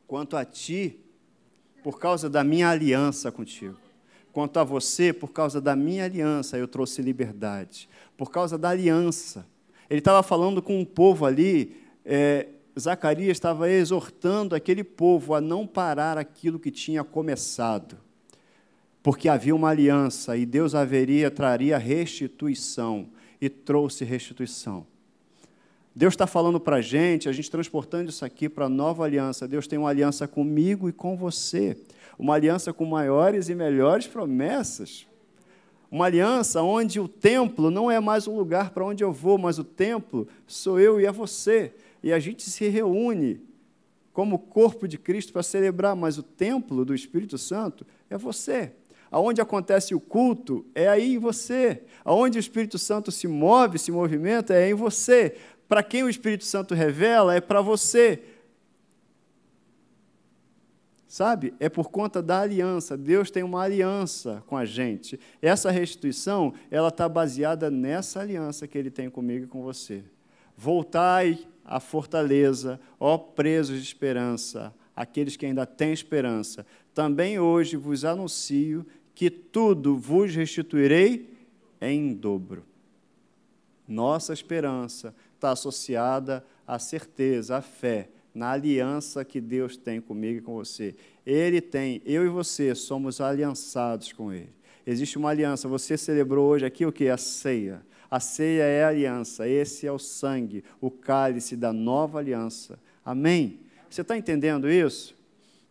Quanto 0.07 0.35
a 0.35 0.43
ti, 0.43 0.99
por 1.83 1.99
causa 1.99 2.27
da 2.27 2.43
minha 2.43 2.69
aliança 2.69 3.31
contigo. 3.31 3.77
Quanto 4.33 4.59
a 4.59 4.63
você, 4.63 5.13
por 5.13 5.31
causa 5.31 5.61
da 5.61 5.75
minha 5.75 6.05
aliança, 6.05 6.57
eu 6.57 6.67
trouxe 6.67 7.03
liberdade. 7.03 7.87
Por 8.17 8.31
causa 8.31 8.57
da 8.57 8.69
aliança. 8.69 9.45
Ele 9.89 9.99
estava 9.99 10.23
falando 10.23 10.59
com 10.59 10.79
um 10.79 10.85
povo 10.85 11.23
ali, 11.23 11.83
é, 12.03 12.47
Zacarias 12.79 13.31
estava 13.37 13.69
exortando 13.69 14.55
aquele 14.55 14.83
povo 14.83 15.33
a 15.33 15.41
não 15.41 15.65
parar 15.65 16.17
aquilo 16.17 16.59
que 16.59 16.69
tinha 16.69 17.03
começado, 17.03 17.97
porque 19.01 19.27
havia 19.27 19.55
uma 19.55 19.69
aliança 19.69 20.37
e 20.37 20.45
Deus 20.45 20.75
haveria, 20.75 21.31
traria 21.31 21.77
restituição. 21.77 23.09
e 23.39 23.49
trouxe 23.49 24.03
restituição. 24.03 24.83
Deus 25.97 26.13
está 26.13 26.27
falando 26.27 26.59
para 26.59 26.75
a 26.75 26.81
gente, 26.81 27.27
a 27.27 27.31
gente 27.31 27.49
transportando 27.49 28.09
isso 28.09 28.23
aqui 28.23 28.47
para 28.47 28.65
a 28.65 28.69
nova 28.69 29.03
aliança. 29.03 29.47
Deus 29.47 29.67
tem 29.67 29.79
uma 29.79 29.89
aliança 29.89 30.27
comigo 30.27 30.87
e 30.87 30.91
com 30.91 31.17
você. 31.17 31.75
Uma 32.19 32.35
aliança 32.35 32.71
com 32.71 32.85
maiores 32.85 33.49
e 33.49 33.55
melhores 33.55 34.05
promessas. 34.05 35.07
Uma 35.89 36.05
aliança 36.05 36.61
onde 36.61 36.99
o 36.99 37.07
templo 37.07 37.71
não 37.71 37.89
é 37.89 37.99
mais 37.99 38.27
um 38.27 38.35
lugar 38.35 38.71
para 38.71 38.85
onde 38.85 39.03
eu 39.03 39.11
vou, 39.11 39.37
mas 39.37 39.57
o 39.57 39.63
templo 39.63 40.27
sou 40.45 40.79
eu 40.79 40.99
e 40.99 41.05
é 41.05 41.11
você. 41.11 41.73
E 42.07 42.13
a 42.13 42.19
gente 42.19 42.49
se 42.49 42.69
reúne 42.69 43.41
como 44.13 44.39
corpo 44.39 44.87
de 44.87 44.97
Cristo 44.97 45.33
para 45.33 45.43
celebrar, 45.43 45.93
mas 45.93 46.17
o 46.17 46.23
templo 46.23 46.85
do 46.85 46.95
Espírito 46.95 47.37
Santo 47.37 47.85
é 48.09 48.17
você. 48.17 48.71
Aonde 49.11 49.41
acontece 49.41 49.93
o 49.93 49.99
culto 49.99 50.65
é 50.73 50.87
aí 50.87 51.15
em 51.15 51.17
você. 51.17 51.83
Aonde 52.05 52.37
o 52.37 52.39
Espírito 52.39 52.77
Santo 52.77 53.11
se 53.11 53.27
move, 53.27 53.77
se 53.77 53.91
movimenta 53.91 54.53
é 54.53 54.69
em 54.69 54.73
você. 54.73 55.35
Para 55.67 55.83
quem 55.83 56.01
o 56.01 56.09
Espírito 56.09 56.45
Santo 56.45 56.73
revela 56.73 57.35
é 57.35 57.41
para 57.41 57.59
você. 57.59 58.23
Sabe? 61.09 61.53
É 61.59 61.67
por 61.67 61.89
conta 61.89 62.21
da 62.21 62.39
aliança. 62.39 62.95
Deus 62.95 63.29
tem 63.29 63.43
uma 63.43 63.63
aliança 63.63 64.41
com 64.47 64.55
a 64.55 64.63
gente. 64.63 65.19
Essa 65.41 65.71
restituição, 65.71 66.53
ela 66.71 66.87
está 66.87 67.09
baseada 67.09 67.69
nessa 67.69 68.21
aliança 68.21 68.65
que 68.65 68.77
Ele 68.77 68.89
tem 68.89 69.09
comigo 69.09 69.43
e 69.43 69.47
com 69.49 69.61
você. 69.61 70.05
Voltai 70.55 71.45
à 71.67 71.79
fortaleza, 71.79 72.79
ó 72.99 73.17
presos 73.17 73.77
de 73.77 73.83
esperança, 73.83 74.73
aqueles 74.95 75.35
que 75.35 75.45
ainda 75.45 75.65
têm 75.65 75.91
esperança. 75.91 76.65
Também 76.93 77.39
hoje 77.39 77.75
vos 77.77 78.05
anuncio 78.05 78.85
que 79.13 79.29
tudo 79.29 79.97
vos 79.97 80.33
restituirei 80.33 81.29
em 81.81 82.13
dobro. 82.13 82.65
Nossa 83.87 84.33
esperança 84.33 85.13
está 85.35 85.51
associada 85.51 86.43
à 86.65 86.79
certeza, 86.79 87.57
à 87.57 87.61
fé 87.61 88.09
na 88.37 88.51
aliança 88.51 89.25
que 89.25 89.41
Deus 89.41 89.75
tem 89.75 89.99
comigo 89.99 90.37
e 90.37 90.41
com 90.41 90.53
você. 90.53 90.95
Ele 91.25 91.59
tem, 91.59 92.01
eu 92.05 92.23
e 92.23 92.29
você 92.29 92.75
somos 92.75 93.19
aliançados 93.19 94.13
com 94.13 94.31
Ele. 94.31 94.55
Existe 94.85 95.17
uma 95.17 95.31
aliança. 95.31 95.67
Você 95.67 95.97
celebrou 95.97 96.47
hoje 96.47 96.65
aqui 96.65 96.85
o 96.85 96.91
que? 96.91 97.09
A 97.09 97.17
ceia. 97.17 97.81
A 98.09 98.19
ceia 98.19 98.63
é 98.63 98.83
a 98.83 98.89
aliança. 98.89 99.47
Esse 99.47 99.85
é 99.85 99.91
o 99.91 99.99
sangue, 99.99 100.63
o 100.79 100.89
cálice 100.89 101.55
da 101.55 101.73
nova 101.73 102.19
aliança. 102.19 102.79
Amém? 103.03 103.59
Você 103.89 104.01
está 104.01 104.17
entendendo 104.17 104.69
isso? 104.69 105.15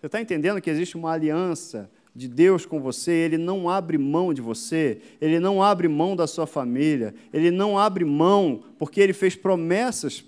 Você 0.00 0.06
está 0.06 0.20
entendendo 0.20 0.60
que 0.60 0.70
existe 0.70 0.96
uma 0.96 1.12
aliança 1.12 1.90
de 2.14 2.28
Deus 2.28 2.64
com 2.64 2.80
você, 2.80 3.12
Ele 3.12 3.36
não 3.36 3.68
abre 3.68 3.98
mão 3.98 4.32
de 4.32 4.40
você, 4.40 5.02
Ele 5.20 5.38
não 5.38 5.62
abre 5.62 5.86
mão 5.86 6.16
da 6.16 6.26
sua 6.26 6.46
família, 6.46 7.14
Ele 7.30 7.50
não 7.50 7.78
abre 7.78 8.06
mão 8.06 8.64
porque 8.78 9.00
Ele 9.00 9.12
fez 9.12 9.36
promessas 9.36 10.24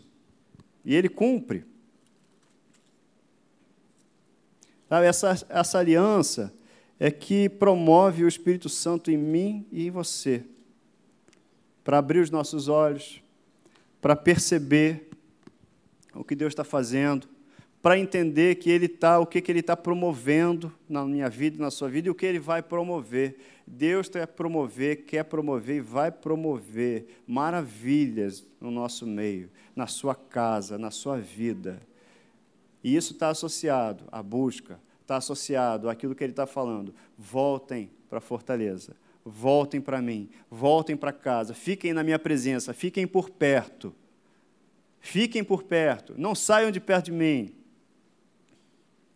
e 0.85 0.95
Ele 0.95 1.09
cumpre. 1.09 1.65
Essa, 4.91 5.47
essa 5.49 5.79
aliança 5.79 6.53
é 7.01 7.11
que 7.11 7.49
promove 7.49 8.25
o 8.25 8.29
Espírito 8.29 8.69
Santo 8.69 9.11
em 9.11 9.17
mim 9.17 9.67
e 9.71 9.87
em 9.87 9.91
você, 9.91 10.45
para 11.89 11.97
abrir 11.97 12.19
os 12.19 12.31
nossos 12.31 12.69
olhos, 12.69 13.23
para 13.99 14.15
perceber 14.15 15.09
o 16.15 16.23
que 16.23 16.35
Deus 16.35 16.51
está 16.51 16.63
fazendo, 16.63 17.27
para 17.81 17.99
entender 17.99 18.57
que 18.57 18.69
Ele 18.69 18.85
está, 18.85 19.19
o 19.19 19.25
que, 19.25 19.41
que 19.41 19.51
Ele 19.51 19.61
está 19.61 19.75
promovendo 19.75 20.71
na 20.87 21.03
minha 21.07 21.31
vida, 21.31 21.57
na 21.59 21.71
sua 21.71 21.89
vida 21.89 22.09
e 22.09 22.11
o 22.11 22.15
que 22.15 22.27
Ele 22.27 22.39
vai 22.39 22.63
promover. 22.63 23.39
Deus 23.67 24.07
quer 24.07 24.27
promover, 24.27 24.97
quer 25.07 25.25
promover 25.25 25.77
e 25.77 25.81
vai 25.81 26.11
promover 26.11 27.23
maravilhas 27.27 28.47
no 28.61 28.71
nosso 28.71 29.07
meio, 29.07 29.49
na 29.75 29.87
sua 29.87 30.15
casa, 30.15 30.77
na 30.77 30.91
sua 30.91 31.17
vida. 31.17 31.81
E 32.85 32.95
isso 32.95 33.15
está 33.15 33.31
associado 33.31 34.05
à 34.13 34.23
busca, 34.23 34.79
está 35.01 35.17
associado 35.17 35.89
àquilo 35.89 36.15
que 36.15 36.23
ele 36.23 36.35
está 36.35 36.47
falando. 36.47 36.95
Voltem 37.17 37.91
para 38.11 38.19
a 38.19 38.21
fortaleza, 38.21 38.95
voltem 39.29 39.81
para 39.81 40.01
mim, 40.01 40.29
voltem 40.51 40.97
para 40.97 41.13
casa, 41.13 41.55
fiquem 41.55 41.93
na 41.93 42.03
minha 42.03 42.19
presença, 42.19 42.73
fiquem 42.73 43.07
por 43.07 43.31
perto. 43.31 43.95
Fiquem 45.01 45.45
por 45.45 45.63
perto, 45.63 46.15
não 46.17 46.35
saiam 46.35 46.71
de 46.71 46.81
perto 46.81 47.07
de 47.07 47.13
mim. 47.13 47.55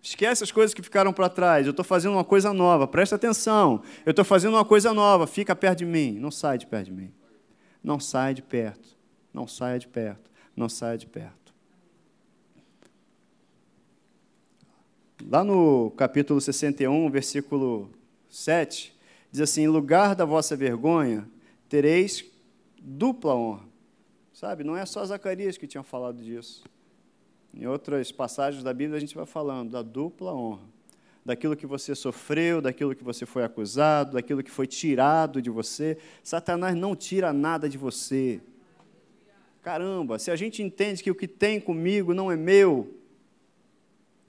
Esquece 0.00 0.42
as 0.42 0.50
coisas 0.50 0.74
que 0.74 0.82
ficaram 0.82 1.12
para 1.12 1.28
trás. 1.28 1.64
Eu 1.64 1.70
estou 1.70 1.84
fazendo 1.84 2.14
uma 2.14 2.24
coisa 2.24 2.52
nova, 2.52 2.88
presta 2.88 3.14
atenção. 3.14 3.82
Eu 4.04 4.10
estou 4.10 4.24
fazendo 4.24 4.54
uma 4.54 4.64
coisa 4.64 4.92
nova, 4.92 5.28
fica 5.28 5.54
perto 5.54 5.78
de 5.78 5.84
mim. 5.84 6.18
Não 6.18 6.30
sai 6.30 6.58
de 6.58 6.66
perto 6.66 6.86
de 6.86 6.92
mim. 6.92 7.12
Não 7.82 8.00
sai 8.00 8.34
de 8.34 8.42
perto. 8.42 8.96
Não 9.32 9.46
saia 9.46 9.78
de 9.78 9.88
perto. 9.88 10.30
Não 10.56 10.68
saia 10.68 10.98
de 10.98 11.06
perto. 11.06 11.54
Lá 15.28 15.44
no 15.44 15.90
capítulo 15.92 16.40
61, 16.40 17.08
versículo 17.08 17.90
7, 18.28 18.92
diz 19.32 19.40
assim: 19.40 19.62
Em 19.62 19.68
lugar 19.68 20.14
da 20.14 20.24
vossa 20.24 20.54
vergonha, 20.54 21.26
tereis 21.68 22.24
dupla 22.78 23.34
honra. 23.34 23.64
Sabe, 24.32 24.62
não 24.62 24.76
é 24.76 24.84
só 24.84 25.04
Zacarias 25.04 25.56
que 25.56 25.66
tinha 25.66 25.82
falado 25.82 26.22
disso. 26.22 26.64
Em 27.54 27.66
outras 27.66 28.12
passagens 28.12 28.62
da 28.62 28.72
Bíblia 28.72 28.96
a 28.96 29.00
gente 29.00 29.14
vai 29.14 29.26
falando 29.26 29.70
da 29.70 29.82
dupla 29.82 30.34
honra. 30.34 30.70
Daquilo 31.24 31.56
que 31.56 31.66
você 31.66 31.94
sofreu, 31.94 32.60
daquilo 32.60 32.94
que 32.94 33.04
você 33.04 33.24
foi 33.24 33.44
acusado, 33.44 34.14
daquilo 34.14 34.42
que 34.42 34.50
foi 34.50 34.66
tirado 34.66 35.40
de 35.40 35.50
você. 35.50 35.96
Satanás 36.22 36.74
não 36.74 36.96
tira 36.96 37.32
nada 37.32 37.68
de 37.68 37.78
você. 37.78 38.40
Caramba, 39.62 40.18
se 40.18 40.30
a 40.30 40.36
gente 40.36 40.62
entende 40.62 41.02
que 41.02 41.10
o 41.10 41.14
que 41.14 41.28
tem 41.28 41.60
comigo 41.60 42.12
não 42.12 42.32
é 42.32 42.36
meu, 42.36 42.92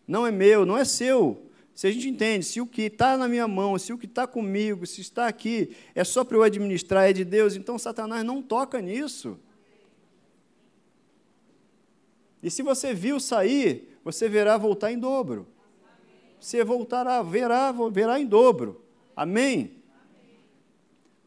não 0.07 0.27
é 0.27 0.31
meu, 0.31 0.63
não 0.65 0.77
é 0.77 0.85
seu. 0.85 1.42
Se 1.75 1.87
a 1.87 1.91
gente 1.91 2.07
entende, 2.07 2.45
se 2.45 2.61
o 2.61 2.67
que 2.67 2.83
está 2.83 3.17
na 3.17 3.27
minha 3.27 3.47
mão, 3.47 3.77
se 3.79 3.91
o 3.91 3.97
que 3.97 4.05
está 4.05 4.27
comigo, 4.27 4.85
se 4.85 5.01
está 5.01 5.27
aqui, 5.27 5.75
é 5.95 6.03
só 6.03 6.23
para 6.23 6.37
eu 6.37 6.43
administrar, 6.43 7.09
é 7.09 7.13
de 7.13 7.25
Deus, 7.25 7.55
então 7.55 7.79
Satanás 7.79 8.23
não 8.23 8.41
toca 8.41 8.79
nisso. 8.79 9.39
E 12.43 12.51
se 12.51 12.61
você 12.61 12.93
viu 12.93 13.19
sair, 13.19 13.97
você 14.03 14.29
verá 14.29 14.57
voltar 14.57 14.91
em 14.91 14.99
dobro. 14.99 15.47
Você 16.39 16.63
voltará, 16.63 17.21
verá, 17.23 17.73
verá 17.91 18.19
em 18.19 18.25
dobro. 18.25 18.83
Amém? 19.15 19.81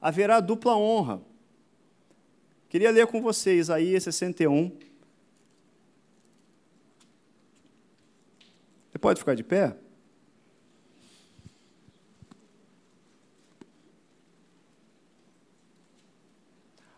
Haverá 0.00 0.40
dupla 0.40 0.76
honra. 0.76 1.20
Queria 2.68 2.90
ler 2.90 3.06
com 3.06 3.22
vocês 3.22 3.66
Isaías 3.66 4.04
61, 4.04 4.70
Você 8.96 8.98
pode 8.98 9.18
ficar 9.20 9.34
de 9.34 9.44
pé? 9.44 9.76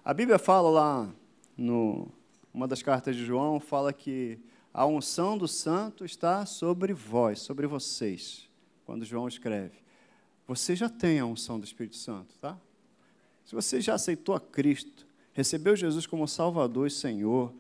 A 0.09 0.15
Bíblia 0.15 0.39
fala 0.39 0.71
lá, 0.71 1.15
no, 1.55 2.09
uma 2.55 2.67
das 2.67 2.83
cartas 2.83 3.15
de 3.15 3.23
João, 3.23 3.61
fala 3.61 3.93
que 3.93 4.39
a 4.73 4.87
unção 4.87 5.37
do 5.37 5.47
santo 5.47 6.03
está 6.03 6.47
sobre 6.47 6.95
vós, 6.95 7.41
sobre 7.41 7.67
vocês, 7.67 8.49
quando 8.87 9.05
João 9.05 9.29
escreve. 9.29 9.77
Você 10.47 10.75
já 10.75 10.89
tem 10.89 11.19
a 11.19 11.27
unção 11.27 11.61
do 11.61 11.67
Espírito 11.67 11.97
Santo, 11.97 12.35
tá? 12.39 12.59
Se 13.45 13.55
você 13.55 13.83
já 13.83 13.97
aceitou 13.97 14.35
a 14.35 14.41
Cristo, 14.41 15.07
recebeu 15.35 15.77
Jesus 15.77 16.07
como 16.07 16.27
Salvador 16.27 16.87
e 16.87 16.91
Senhor, 16.91 17.53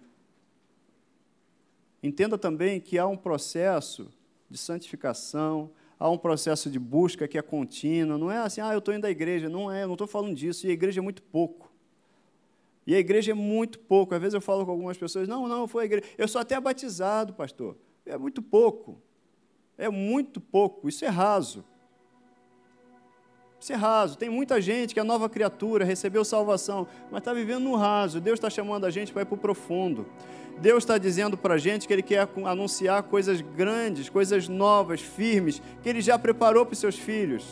entenda 2.02 2.38
também 2.38 2.80
que 2.80 2.96
há 2.96 3.06
um 3.06 3.18
processo 3.18 4.08
de 4.48 4.56
santificação, 4.56 5.70
há 6.00 6.08
um 6.08 6.16
processo 6.16 6.70
de 6.70 6.78
busca 6.78 7.28
que 7.28 7.36
é 7.36 7.42
contínuo. 7.42 8.16
Não 8.16 8.30
é 8.30 8.38
assim, 8.38 8.62
ah, 8.62 8.72
eu 8.72 8.78
estou 8.78 8.94
indo 8.94 9.04
à 9.04 9.10
igreja. 9.10 9.50
Não 9.50 9.70
é, 9.70 9.82
eu 9.82 9.86
não 9.86 9.96
estou 9.96 10.06
falando 10.06 10.34
disso. 10.34 10.66
E 10.66 10.70
a 10.70 10.72
igreja 10.72 10.98
é 10.98 11.02
muito 11.02 11.22
pouco. 11.22 11.67
E 12.88 12.94
a 12.94 12.98
igreja 12.98 13.32
é 13.32 13.34
muito 13.34 13.78
pouco. 13.78 14.14
Às 14.14 14.20
vezes 14.22 14.32
eu 14.32 14.40
falo 14.40 14.64
com 14.64 14.70
algumas 14.70 14.96
pessoas, 14.96 15.28
não, 15.28 15.46
não, 15.46 15.68
foi 15.68 15.82
a 15.82 15.84
igreja. 15.84 16.06
Eu 16.16 16.26
sou 16.26 16.40
até 16.40 16.58
batizado, 16.58 17.34
pastor. 17.34 17.76
É 18.06 18.16
muito 18.16 18.40
pouco. 18.40 18.98
É 19.76 19.90
muito 19.90 20.40
pouco. 20.40 20.88
Isso 20.88 21.04
é 21.04 21.08
raso. 21.08 21.62
Isso 23.60 23.74
é 23.74 23.76
raso. 23.76 24.16
Tem 24.16 24.30
muita 24.30 24.58
gente 24.58 24.94
que 24.94 25.00
é 25.00 25.02
nova 25.02 25.28
criatura, 25.28 25.84
recebeu 25.84 26.24
salvação, 26.24 26.88
mas 27.10 27.18
está 27.18 27.34
vivendo 27.34 27.64
no 27.64 27.76
raso. 27.76 28.22
Deus 28.22 28.38
está 28.38 28.48
chamando 28.48 28.86
a 28.86 28.90
gente 28.90 29.12
para 29.12 29.20
ir 29.20 29.26
para 29.26 29.34
o 29.34 29.38
profundo. 29.38 30.06
Deus 30.58 30.82
está 30.82 30.96
dizendo 30.96 31.36
para 31.36 31.56
a 31.56 31.58
gente 31.58 31.86
que 31.86 31.92
Ele 31.92 32.02
quer 32.02 32.26
anunciar 32.46 33.02
coisas 33.02 33.42
grandes, 33.42 34.08
coisas 34.08 34.48
novas, 34.48 35.02
firmes, 35.02 35.60
que 35.82 35.90
Ele 35.90 36.00
já 36.00 36.18
preparou 36.18 36.64
para 36.64 36.72
os 36.72 36.78
seus 36.78 36.96
filhos. 36.96 37.44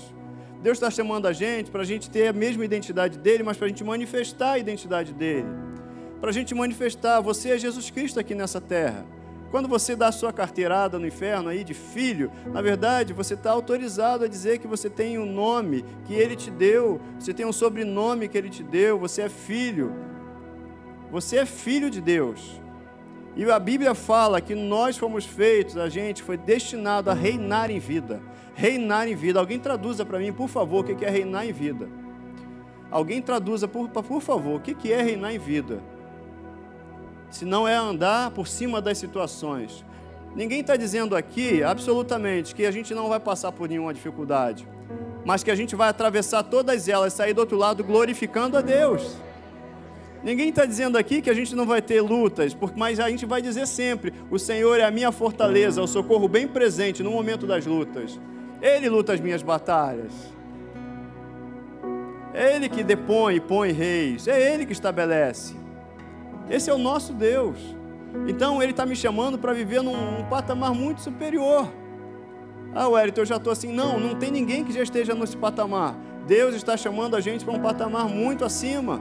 Deus 0.66 0.78
está 0.78 0.90
chamando 0.90 1.26
a 1.26 1.32
gente 1.32 1.70
para 1.70 1.82
a 1.82 1.84
gente 1.84 2.10
ter 2.10 2.26
a 2.26 2.32
mesma 2.32 2.64
identidade 2.64 3.20
dele, 3.20 3.44
mas 3.44 3.56
para 3.56 3.66
a 3.66 3.68
gente 3.68 3.84
manifestar 3.84 4.54
a 4.54 4.58
identidade 4.58 5.12
dele. 5.12 5.46
Para 6.20 6.30
a 6.30 6.32
gente 6.32 6.56
manifestar, 6.56 7.20
você 7.20 7.50
é 7.50 7.58
Jesus 7.58 7.88
Cristo 7.88 8.18
aqui 8.18 8.34
nessa 8.34 8.60
terra. 8.60 9.06
Quando 9.52 9.68
você 9.68 9.94
dá 9.94 10.08
a 10.08 10.12
sua 10.12 10.32
carteirada 10.32 10.98
no 10.98 11.06
inferno 11.06 11.50
aí 11.50 11.62
de 11.62 11.72
filho, 11.72 12.32
na 12.46 12.60
verdade 12.60 13.12
você 13.12 13.34
está 13.34 13.52
autorizado 13.52 14.24
a 14.24 14.26
dizer 14.26 14.58
que 14.58 14.66
você 14.66 14.90
tem 14.90 15.20
um 15.20 15.24
nome 15.24 15.84
que 16.04 16.14
ele 16.14 16.34
te 16.34 16.50
deu, 16.50 17.00
você 17.16 17.32
tem 17.32 17.46
um 17.46 17.52
sobrenome 17.52 18.26
que 18.26 18.36
ele 18.36 18.50
te 18.50 18.64
deu, 18.64 18.98
você 18.98 19.22
é 19.22 19.28
filho. 19.28 19.94
Você 21.12 21.36
é 21.36 21.46
filho 21.46 21.88
de 21.88 22.00
Deus. 22.00 22.60
E 23.36 23.48
a 23.48 23.58
Bíblia 23.60 23.94
fala 23.94 24.40
que 24.40 24.56
nós 24.56 24.98
fomos 24.98 25.24
feitos, 25.24 25.76
a 25.76 25.88
gente 25.88 26.24
foi 26.24 26.36
destinado 26.36 27.08
a 27.08 27.14
reinar 27.14 27.70
em 27.70 27.78
vida. 27.78 28.20
Reinar 28.57 29.07
em 29.07 29.14
vida. 29.14 29.38
Alguém 29.38 29.59
traduza 29.59 30.02
para 30.02 30.18
mim, 30.18 30.32
por 30.32 30.48
favor, 30.48 30.80
o 30.80 30.84
que 30.84 31.04
é 31.04 31.11
reinar 31.11 31.46
em 31.46 31.52
vida. 31.52 31.88
Alguém 32.90 33.20
traduza, 33.20 33.68
por, 33.68 33.90
por 33.90 34.22
favor, 34.22 34.57
o 34.57 34.61
que 34.61 34.90
é 34.90 35.02
reinar 35.02 35.34
em 35.34 35.38
vida. 35.38 35.78
Se 37.30 37.44
não 37.44 37.68
é 37.68 37.74
andar 37.74 38.30
por 38.30 38.48
cima 38.48 38.80
das 38.80 38.96
situações. 38.96 39.84
Ninguém 40.34 40.61
está 40.61 40.74
dizendo 40.74 41.14
aqui, 41.14 41.62
absolutamente, 41.62 42.54
que 42.54 42.64
a 42.64 42.70
gente 42.70 42.94
não 42.94 43.11
vai 43.11 43.20
passar 43.20 43.52
por 43.52 43.68
nenhuma 43.68 43.92
dificuldade, 43.92 44.66
mas 45.22 45.42
que 45.42 45.50
a 45.50 45.54
gente 45.54 45.76
vai 45.76 45.90
atravessar 45.90 46.42
todas 46.42 46.88
elas, 46.88 47.12
sair 47.12 47.34
do 47.34 47.40
outro 47.40 47.59
lado 47.59 47.84
glorificando 47.84 48.57
a 48.57 48.62
Deus. 48.62 49.16
Ninguém 50.24 50.48
está 50.48 50.64
dizendo 50.64 50.96
aqui 50.96 51.20
que 51.20 51.28
a 51.28 51.34
gente 51.34 51.54
não 51.54 51.66
vai 51.66 51.82
ter 51.82 52.00
lutas, 52.00 52.57
mas 52.74 52.98
a 53.00 53.11
gente 53.11 53.26
vai 53.26 53.42
dizer 53.42 53.66
sempre: 53.66 54.14
o 54.30 54.38
Senhor 54.38 54.78
é 54.80 54.84
a 54.84 54.90
minha 54.90 55.12
fortaleza, 55.12 55.82
o 55.82 55.86
socorro 55.86 56.26
bem 56.26 56.48
presente 56.48 57.02
no 57.02 57.11
momento 57.11 57.46
das 57.46 57.66
lutas. 57.66 58.18
Ele 58.61 58.88
luta 58.88 59.12
as 59.12 59.20
minhas 59.20 59.42
batalhas. 59.42 60.12
É 62.32 62.54
Ele 62.54 62.68
que 62.68 62.82
depõe 62.82 63.36
e 63.36 63.40
põe 63.40 63.72
reis. 63.72 64.28
É 64.28 64.52
Ele 64.52 64.66
que 64.66 64.72
estabelece. 64.72 65.54
Esse 66.50 66.70
é 66.70 66.74
o 66.74 66.78
nosso 66.78 67.12
Deus. 67.12 67.59
Então 68.28 68.62
Ele 68.62 68.72
está 68.72 68.86
me 68.86 68.96
chamando 68.96 69.38
para 69.38 69.52
viver 69.52 69.82
num, 69.82 70.18
num 70.18 70.24
patamar 70.24 70.74
muito 70.74 71.00
superior. 71.00 71.68
Ah, 72.74 72.88
Wellington, 72.88 73.22
eu 73.22 73.26
já 73.26 73.36
estou 73.36 73.52
assim. 73.52 73.72
Não, 73.72 73.98
não 73.98 74.14
tem 74.14 74.30
ninguém 74.30 74.64
que 74.64 74.72
já 74.72 74.82
esteja 74.82 75.14
nesse 75.14 75.36
patamar. 75.36 75.96
Deus 76.26 76.54
está 76.54 76.76
chamando 76.76 77.16
a 77.16 77.20
gente 77.20 77.44
para 77.44 77.54
um 77.54 77.61
patamar 77.61 78.07
muito 78.07 78.44
acima. 78.44 79.00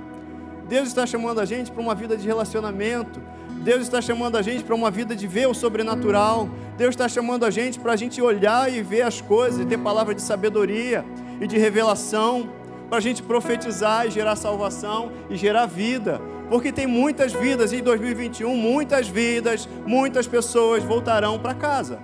Deus 0.67 0.87
está 0.87 1.05
chamando 1.05 1.39
a 1.39 1.45
gente 1.45 1.71
para 1.71 1.81
uma 1.81 1.93
vida 1.93 2.17
de 2.17 2.25
relacionamento. 2.25 3.21
Deus 3.63 3.81
está 3.81 4.01
chamando 4.01 4.35
a 4.35 4.41
gente 4.41 4.63
para 4.63 4.75
uma 4.75 4.89
vida 4.89 5.15
de 5.15 5.27
ver 5.27 5.47
o 5.47 5.53
sobrenatural. 5.53 6.49
Deus 6.77 6.89
está 6.89 7.07
chamando 7.07 7.45
a 7.45 7.51
gente 7.51 7.79
para 7.79 7.93
a 7.93 7.95
gente 7.95 8.21
olhar 8.21 8.71
e 8.71 8.81
ver 8.81 9.03
as 9.03 9.21
coisas, 9.21 9.61
e 9.61 9.65
ter 9.65 9.77
palavra 9.77 10.13
de 10.13 10.21
sabedoria 10.21 11.05
e 11.39 11.47
de 11.47 11.57
revelação, 11.57 12.49
para 12.89 12.97
a 12.97 13.01
gente 13.01 13.23
profetizar 13.23 14.07
e 14.07 14.11
gerar 14.11 14.35
salvação 14.35 15.11
e 15.29 15.35
gerar 15.35 15.65
vida. 15.65 16.21
Porque 16.49 16.71
tem 16.71 16.85
muitas 16.85 17.33
vidas 17.33 17.73
em 17.73 17.81
2021, 17.81 18.55
muitas 18.55 19.07
vidas, 19.07 19.67
muitas 19.85 20.27
pessoas 20.27 20.83
voltarão 20.83 21.39
para 21.39 21.53
casa. 21.53 21.99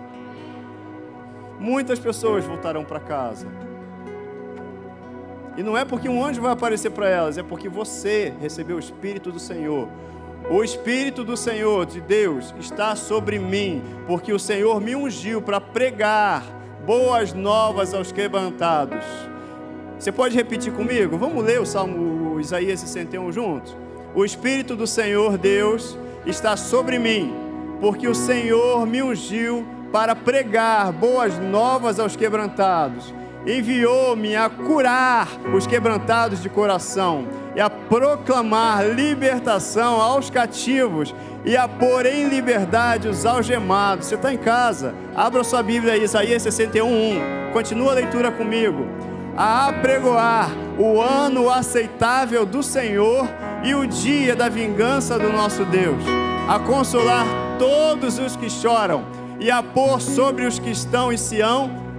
Muitas 1.59 1.99
pessoas 1.99 2.43
voltarão 2.43 2.83
para 2.83 2.99
casa. 2.99 3.47
E 5.57 5.63
não 5.63 5.77
é 5.77 5.83
porque 5.83 6.07
um 6.07 6.23
anjo 6.23 6.41
vai 6.41 6.51
aparecer 6.51 6.91
para 6.91 7.09
elas, 7.09 7.37
é 7.37 7.43
porque 7.43 7.67
você 7.67 8.33
recebeu 8.39 8.77
o 8.77 8.79
Espírito 8.79 9.31
do 9.31 9.39
Senhor. 9.39 9.87
O 10.49 10.63
Espírito 10.63 11.23
do 11.23 11.35
Senhor, 11.35 11.85
de 11.85 12.01
Deus, 12.01 12.53
está 12.59 12.95
sobre 12.95 13.37
mim, 13.37 13.81
porque 14.07 14.33
o 14.33 14.39
Senhor 14.39 14.79
me 14.81 14.95
ungiu 14.95 15.41
para 15.41 15.59
pregar 15.59 16.43
boas 16.85 17.33
novas 17.33 17.93
aos 17.93 18.11
quebrantados. 18.11 19.05
Você 19.99 20.11
pode 20.11 20.35
repetir 20.35 20.73
comigo? 20.73 21.17
Vamos 21.17 21.43
ler 21.43 21.61
o 21.61 21.65
Salmo 21.65 22.33
o 22.33 22.39
Isaías 22.39 22.79
61 22.79 23.31
juntos? 23.31 23.77
O 24.15 24.25
Espírito 24.25 24.75
do 24.75 24.87
Senhor, 24.87 25.37
Deus, 25.37 25.97
está 26.25 26.57
sobre 26.57 26.97
mim, 26.97 27.33
porque 27.79 28.07
o 28.07 28.15
Senhor 28.15 28.85
me 28.87 29.03
ungiu 29.03 29.65
para 29.91 30.15
pregar 30.15 30.91
boas 30.91 31.37
novas 31.37 31.99
aos 31.99 32.15
quebrantados 32.15 33.13
enviou-me 33.45 34.35
a 34.35 34.49
curar 34.49 35.27
os 35.53 35.65
quebrantados 35.65 36.41
de 36.41 36.49
coração 36.49 37.25
e 37.55 37.59
a 37.59 37.69
proclamar 37.69 38.87
libertação 38.87 39.99
aos 39.99 40.29
cativos 40.29 41.13
e 41.43 41.57
a 41.57 41.67
pôr 41.67 42.05
em 42.05 42.29
liberdade 42.29 43.07
os 43.07 43.25
algemados. 43.25 44.07
Você 44.07 44.15
está 44.15 44.33
em 44.33 44.37
casa? 44.37 44.93
Abra 45.15 45.43
sua 45.43 45.63
Bíblia 45.63 45.93
aí, 45.93 46.03
Isaías 46.03 46.43
61.1. 46.43 47.51
Continua 47.51 47.91
a 47.91 47.95
leitura 47.95 48.31
comigo. 48.31 48.85
A 49.35 49.69
apregoar 49.69 50.51
o 50.77 51.01
ano 51.01 51.49
aceitável 51.49 52.45
do 52.45 52.61
Senhor 52.61 53.27
e 53.63 53.73
o 53.73 53.87
dia 53.87 54.35
da 54.35 54.49
vingança 54.49 55.17
do 55.17 55.31
nosso 55.31 55.65
Deus. 55.65 56.03
A 56.47 56.59
consolar 56.59 57.25
todos 57.57 58.19
os 58.19 58.35
que 58.35 58.49
choram 58.49 59.03
e 59.39 59.49
a 59.49 59.63
pôr 59.63 59.99
sobre 59.99 60.45
os 60.45 60.59
que 60.59 60.69
estão 60.69 61.11
em 61.11 61.17
Sião 61.17 61.90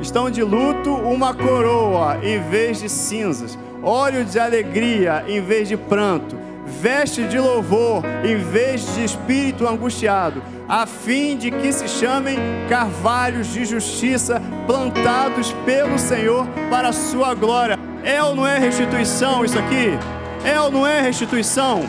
estão 0.00 0.30
de 0.30 0.42
luto 0.42 0.92
uma 0.94 1.34
coroa 1.34 2.18
em 2.22 2.40
vez 2.40 2.80
de 2.80 2.88
cinzas, 2.88 3.58
óleo 3.82 4.24
de 4.24 4.38
alegria 4.38 5.24
em 5.28 5.40
vez 5.40 5.68
de 5.68 5.76
pranto, 5.76 6.36
veste 6.66 7.24
de 7.24 7.38
louvor 7.38 8.02
em 8.24 8.36
vez 8.36 8.94
de 8.94 9.04
espírito 9.04 9.66
angustiado, 9.66 10.42
a 10.68 10.86
fim 10.86 11.36
de 11.36 11.50
que 11.50 11.72
se 11.72 11.88
chamem 11.88 12.38
carvalhos 12.68 13.48
de 13.52 13.64
justiça 13.64 14.40
plantados 14.66 15.52
pelo 15.64 15.98
Senhor 15.98 16.46
para 16.70 16.88
a 16.88 16.92
sua 16.92 17.34
glória. 17.34 17.78
É 18.02 18.22
ou 18.22 18.34
não 18.34 18.46
é 18.46 18.58
restituição 18.58 19.44
isso 19.44 19.58
aqui? 19.58 19.98
É 20.44 20.58
ou 20.60 20.70
não 20.70 20.86
é 20.86 21.02
restituição? 21.02 21.82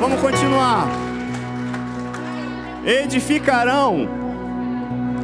Vamos 0.00 0.20
continuar. 0.20 0.88
Edificarão 2.84 4.21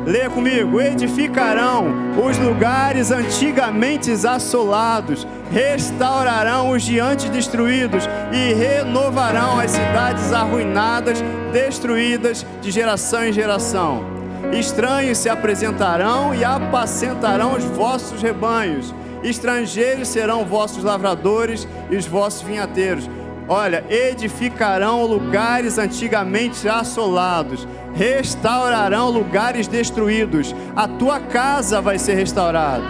Leia 0.09 0.31
comigo: 0.31 0.81
edificarão 0.81 1.85
os 2.27 2.39
lugares 2.39 3.11
antigamente 3.11 4.11
assolados, 4.11 5.27
restaurarão 5.51 6.71
os 6.71 6.83
diantes 6.83 7.29
destruídos 7.29 8.09
e 8.33 8.55
renovarão 8.55 9.61
as 9.61 9.73
cidades 9.73 10.33
arruinadas, 10.33 11.23
destruídas 11.53 12.47
de 12.63 12.71
geração 12.71 13.23
em 13.27 13.35
geração. 13.35 14.03
Estranhos 14.51 15.19
se 15.19 15.29
apresentarão 15.29 16.35
e 16.35 16.43
apacentarão 16.43 17.55
os 17.55 17.65
vossos 17.65 18.23
rebanhos. 18.23 18.95
Estrangeiros 19.23 20.09
serão 20.09 20.47
vossos 20.47 20.83
lavradores 20.83 21.69
e 21.91 21.97
os 21.97 22.07
vossos 22.07 22.41
vinhateiros. 22.41 23.11
Olha, 23.49 23.83
edificarão 23.89 25.07
lugares 25.07 25.79
antigamente 25.79 26.69
assolados 26.69 27.67
restaurarão 27.95 29.11
lugares 29.11 29.67
destruídos. 29.67 30.55
A 30.77 30.87
tua 30.87 31.19
casa 31.19 31.81
vai 31.81 31.99
ser 31.99 32.15
restaurada. 32.15 32.85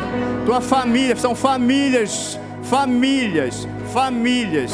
Tua 0.44 0.60
família, 0.60 1.16
são 1.16 1.34
famílias, 1.34 2.38
famílias, 2.64 3.66
famílias 3.92 4.72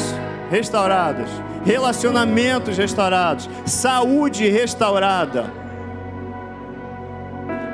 restauradas. 0.49 1.29
Relacionamentos 1.63 2.77
restaurados, 2.77 3.49
saúde 3.65 4.47
restaurada. 4.49 5.51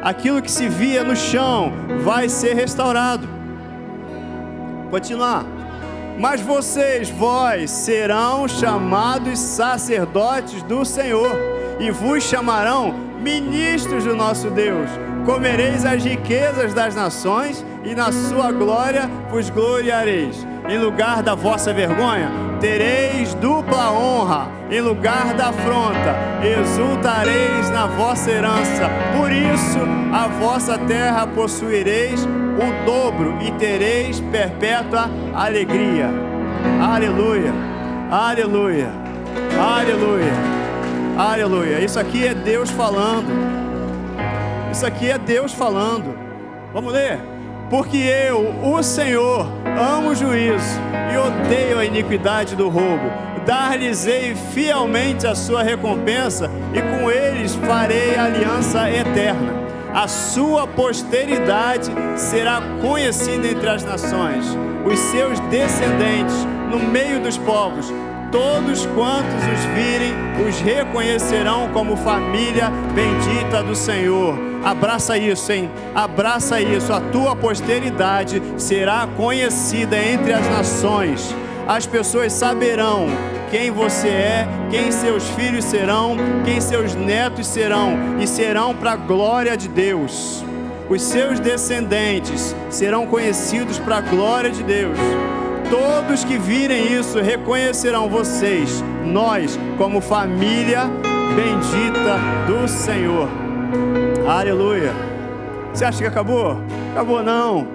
Aquilo 0.03 0.41
que 0.41 0.51
se 0.51 0.67
via 0.67 1.03
no 1.03 1.15
chão 1.15 1.71
vai 2.03 2.27
ser 2.29 2.55
restaurado. 2.55 3.27
Continuar. 4.89 5.60
Mas 6.17 6.41
vocês, 6.41 7.09
vós, 7.09 7.71
serão 7.71 8.47
chamados 8.47 9.39
sacerdotes 9.39 10.61
do 10.63 10.85
Senhor 10.85 11.31
e 11.79 11.89
vos 11.91 12.23
chamarão 12.23 12.93
ministros 13.21 14.03
do 14.03 14.15
nosso 14.15 14.49
Deus. 14.49 14.89
Comereis 15.25 15.85
as 15.85 16.03
riquezas 16.03 16.73
das 16.73 16.95
nações 16.95 17.65
e 17.83 17.93
na 17.93 18.11
sua 18.11 18.51
glória 18.51 19.09
vos 19.29 19.49
gloriareis. 19.49 20.45
Em 20.67 20.77
lugar 20.77 21.21
da 21.21 21.35
vossa 21.35 21.73
vergonha, 21.73 22.50
tereis 22.61 23.33
dupla 23.33 23.91
honra. 23.91 24.47
Em 24.69 24.79
lugar 24.79 25.33
da 25.33 25.49
afronta, 25.49 26.15
exultareis 26.41 27.69
na 27.71 27.87
vossa 27.87 28.31
herança. 28.31 28.89
Por 29.17 29.29
isso, 29.29 29.79
a 30.13 30.27
vossa 30.27 30.77
terra 30.77 31.27
possuireis 31.27 32.23
o 32.23 32.85
dobro 32.85 33.37
e 33.41 33.51
tereis 33.51 34.21
perpétua 34.31 35.09
alegria. 35.33 36.09
Aleluia, 36.81 37.51
aleluia, 38.09 38.89
aleluia. 39.59 40.61
Aleluia. 41.17 41.79
Isso 41.79 41.99
aqui 41.99 42.25
é 42.25 42.33
Deus 42.33 42.69
falando. 42.69 43.27
Isso 44.71 44.85
aqui 44.85 45.11
é 45.11 45.17
Deus 45.17 45.53
falando. 45.53 46.17
Vamos 46.73 46.93
ler? 46.93 47.19
Porque 47.69 47.97
eu, 47.97 48.55
o 48.63 48.81
Senhor, 48.81 49.45
amo 49.79 50.09
o 50.09 50.15
juízo 50.15 50.79
e 51.13 51.17
odeio 51.17 51.79
a 51.79 51.85
iniquidade 51.85 52.55
do 52.55 52.69
roubo. 52.69 53.11
Dar-lhes-ei 53.45 54.35
fielmente 54.35 55.25
a 55.25 55.33
sua 55.33 55.63
recompensa 55.63 56.49
e 56.73 56.81
com 56.81 57.09
eles 57.09 57.55
farei 57.55 58.15
aliança 58.15 58.89
eterna. 58.89 59.61
A 59.93 60.07
sua 60.07 60.67
posteridade 60.67 61.91
será 62.15 62.61
conhecida 62.81 63.47
entre 63.47 63.67
as 63.67 63.83
nações, 63.83 64.45
os 64.85 64.97
seus 64.97 65.39
descendentes 65.41 66.35
no 66.69 66.79
meio 66.79 67.19
dos 67.19 67.37
povos 67.37 67.91
todos 68.31 68.85
quantos 68.87 69.43
os 69.53 69.65
virem 69.75 70.13
os 70.47 70.59
reconhecerão 70.59 71.69
como 71.73 71.95
família 71.97 72.71
bendita 72.95 73.61
do 73.61 73.75
Senhor. 73.75 74.37
Abraça 74.63 75.17
isso, 75.17 75.51
hein? 75.51 75.69
Abraça 75.93 76.61
isso. 76.61 76.93
A 76.93 77.01
tua 77.01 77.35
posteridade 77.35 78.41
será 78.57 79.07
conhecida 79.17 79.97
entre 79.97 80.33
as 80.33 80.47
nações. 80.49 81.35
As 81.67 81.85
pessoas 81.85 82.33
saberão 82.33 83.07
quem 83.49 83.69
você 83.69 84.07
é, 84.07 84.47
quem 84.69 84.91
seus 84.91 85.27
filhos 85.29 85.65
serão, 85.65 86.15
quem 86.45 86.59
seus 86.61 86.95
netos 86.95 87.47
serão, 87.47 88.17
e 88.19 88.27
serão 88.27 88.73
para 88.73 88.93
a 88.93 88.95
glória 88.95 89.57
de 89.57 89.67
Deus. 89.67 90.43
Os 90.89 91.01
seus 91.01 91.39
descendentes 91.39 92.55
serão 92.69 93.05
conhecidos 93.07 93.77
para 93.79 93.97
a 93.97 94.01
glória 94.01 94.49
de 94.49 94.63
Deus. 94.63 94.97
Todos 95.71 96.25
que 96.25 96.37
virem 96.37 96.91
isso 96.91 97.21
reconhecerão 97.21 98.09
vocês, 98.09 98.83
nós, 99.05 99.57
como 99.77 100.01
família 100.01 100.81
bendita 101.33 102.19
do 102.45 102.67
Senhor. 102.67 103.29
Aleluia. 104.27 104.91
Você 105.73 105.85
acha 105.85 105.99
que 105.99 106.05
acabou? 106.05 106.61
Acabou 106.91 107.23
não. 107.23 107.65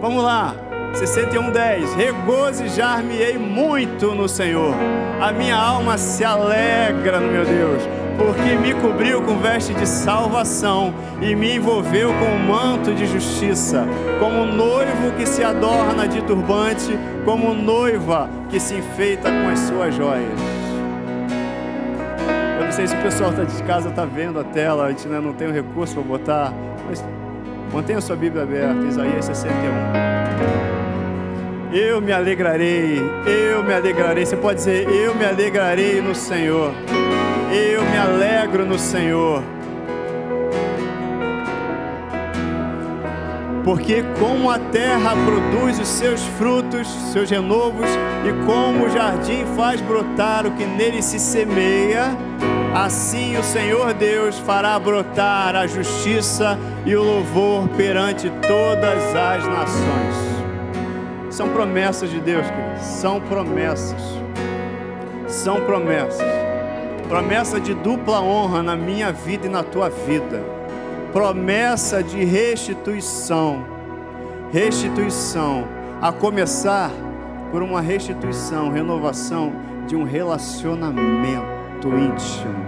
Vamos 0.00 0.24
lá. 0.24 0.56
61:10 0.94 1.94
Regozijar-me-ei 1.94 3.38
muito 3.38 4.12
no 4.12 4.28
Senhor. 4.28 4.74
A 5.20 5.30
minha 5.30 5.56
alma 5.56 5.96
se 5.98 6.24
alegra 6.24 7.20
no 7.20 7.28
meu 7.28 7.44
Deus, 7.44 7.82
porque 8.16 8.56
me 8.56 8.74
cobriu 8.74 9.22
com 9.22 9.38
veste 9.38 9.74
de 9.74 9.86
salvação 9.86 10.92
e 11.20 11.34
me 11.34 11.56
envolveu 11.56 12.12
com 12.14 12.24
um 12.24 12.46
manto 12.46 12.94
de 12.94 13.06
justiça, 13.06 13.86
como 14.18 14.38
um 14.38 14.54
noivo 14.54 15.12
que 15.16 15.26
se 15.26 15.44
adorna 15.44 16.08
de 16.08 16.22
turbante, 16.22 16.98
como 17.24 17.54
noiva 17.54 18.28
que 18.48 18.58
se 18.58 18.76
enfeita 18.76 19.30
com 19.30 19.48
as 19.48 19.58
suas 19.60 19.94
joias. 19.94 20.40
Eu 22.58 22.64
não 22.64 22.72
sei 22.72 22.86
se 22.86 22.94
o 22.94 23.02
pessoal 23.02 23.30
está 23.30 23.44
de 23.44 23.62
casa 23.64 23.90
está 23.90 24.04
vendo 24.04 24.40
a 24.40 24.44
tela, 24.44 24.86
a 24.86 24.90
gente 24.90 25.06
ainda 25.06 25.20
não 25.20 25.32
tem 25.32 25.48
o 25.48 25.52
recurso 25.52 25.94
para 25.94 26.02
botar, 26.02 26.52
mas 26.88 27.04
mantenha 27.72 27.98
a 27.98 28.02
sua 28.02 28.16
Bíblia 28.16 28.42
aberta, 28.42 28.86
Isaías 28.86 29.24
61. 29.26 30.15
Eu 31.72 32.00
me 32.00 32.12
alegrarei, 32.12 33.00
eu 33.26 33.62
me 33.62 33.74
alegrarei. 33.74 34.24
Você 34.24 34.36
pode 34.36 34.58
dizer, 34.58 34.88
eu 34.88 35.14
me 35.14 35.24
alegrarei 35.24 36.00
no 36.00 36.14
Senhor. 36.14 36.72
Eu 37.52 37.82
me 37.82 37.98
alegro 37.98 38.64
no 38.64 38.78
Senhor. 38.78 39.42
Porque 43.64 44.04
como 44.20 44.48
a 44.48 44.60
terra 44.60 45.10
produz 45.24 45.80
os 45.80 45.88
seus 45.88 46.24
frutos, 46.38 46.86
seus 47.12 47.28
renovos, 47.28 47.88
e 48.24 48.46
como 48.46 48.86
o 48.86 48.88
jardim 48.88 49.44
faz 49.56 49.80
brotar 49.80 50.46
o 50.46 50.52
que 50.52 50.64
nele 50.64 51.02
se 51.02 51.18
semeia, 51.18 52.16
assim 52.72 53.36
o 53.36 53.42
Senhor 53.42 53.92
Deus 53.92 54.38
fará 54.38 54.78
brotar 54.78 55.56
a 55.56 55.66
justiça 55.66 56.56
e 56.84 56.94
o 56.94 57.02
louvor 57.02 57.66
perante 57.70 58.30
todas 58.46 59.16
as 59.16 59.44
nações. 59.48 60.35
São 61.36 61.50
promessas 61.50 62.08
de 62.08 62.18
Deus, 62.18 62.46
queridos. 62.46 62.80
São 62.80 63.20
promessas. 63.20 64.00
São 65.28 65.60
promessas. 65.66 66.26
Promessa 67.10 67.60
de 67.60 67.74
dupla 67.74 68.22
honra 68.22 68.62
na 68.62 68.74
minha 68.74 69.12
vida 69.12 69.46
e 69.46 69.50
na 69.50 69.62
tua 69.62 69.90
vida. 69.90 70.42
Promessa 71.12 72.02
de 72.02 72.24
restituição. 72.24 73.66
Restituição. 74.50 75.68
A 76.00 76.10
começar 76.10 76.90
por 77.52 77.62
uma 77.62 77.82
restituição, 77.82 78.72
renovação 78.72 79.52
de 79.86 79.94
um 79.94 80.04
relacionamento 80.04 81.88
íntimo. 81.88 82.64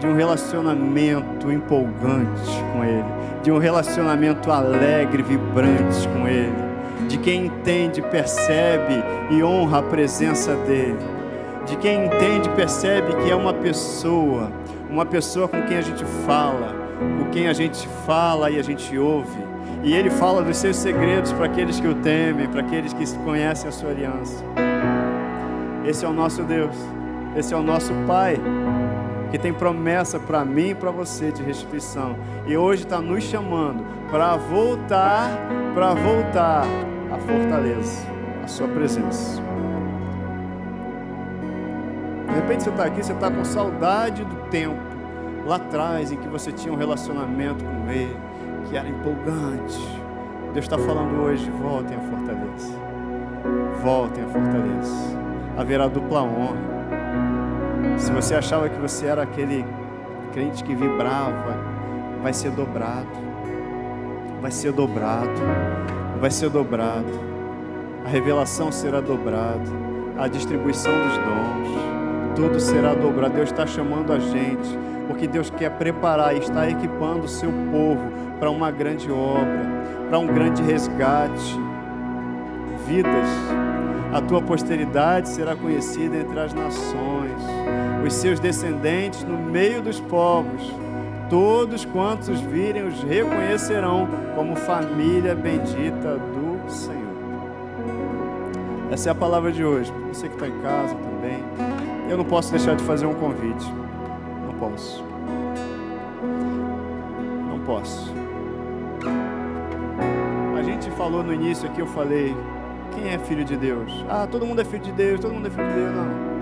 De 0.00 0.08
um 0.08 0.16
relacionamento 0.16 1.52
empolgante 1.52 2.60
com 2.72 2.82
Ele. 2.82 3.04
De 3.44 3.52
um 3.52 3.58
relacionamento 3.58 4.50
alegre, 4.50 5.22
vibrante 5.22 6.08
com 6.08 6.26
Ele 6.26 6.63
de 7.08 7.18
quem 7.18 7.46
entende, 7.46 8.02
percebe 8.02 9.02
e 9.30 9.42
honra 9.42 9.78
a 9.78 9.82
presença 9.82 10.54
dEle, 10.66 10.98
de 11.66 11.76
quem 11.76 12.06
entende, 12.06 12.48
percebe 12.50 13.14
que 13.22 13.30
é 13.30 13.34
uma 13.34 13.54
pessoa, 13.54 14.50
uma 14.88 15.06
pessoa 15.06 15.48
com 15.48 15.62
quem 15.62 15.76
a 15.76 15.82
gente 15.82 16.04
fala, 16.26 16.74
com 17.18 17.30
quem 17.30 17.48
a 17.48 17.52
gente 17.52 17.86
fala 18.06 18.50
e 18.50 18.58
a 18.58 18.62
gente 18.62 18.96
ouve, 18.96 19.38
e 19.82 19.92
Ele 19.94 20.10
fala 20.10 20.42
dos 20.42 20.56
seus 20.56 20.76
segredos 20.76 21.32
para 21.32 21.46
aqueles 21.46 21.78
que 21.78 21.86
o 21.86 21.94
temem, 21.96 22.48
para 22.48 22.60
aqueles 22.60 22.92
que 22.92 23.06
conhecem 23.18 23.68
a 23.68 23.72
sua 23.72 23.90
aliança. 23.90 24.44
Esse 25.86 26.04
é 26.04 26.08
o 26.08 26.12
nosso 26.12 26.42
Deus, 26.42 26.74
esse 27.36 27.52
é 27.52 27.56
o 27.56 27.62
nosso 27.62 27.92
Pai 28.06 28.40
que 29.30 29.38
tem 29.38 29.52
promessa 29.52 30.20
para 30.20 30.44
mim 30.44 30.68
e 30.70 30.74
para 30.76 30.92
você 30.92 31.32
de 31.32 31.42
restituição. 31.42 32.16
E 32.46 32.56
hoje 32.56 32.84
está 32.84 33.00
nos 33.00 33.24
chamando 33.24 33.84
para 34.08 34.36
voltar, 34.36 35.28
para 35.74 35.92
voltar 35.92 36.64
a 37.14 37.18
fortaleza, 37.18 38.06
a 38.42 38.48
sua 38.48 38.66
presença. 38.68 39.40
De 42.26 42.34
repente 42.34 42.64
você 42.64 42.70
está 42.70 42.84
aqui, 42.84 43.02
você 43.02 43.12
está 43.12 43.30
com 43.30 43.44
saudade 43.44 44.24
do 44.24 44.34
tempo 44.48 44.82
lá 45.46 45.56
atrás 45.56 46.10
em 46.10 46.16
que 46.16 46.26
você 46.28 46.50
tinha 46.50 46.72
um 46.72 46.76
relacionamento 46.76 47.64
com 47.64 47.90
Ele, 47.90 48.16
que 48.68 48.76
era 48.76 48.88
empolgante. 48.88 49.78
Deus 50.52 50.64
está 50.64 50.76
falando 50.76 51.22
hoje: 51.22 51.48
voltem 51.50 51.96
à 51.96 52.00
fortaleza. 52.00 52.78
Voltem 53.82 54.24
à 54.24 54.26
fortaleza. 54.26 55.18
Haverá 55.56 55.86
dupla 55.86 56.22
honra. 56.22 56.74
Se 57.98 58.10
você 58.10 58.34
achava 58.34 58.68
que 58.68 58.80
você 58.80 59.06
era 59.06 59.22
aquele 59.22 59.64
crente 60.32 60.64
que 60.64 60.74
vibrava, 60.74 61.56
vai 62.22 62.32
ser 62.32 62.50
dobrado. 62.50 63.24
Vai 64.40 64.50
ser 64.50 64.72
dobrado 64.72 65.30
vai 66.24 66.30
ser 66.30 66.48
dobrado, 66.48 67.20
a 68.02 68.08
revelação 68.08 68.72
será 68.72 68.98
dobrada, 68.98 69.60
a 70.16 70.26
distribuição 70.26 70.90
dos 70.90 71.18
dons, 71.18 72.34
tudo 72.34 72.58
será 72.58 72.94
dobrado. 72.94 73.34
Deus 73.34 73.50
está 73.50 73.66
chamando 73.66 74.10
a 74.10 74.18
gente, 74.18 74.70
porque 75.06 75.26
Deus 75.26 75.50
quer 75.50 75.72
preparar 75.72 76.34
e 76.34 76.38
está 76.38 76.66
equipando 76.66 77.26
o 77.26 77.28
seu 77.28 77.50
povo 77.70 78.10
para 78.40 78.50
uma 78.50 78.70
grande 78.70 79.12
obra, 79.12 79.66
para 80.08 80.18
um 80.18 80.26
grande 80.26 80.62
resgate. 80.62 81.60
Vidas, 82.86 83.28
a 84.10 84.22
tua 84.22 84.40
posteridade 84.40 85.28
será 85.28 85.54
conhecida 85.54 86.16
entre 86.16 86.40
as 86.40 86.54
nações, 86.54 87.42
os 88.02 88.14
seus 88.14 88.40
descendentes 88.40 89.22
no 89.24 89.36
meio 89.36 89.82
dos 89.82 90.00
povos 90.00 90.83
Todos 91.28 91.84
quantos 91.84 92.40
virem 92.40 92.86
os 92.86 93.02
reconhecerão 93.02 94.06
como 94.34 94.54
família 94.54 95.34
bendita 95.34 96.18
do 96.18 96.70
Senhor. 96.70 97.04
Essa 98.90 99.08
é 99.08 99.12
a 99.12 99.14
palavra 99.14 99.50
de 99.50 99.64
hoje. 99.64 99.92
Você 100.08 100.28
que 100.28 100.34
está 100.34 100.46
em 100.46 100.60
casa 100.60 100.94
também. 100.94 101.42
Eu 102.08 102.18
não 102.18 102.24
posso 102.24 102.50
deixar 102.50 102.76
de 102.76 102.84
fazer 102.84 103.06
um 103.06 103.14
convite. 103.14 103.66
Não 104.46 104.54
posso. 104.54 105.02
Não 107.48 107.58
posso. 107.60 108.12
A 110.56 110.62
gente 110.62 110.90
falou 110.92 111.22
no 111.22 111.32
início 111.32 111.68
aqui, 111.68 111.80
eu 111.80 111.86
falei, 111.86 112.36
quem 112.92 113.08
é 113.08 113.18
filho 113.18 113.44
de 113.44 113.56
Deus? 113.56 114.04
Ah, 114.08 114.26
todo 114.30 114.46
mundo 114.46 114.60
é 114.60 114.64
filho 114.64 114.82
de 114.82 114.92
Deus, 114.92 115.20
todo 115.20 115.32
mundo 115.32 115.46
é 115.48 115.50
filho 115.50 115.66
de 115.66 115.74
Deus. 115.74 115.94
Não. 115.94 116.34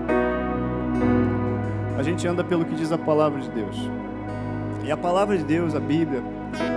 A 1.97 2.03
gente 2.03 2.27
anda 2.27 2.43
pelo 2.43 2.65
que 2.65 2.75
diz 2.75 2.91
a 2.91 2.97
palavra 2.97 3.39
de 3.39 3.49
Deus. 3.49 3.89
E 4.83 4.91
a 4.91 4.97
palavra 4.97 5.37
de 5.37 5.45
Deus, 5.45 5.73
a 5.73 5.79
Bíblia, 5.79 6.21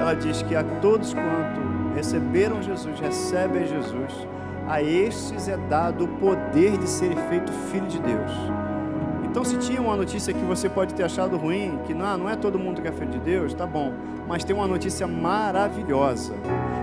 ela 0.01 0.15
diz 0.15 0.41
que 0.43 0.55
a 0.55 0.63
todos 0.81 1.13
quanto 1.13 1.95
receberam 1.95 2.63
Jesus, 2.63 3.01
recebem 3.01 3.67
Jesus, 3.67 4.29
a 4.69 4.81
estes 4.81 5.49
é 5.49 5.57
dado 5.57 6.05
o 6.05 6.09
poder 6.09 6.79
de 6.79 6.89
ser 6.89 7.15
feito 7.29 7.51
filho 7.71 7.87
de 7.87 7.99
Deus. 7.99 8.31
Então, 9.25 9.45
se 9.45 9.59
tinha 9.59 9.83
uma 9.83 9.97
notícia 9.97 10.33
que 10.33 10.45
você 10.45 10.69
pode 10.69 10.95
ter 10.95 11.03
achado 11.03 11.37
ruim, 11.37 11.79
que 11.85 11.93
não, 11.93 12.17
não 12.17 12.31
é 12.31 12.37
todo 12.37 12.59
mundo 12.59 12.81
que 12.81 12.89
é 12.89 12.93
filho 12.93 13.11
de 13.11 13.19
Deus, 13.19 13.53
tá 13.53 13.67
bom. 13.67 13.93
Mas 14.27 14.45
tem 14.45 14.55
uma 14.55 14.67
notícia 14.67 15.07
maravilhosa. 15.07 16.33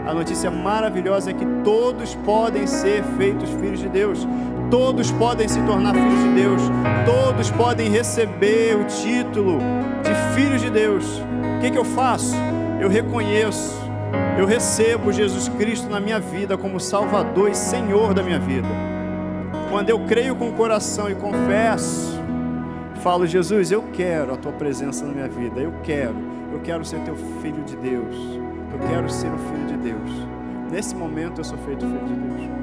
A 0.06 0.14
notícia 0.14 0.52
maravilhosa 0.52 1.32
é 1.32 1.34
que 1.34 1.46
todos 1.64 2.14
podem 2.16 2.68
ser 2.68 3.02
feitos 3.18 3.50
filhos 3.50 3.80
de 3.80 3.90
Deus. 3.90 4.28
Todos 4.74 5.12
podem 5.12 5.48
se 5.48 5.62
tornar 5.68 5.94
filhos 5.94 6.24
de 6.24 6.30
Deus. 6.30 6.62
Todos 7.06 7.52
podem 7.52 7.92
receber 7.92 8.76
o 8.76 8.86
título 8.86 9.60
de 10.02 10.34
filhos 10.34 10.64
de 10.64 10.72
Deus. 10.72 11.06
O 11.58 11.62
que, 11.62 11.70
que 11.70 11.78
eu 11.78 11.86
faço? 11.86 12.34
Eu 12.82 12.90
reconheço, 12.90 13.80
eu 14.36 14.48
recebo 14.48 15.14
Jesus 15.14 15.48
Cristo 15.48 15.88
na 15.92 16.00
minha 16.00 16.20
vida 16.20 16.58
como 16.58 16.80
Salvador 16.80 17.52
e 17.52 17.56
Senhor 17.56 18.16
da 18.16 18.24
minha 18.24 18.40
vida. 18.40 18.68
Quando 19.70 19.92
eu 19.92 20.00
creio 20.08 20.36
com 20.36 20.50
o 20.50 20.54
coração 20.54 21.08
e 21.08 21.14
confesso, 21.14 22.20
falo, 22.96 23.28
Jesus, 23.28 23.72
eu 23.72 23.84
quero 23.94 24.34
a 24.34 24.38
tua 24.38 24.54
presença 24.54 25.06
na 25.06 25.14
minha 25.14 25.28
vida, 25.28 25.60
eu 25.60 25.74
quero, 25.84 26.16
eu 26.52 26.60
quero 26.62 26.84
ser 26.84 27.00
teu 27.02 27.16
filho 27.44 27.64
de 27.64 27.76
Deus, 27.76 28.16
eu 28.74 28.88
quero 28.90 29.08
ser 29.08 29.32
o 29.32 29.38
filho 29.38 29.68
de 29.68 29.78
Deus. 29.78 30.10
Nesse 30.72 30.96
momento 30.96 31.42
eu 31.42 31.44
sou 31.44 31.60
feito 31.60 31.86
filho 31.86 32.08
de 32.08 32.14
Deus. 32.16 32.63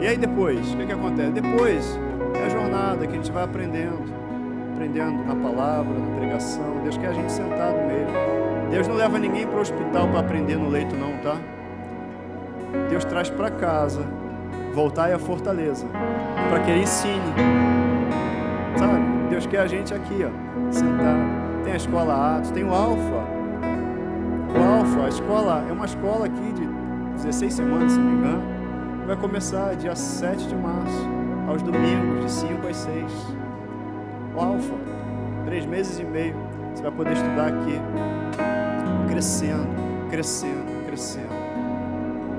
E 0.00 0.06
aí 0.06 0.16
depois, 0.16 0.72
o 0.72 0.76
que, 0.76 0.86
que 0.86 0.92
acontece? 0.92 1.32
Depois 1.32 1.98
é 2.40 2.46
a 2.46 2.48
jornada 2.48 3.06
que 3.06 3.12
a 3.12 3.16
gente 3.16 3.32
vai 3.32 3.44
aprendendo, 3.44 4.04
aprendendo 4.74 5.24
na 5.24 5.34
palavra, 5.34 5.92
na 5.92 6.16
pregação. 6.16 6.80
Deus 6.82 6.96
quer 6.96 7.08
a 7.08 7.12
gente 7.12 7.32
sentado 7.32 7.76
nele. 7.76 8.12
Deus 8.70 8.88
não 8.88 8.96
leva 8.96 9.18
ninguém 9.18 9.46
para 9.46 9.58
o 9.58 9.60
hospital 9.60 10.08
para 10.08 10.20
aprender 10.20 10.56
no 10.56 10.68
leito, 10.68 10.94
não, 10.96 11.16
tá? 11.18 11.36
Deus 12.90 13.04
traz 13.04 13.30
para 13.30 13.50
casa 13.50 14.04
voltai 14.76 15.14
à 15.14 15.18
fortaleza, 15.18 15.86
para 16.50 16.60
que 16.60 16.70
Ele 16.70 16.82
ensine. 16.82 17.32
Sabe? 18.76 19.00
Deus 19.30 19.46
quer 19.46 19.60
a 19.60 19.66
gente 19.66 19.94
aqui, 19.94 20.22
ó, 20.22 20.70
sentado. 20.70 21.64
Tem 21.64 21.72
a 21.72 21.76
escola 21.76 22.36
Atos, 22.36 22.50
tem 22.50 22.62
o 22.62 22.74
Alfa. 22.74 23.24
O 24.54 24.62
Alfa, 24.62 25.06
a 25.06 25.08
escola, 25.08 25.64
é 25.66 25.72
uma 25.72 25.86
escola 25.86 26.26
aqui 26.26 26.52
de 26.52 26.66
16 27.16 27.54
semanas, 27.54 27.92
se 27.92 27.98
não 27.98 28.06
me 28.06 28.18
engano. 28.18 28.55
Vai 29.06 29.16
começar 29.16 29.76
dia 29.76 29.94
7 29.94 30.48
de 30.48 30.56
março, 30.56 31.08
aos 31.46 31.62
domingos, 31.62 32.24
de 32.24 32.30
5 32.40 32.66
às 32.66 32.76
6. 32.76 33.12
O 34.34 34.40
Alfa, 34.40 34.74
três 35.44 35.64
meses 35.64 36.00
e 36.00 36.04
meio, 36.04 36.34
você 36.74 36.82
vai 36.82 36.90
poder 36.90 37.12
estudar 37.12 37.46
aqui, 37.46 37.80
crescendo, 39.08 39.68
crescendo, 40.10 40.86
crescendo. 40.86 41.32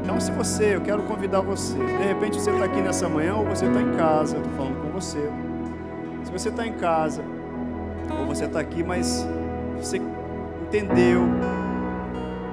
Então, 0.03 0.19
se 0.19 0.29
você, 0.33 0.75
eu 0.75 0.81
quero 0.81 1.03
convidar 1.03 1.39
você, 1.39 1.77
de 1.77 2.03
repente 2.03 2.37
você 2.37 2.51
está 2.51 2.65
aqui 2.65 2.81
nessa 2.81 3.07
manhã 3.07 3.35
ou 3.35 3.45
você 3.45 3.65
está 3.65 3.81
em 3.81 3.95
casa, 3.95 4.35
estou 4.35 4.51
falando 4.51 4.81
com 4.81 4.89
você. 4.89 5.31
Se 6.25 6.31
você 6.33 6.49
está 6.49 6.67
em 6.67 6.73
casa 6.73 7.23
ou 8.19 8.25
você 8.25 8.43
está 8.43 8.59
aqui, 8.59 8.83
mas 8.83 9.25
você 9.77 10.01
entendeu, 10.63 11.21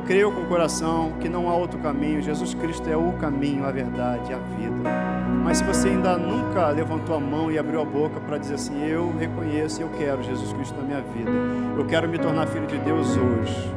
creu 0.06 0.30
com 0.30 0.42
o 0.42 0.46
coração 0.46 1.12
que 1.20 1.28
não 1.28 1.48
há 1.48 1.54
outro 1.54 1.78
caminho, 1.78 2.20
Jesus 2.20 2.54
Cristo 2.54 2.88
é 2.88 2.96
o 2.96 3.12
caminho, 3.14 3.64
a 3.64 3.70
verdade, 3.70 4.32
a 4.32 4.38
vida. 4.38 4.90
Mas 5.42 5.58
se 5.58 5.64
você 5.64 5.88
ainda 5.88 6.16
nunca 6.16 6.68
levantou 6.68 7.16
a 7.16 7.20
mão 7.20 7.50
e 7.50 7.58
abriu 7.58 7.80
a 7.80 7.84
boca 7.84 8.20
para 8.20 8.38
dizer 8.38 8.54
assim: 8.54 8.86
Eu 8.86 9.14
reconheço, 9.18 9.80
eu 9.82 9.88
quero 9.98 10.22
Jesus 10.22 10.52
Cristo 10.52 10.74
na 10.76 10.82
minha 10.82 11.00
vida, 11.00 11.30
eu 11.76 11.84
quero 11.86 12.08
me 12.08 12.18
tornar 12.18 12.46
filho 12.46 12.66
de 12.66 12.78
Deus 12.78 13.16
hoje. 13.16 13.74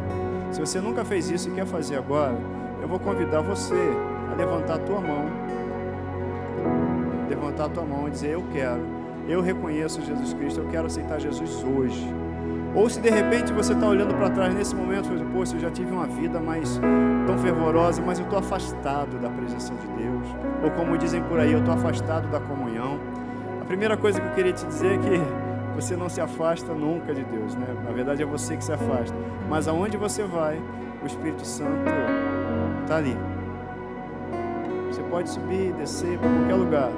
Se 0.52 0.60
você 0.60 0.80
nunca 0.80 1.04
fez 1.04 1.30
isso 1.30 1.50
e 1.50 1.52
quer 1.52 1.66
fazer 1.66 1.98
agora, 1.98 2.38
eu 2.82 2.88
vou 2.88 3.00
convidar 3.00 3.42
você 3.42 3.92
a 4.32 4.36
levantar 4.36 4.76
a 4.76 4.80
tua 4.80 5.02
mão. 5.02 5.26
Levantar 7.30 7.66
a 7.66 7.70
tua 7.70 7.84
mão 7.84 8.08
e 8.08 8.12
dizer: 8.12 8.32
Eu 8.32 8.44
quero. 8.54 8.82
Eu 9.28 9.42
reconheço 9.42 10.02
Jesus 10.02 10.34
Cristo, 10.34 10.62
eu 10.62 10.68
quero 10.70 10.88
aceitar 10.88 11.20
Jesus 11.20 11.64
hoje. 11.64 12.27
Ou 12.78 12.88
se 12.88 13.02
de 13.02 13.10
repente 13.10 13.52
você 13.52 13.74
está 13.74 13.88
olhando 13.88 14.14
para 14.14 14.30
trás 14.30 14.54
nesse 14.54 14.76
momento, 14.76 15.10
você 15.10 15.26
poxa, 15.26 15.56
eu 15.56 15.60
já 15.60 15.72
tive 15.72 15.92
uma 15.92 16.06
vida 16.06 16.40
mais 16.40 16.80
tão 17.26 17.36
fervorosa, 17.40 18.04
mas 18.06 18.20
eu 18.20 18.26
estou 18.26 18.38
afastado 18.38 19.18
da 19.20 19.32
presença 19.32 19.74
de 19.74 19.88
Deus. 20.04 20.28
Ou 20.64 20.70
como 20.70 20.96
dizem 20.96 21.24
por 21.24 21.40
aí, 21.40 21.54
eu 21.54 21.58
estou 21.60 21.74
afastado 21.74 22.30
da 22.30 22.40
comunhão. 22.40 23.00
A 23.60 23.66
primeira 23.66 23.98
coisa 23.98 24.22
que 24.22 24.28
eu 24.28 24.34
queria 24.34 24.54
te 24.54 24.64
dizer 24.64 24.94
é 24.94 24.98
que 25.00 25.74
você 25.74 25.96
não 25.96 26.08
se 26.08 26.22
afasta 26.22 26.72
nunca 26.72 27.16
de 27.16 27.24
Deus, 27.24 27.56
né? 27.56 27.66
Na 27.84 27.92
verdade 27.92 28.22
é 28.22 28.26
você 28.28 28.56
que 28.56 28.64
se 28.64 28.72
afasta. 28.72 29.18
Mas 29.50 29.68
aonde 29.68 29.98
você 29.98 30.24
vai, 30.24 30.62
o 31.02 31.08
Espírito 31.08 31.48
Santo 31.48 31.90
está 32.84 32.98
ali. 32.98 33.18
Você 34.92 35.02
pode 35.02 35.32
subir, 35.32 35.74
descer 35.74 36.20
para 36.20 36.30
qualquer 36.30 36.56
lugar. 36.56 36.92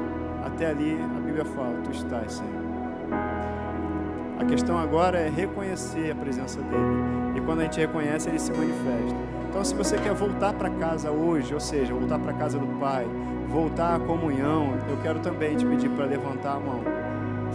Até 0.43 0.71
ali 0.71 1.01
a 1.01 1.19
Bíblia 1.21 1.45
fala: 1.45 1.73
Tu 1.85 1.91
estás, 1.91 2.33
Senhor. 2.33 2.58
A 4.39 4.45
questão 4.45 4.77
agora 4.77 5.19
é 5.19 5.29
reconhecer 5.29 6.11
a 6.11 6.15
presença 6.15 6.61
dele. 6.61 7.35
E 7.35 7.41
quando 7.41 7.59
a 7.59 7.63
gente 7.63 7.77
reconhece, 7.77 8.29
ele 8.29 8.39
se 8.39 8.51
manifesta. 8.53 9.15
Então, 9.49 9.63
se 9.65 9.75
você 9.75 9.97
quer 9.97 10.13
voltar 10.13 10.53
para 10.53 10.69
casa 10.69 11.11
hoje, 11.11 11.53
ou 11.53 11.59
seja, 11.59 11.93
voltar 11.93 12.17
para 12.19 12.31
casa 12.31 12.57
do 12.57 12.79
Pai, 12.79 13.05
voltar 13.49 13.95
à 13.95 13.99
comunhão, 13.99 14.77
eu 14.89 14.95
quero 15.03 15.19
também 15.19 15.57
te 15.57 15.65
pedir 15.65 15.89
para 15.89 16.05
levantar 16.05 16.55
a 16.55 16.59
mão. 16.59 16.79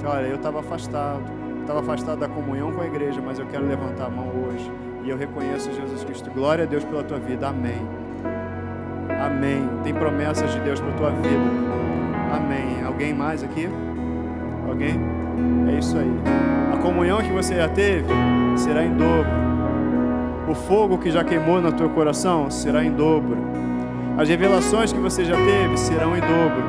Olha, 0.04 0.26
eu 0.26 0.36
estava 0.36 0.60
afastado, 0.60 1.22
estava 1.62 1.80
afastado 1.80 2.18
da 2.18 2.28
comunhão 2.28 2.70
com 2.70 2.82
a 2.82 2.86
igreja, 2.86 3.22
mas 3.24 3.38
eu 3.38 3.46
quero 3.46 3.66
levantar 3.66 4.06
a 4.06 4.10
mão 4.10 4.28
hoje. 4.44 4.70
E 5.04 5.08
eu 5.08 5.16
reconheço 5.16 5.72
Jesus 5.72 6.04
Cristo. 6.04 6.30
Glória 6.30 6.64
a 6.64 6.66
Deus 6.66 6.84
pela 6.84 7.02
tua 7.02 7.18
vida. 7.18 7.48
Amém. 7.48 7.80
Amém. 9.24 9.66
Tem 9.82 9.94
promessas 9.94 10.52
de 10.52 10.60
Deus 10.60 10.80
para 10.80 10.92
tua 10.92 11.10
vida. 11.10 11.44
Amém. 12.36 12.84
Alguém 12.84 13.14
mais 13.14 13.42
aqui? 13.42 13.68
Alguém? 14.68 15.13
É 15.70 15.78
isso 15.78 15.96
aí. 15.96 16.12
A 16.72 16.76
comunhão 16.78 17.18
que 17.22 17.30
você 17.30 17.56
já 17.56 17.68
teve 17.68 18.08
será 18.56 18.84
em 18.84 18.94
dobro. 18.96 19.44
O 20.48 20.54
fogo 20.54 20.98
que 20.98 21.10
já 21.10 21.24
queimou 21.24 21.60
no 21.60 21.72
teu 21.72 21.88
coração 21.90 22.50
será 22.50 22.84
em 22.84 22.92
dobro. 22.92 23.38
As 24.16 24.28
revelações 24.28 24.92
que 24.92 24.98
você 24.98 25.24
já 25.24 25.36
teve 25.36 25.76
serão 25.76 26.16
em 26.16 26.20
dobro. 26.20 26.62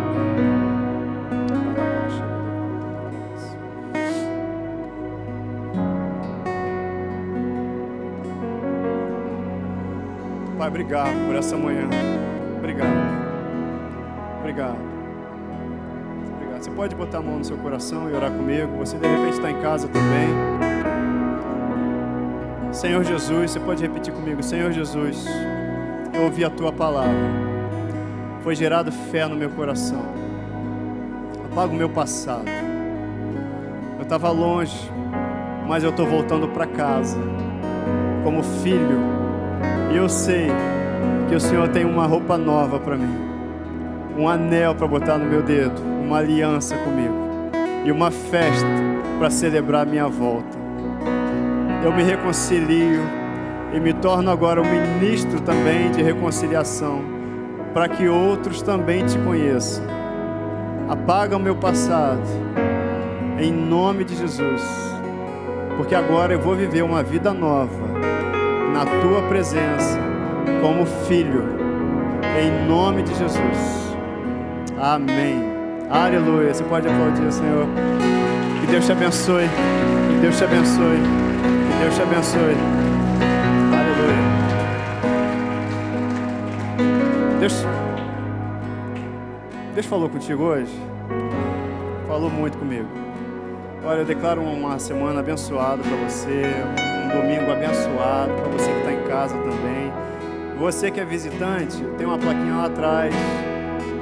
Pai, 10.57 10.67
obrigado 10.69 11.27
por 11.27 11.35
essa 11.35 11.55
manhã. 11.55 11.87
Obrigado. 12.57 12.89
Obrigado. 14.39 14.94
Pode 16.75 16.93
botar 16.93 17.19
a 17.19 17.21
mão 17.21 17.37
no 17.37 17.45
seu 17.45 17.57
coração 17.57 18.09
e 18.09 18.13
orar 18.13 18.29
comigo. 18.31 18.77
Você 18.79 18.97
de 18.97 19.07
repente 19.07 19.35
está 19.35 19.49
em 19.49 19.61
casa 19.61 19.87
também. 19.87 20.29
Senhor 22.73 23.03
Jesus, 23.03 23.51
você 23.51 23.59
pode 23.59 23.81
repetir 23.81 24.13
comigo. 24.13 24.43
Senhor 24.43 24.71
Jesus, 24.73 25.25
eu 26.13 26.23
ouvi 26.23 26.43
a 26.43 26.49
tua 26.49 26.73
palavra. 26.73 27.15
Foi 28.43 28.53
gerado 28.55 28.91
fé 28.91 29.25
no 29.25 29.35
meu 29.35 29.49
coração. 29.49 30.05
Apaga 31.51 31.71
o 31.71 31.75
meu 31.75 31.89
passado. 31.89 32.49
Eu 33.97 34.03
estava 34.03 34.29
longe, 34.29 34.91
mas 35.65 35.83
eu 35.83 35.91
estou 35.91 36.05
voltando 36.05 36.49
para 36.49 36.67
casa. 36.67 37.17
Como 38.23 38.43
filho. 38.43 38.99
E 39.93 39.95
eu 39.95 40.09
sei 40.09 40.47
que 41.29 41.35
o 41.35 41.39
Senhor 41.39 41.69
tem 41.69 41.85
uma 41.85 42.05
roupa 42.05 42.37
nova 42.37 42.79
para 42.79 42.97
mim, 42.97 43.34
um 44.17 44.29
anel 44.29 44.73
para 44.75 44.87
botar 44.87 45.17
no 45.17 45.25
meu 45.25 45.41
dedo, 45.41 45.81
uma 45.81 46.19
aliança 46.19 46.75
comigo 46.77 47.13
e 47.83 47.91
uma 47.91 48.09
festa 48.09 48.67
para 49.19 49.29
celebrar 49.29 49.85
minha 49.85 50.07
volta. 50.07 50.57
Eu 51.83 51.93
me 51.93 52.01
reconcilio 52.01 53.01
e 53.73 53.79
me 53.79 53.93
torno 53.93 54.31
agora 54.31 54.61
um 54.61 54.65
ministro 54.65 55.39
também 55.41 55.91
de 55.91 56.01
reconciliação, 56.01 57.01
para 57.73 57.89
que 57.89 58.07
outros 58.07 58.61
também 58.61 59.05
te 59.05 59.17
conheçam. 59.19 59.83
Apaga 60.89 61.35
o 61.35 61.39
meu 61.39 61.55
passado, 61.55 62.21
em 63.39 63.51
nome 63.51 64.03
de 64.03 64.15
Jesus, 64.15 64.63
porque 65.77 65.93
agora 65.93 66.33
eu 66.33 66.39
vou 66.39 66.55
viver 66.55 66.83
uma 66.83 67.03
vida 67.03 67.33
nova 67.33 67.85
na 68.73 68.85
tua 68.85 69.21
presença 69.23 69.99
como 70.61 70.85
filho, 71.07 71.43
em 72.39 72.67
nome 72.67 73.03
de 73.03 73.13
Jesus. 73.13 73.94
Amém. 74.79 75.43
Aleluia. 75.89 76.53
Você 76.53 76.63
pode 76.63 76.87
aplaudir, 76.87 77.31
Senhor. 77.31 77.65
Que 78.61 78.67
Deus 78.67 78.85
te 78.85 78.91
abençoe. 78.91 79.47
Que 80.09 80.21
Deus 80.21 80.37
te 80.37 80.43
abençoe. 80.43 80.97
Que 80.97 81.83
Deus 81.83 81.95
te 81.95 82.01
abençoe. 82.01 82.55
Aleluia. 83.73 84.45
Deus, 87.39 87.65
Deus 89.73 89.85
falou 89.85 90.09
contigo 90.09 90.43
hoje? 90.43 90.73
Falou 92.07 92.29
muito 92.29 92.57
comigo. 92.57 92.87
Olha, 93.83 93.99
eu 93.99 94.05
declaro 94.05 94.41
uma 94.41 94.79
semana 94.79 95.19
abençoada 95.19 95.83
para 95.83 95.95
você, 96.09 96.43
um 97.05 97.21
domingo 97.21 97.51
abençoado 97.51 98.33
para 98.33 98.49
você 98.49 98.71
que 98.71 98.79
está 98.79 98.91
em 98.91 99.03
casa 99.03 99.35
também. 99.37 99.93
Você 100.57 100.89
que 100.89 100.99
é 100.99 101.05
visitante, 101.05 101.83
tem 101.97 102.07
uma 102.07 102.17
plaquinha 102.17 102.55
lá 102.55 102.65
atrás. 102.65 103.13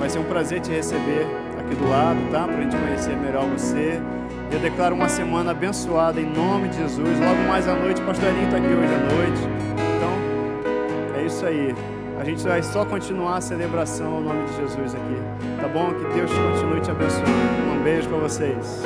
Vai 0.04 0.10
ser 0.10 0.20
um 0.20 0.26
prazer 0.26 0.60
te 0.60 0.70
receber 0.70 1.26
aqui 1.58 1.74
do 1.76 1.88
lado, 1.88 2.20
tá? 2.30 2.46
Para 2.46 2.58
a 2.58 2.62
gente 2.62 2.76
conhecer 2.76 3.16
melhor 3.16 3.46
você. 3.46 4.02
Eu 4.52 4.60
declaro 4.60 4.94
uma 4.94 5.08
semana 5.08 5.52
abençoada 5.52 6.20
em 6.20 6.26
nome 6.26 6.68
de 6.68 6.76
Jesus. 6.80 7.20
Logo 7.22 7.42
mais 7.48 7.70
à 7.70 7.74
noite, 7.74 8.02
o 8.02 8.06
pastor 8.06 8.28
Elinho 8.28 8.44
está 8.44 8.58
aqui 8.58 8.68
hoje 8.68 8.94
à 8.94 9.16
noite. 9.16 9.42
Então, 9.96 11.22
é 11.22 11.26
isso 11.26 11.46
aí. 11.46 11.74
A 12.20 12.26
gente 12.26 12.44
vai 12.44 12.62
só 12.62 12.84
continuar 12.84 13.38
a 13.38 13.42
celebração 13.42 14.16
ao 14.16 14.22
nome 14.22 14.44
de 14.48 14.58
Jesus 14.58 14.94
aqui. 14.94 15.22
Tá 15.62 15.70
bom? 15.70 15.94
Que 15.94 16.14
Deus 16.14 16.30
continue 16.34 16.82
te 16.82 16.92
abençoando. 16.92 17.72
Um 17.74 17.82
beijo 17.82 18.10
para 18.10 18.18
vocês. 18.18 18.84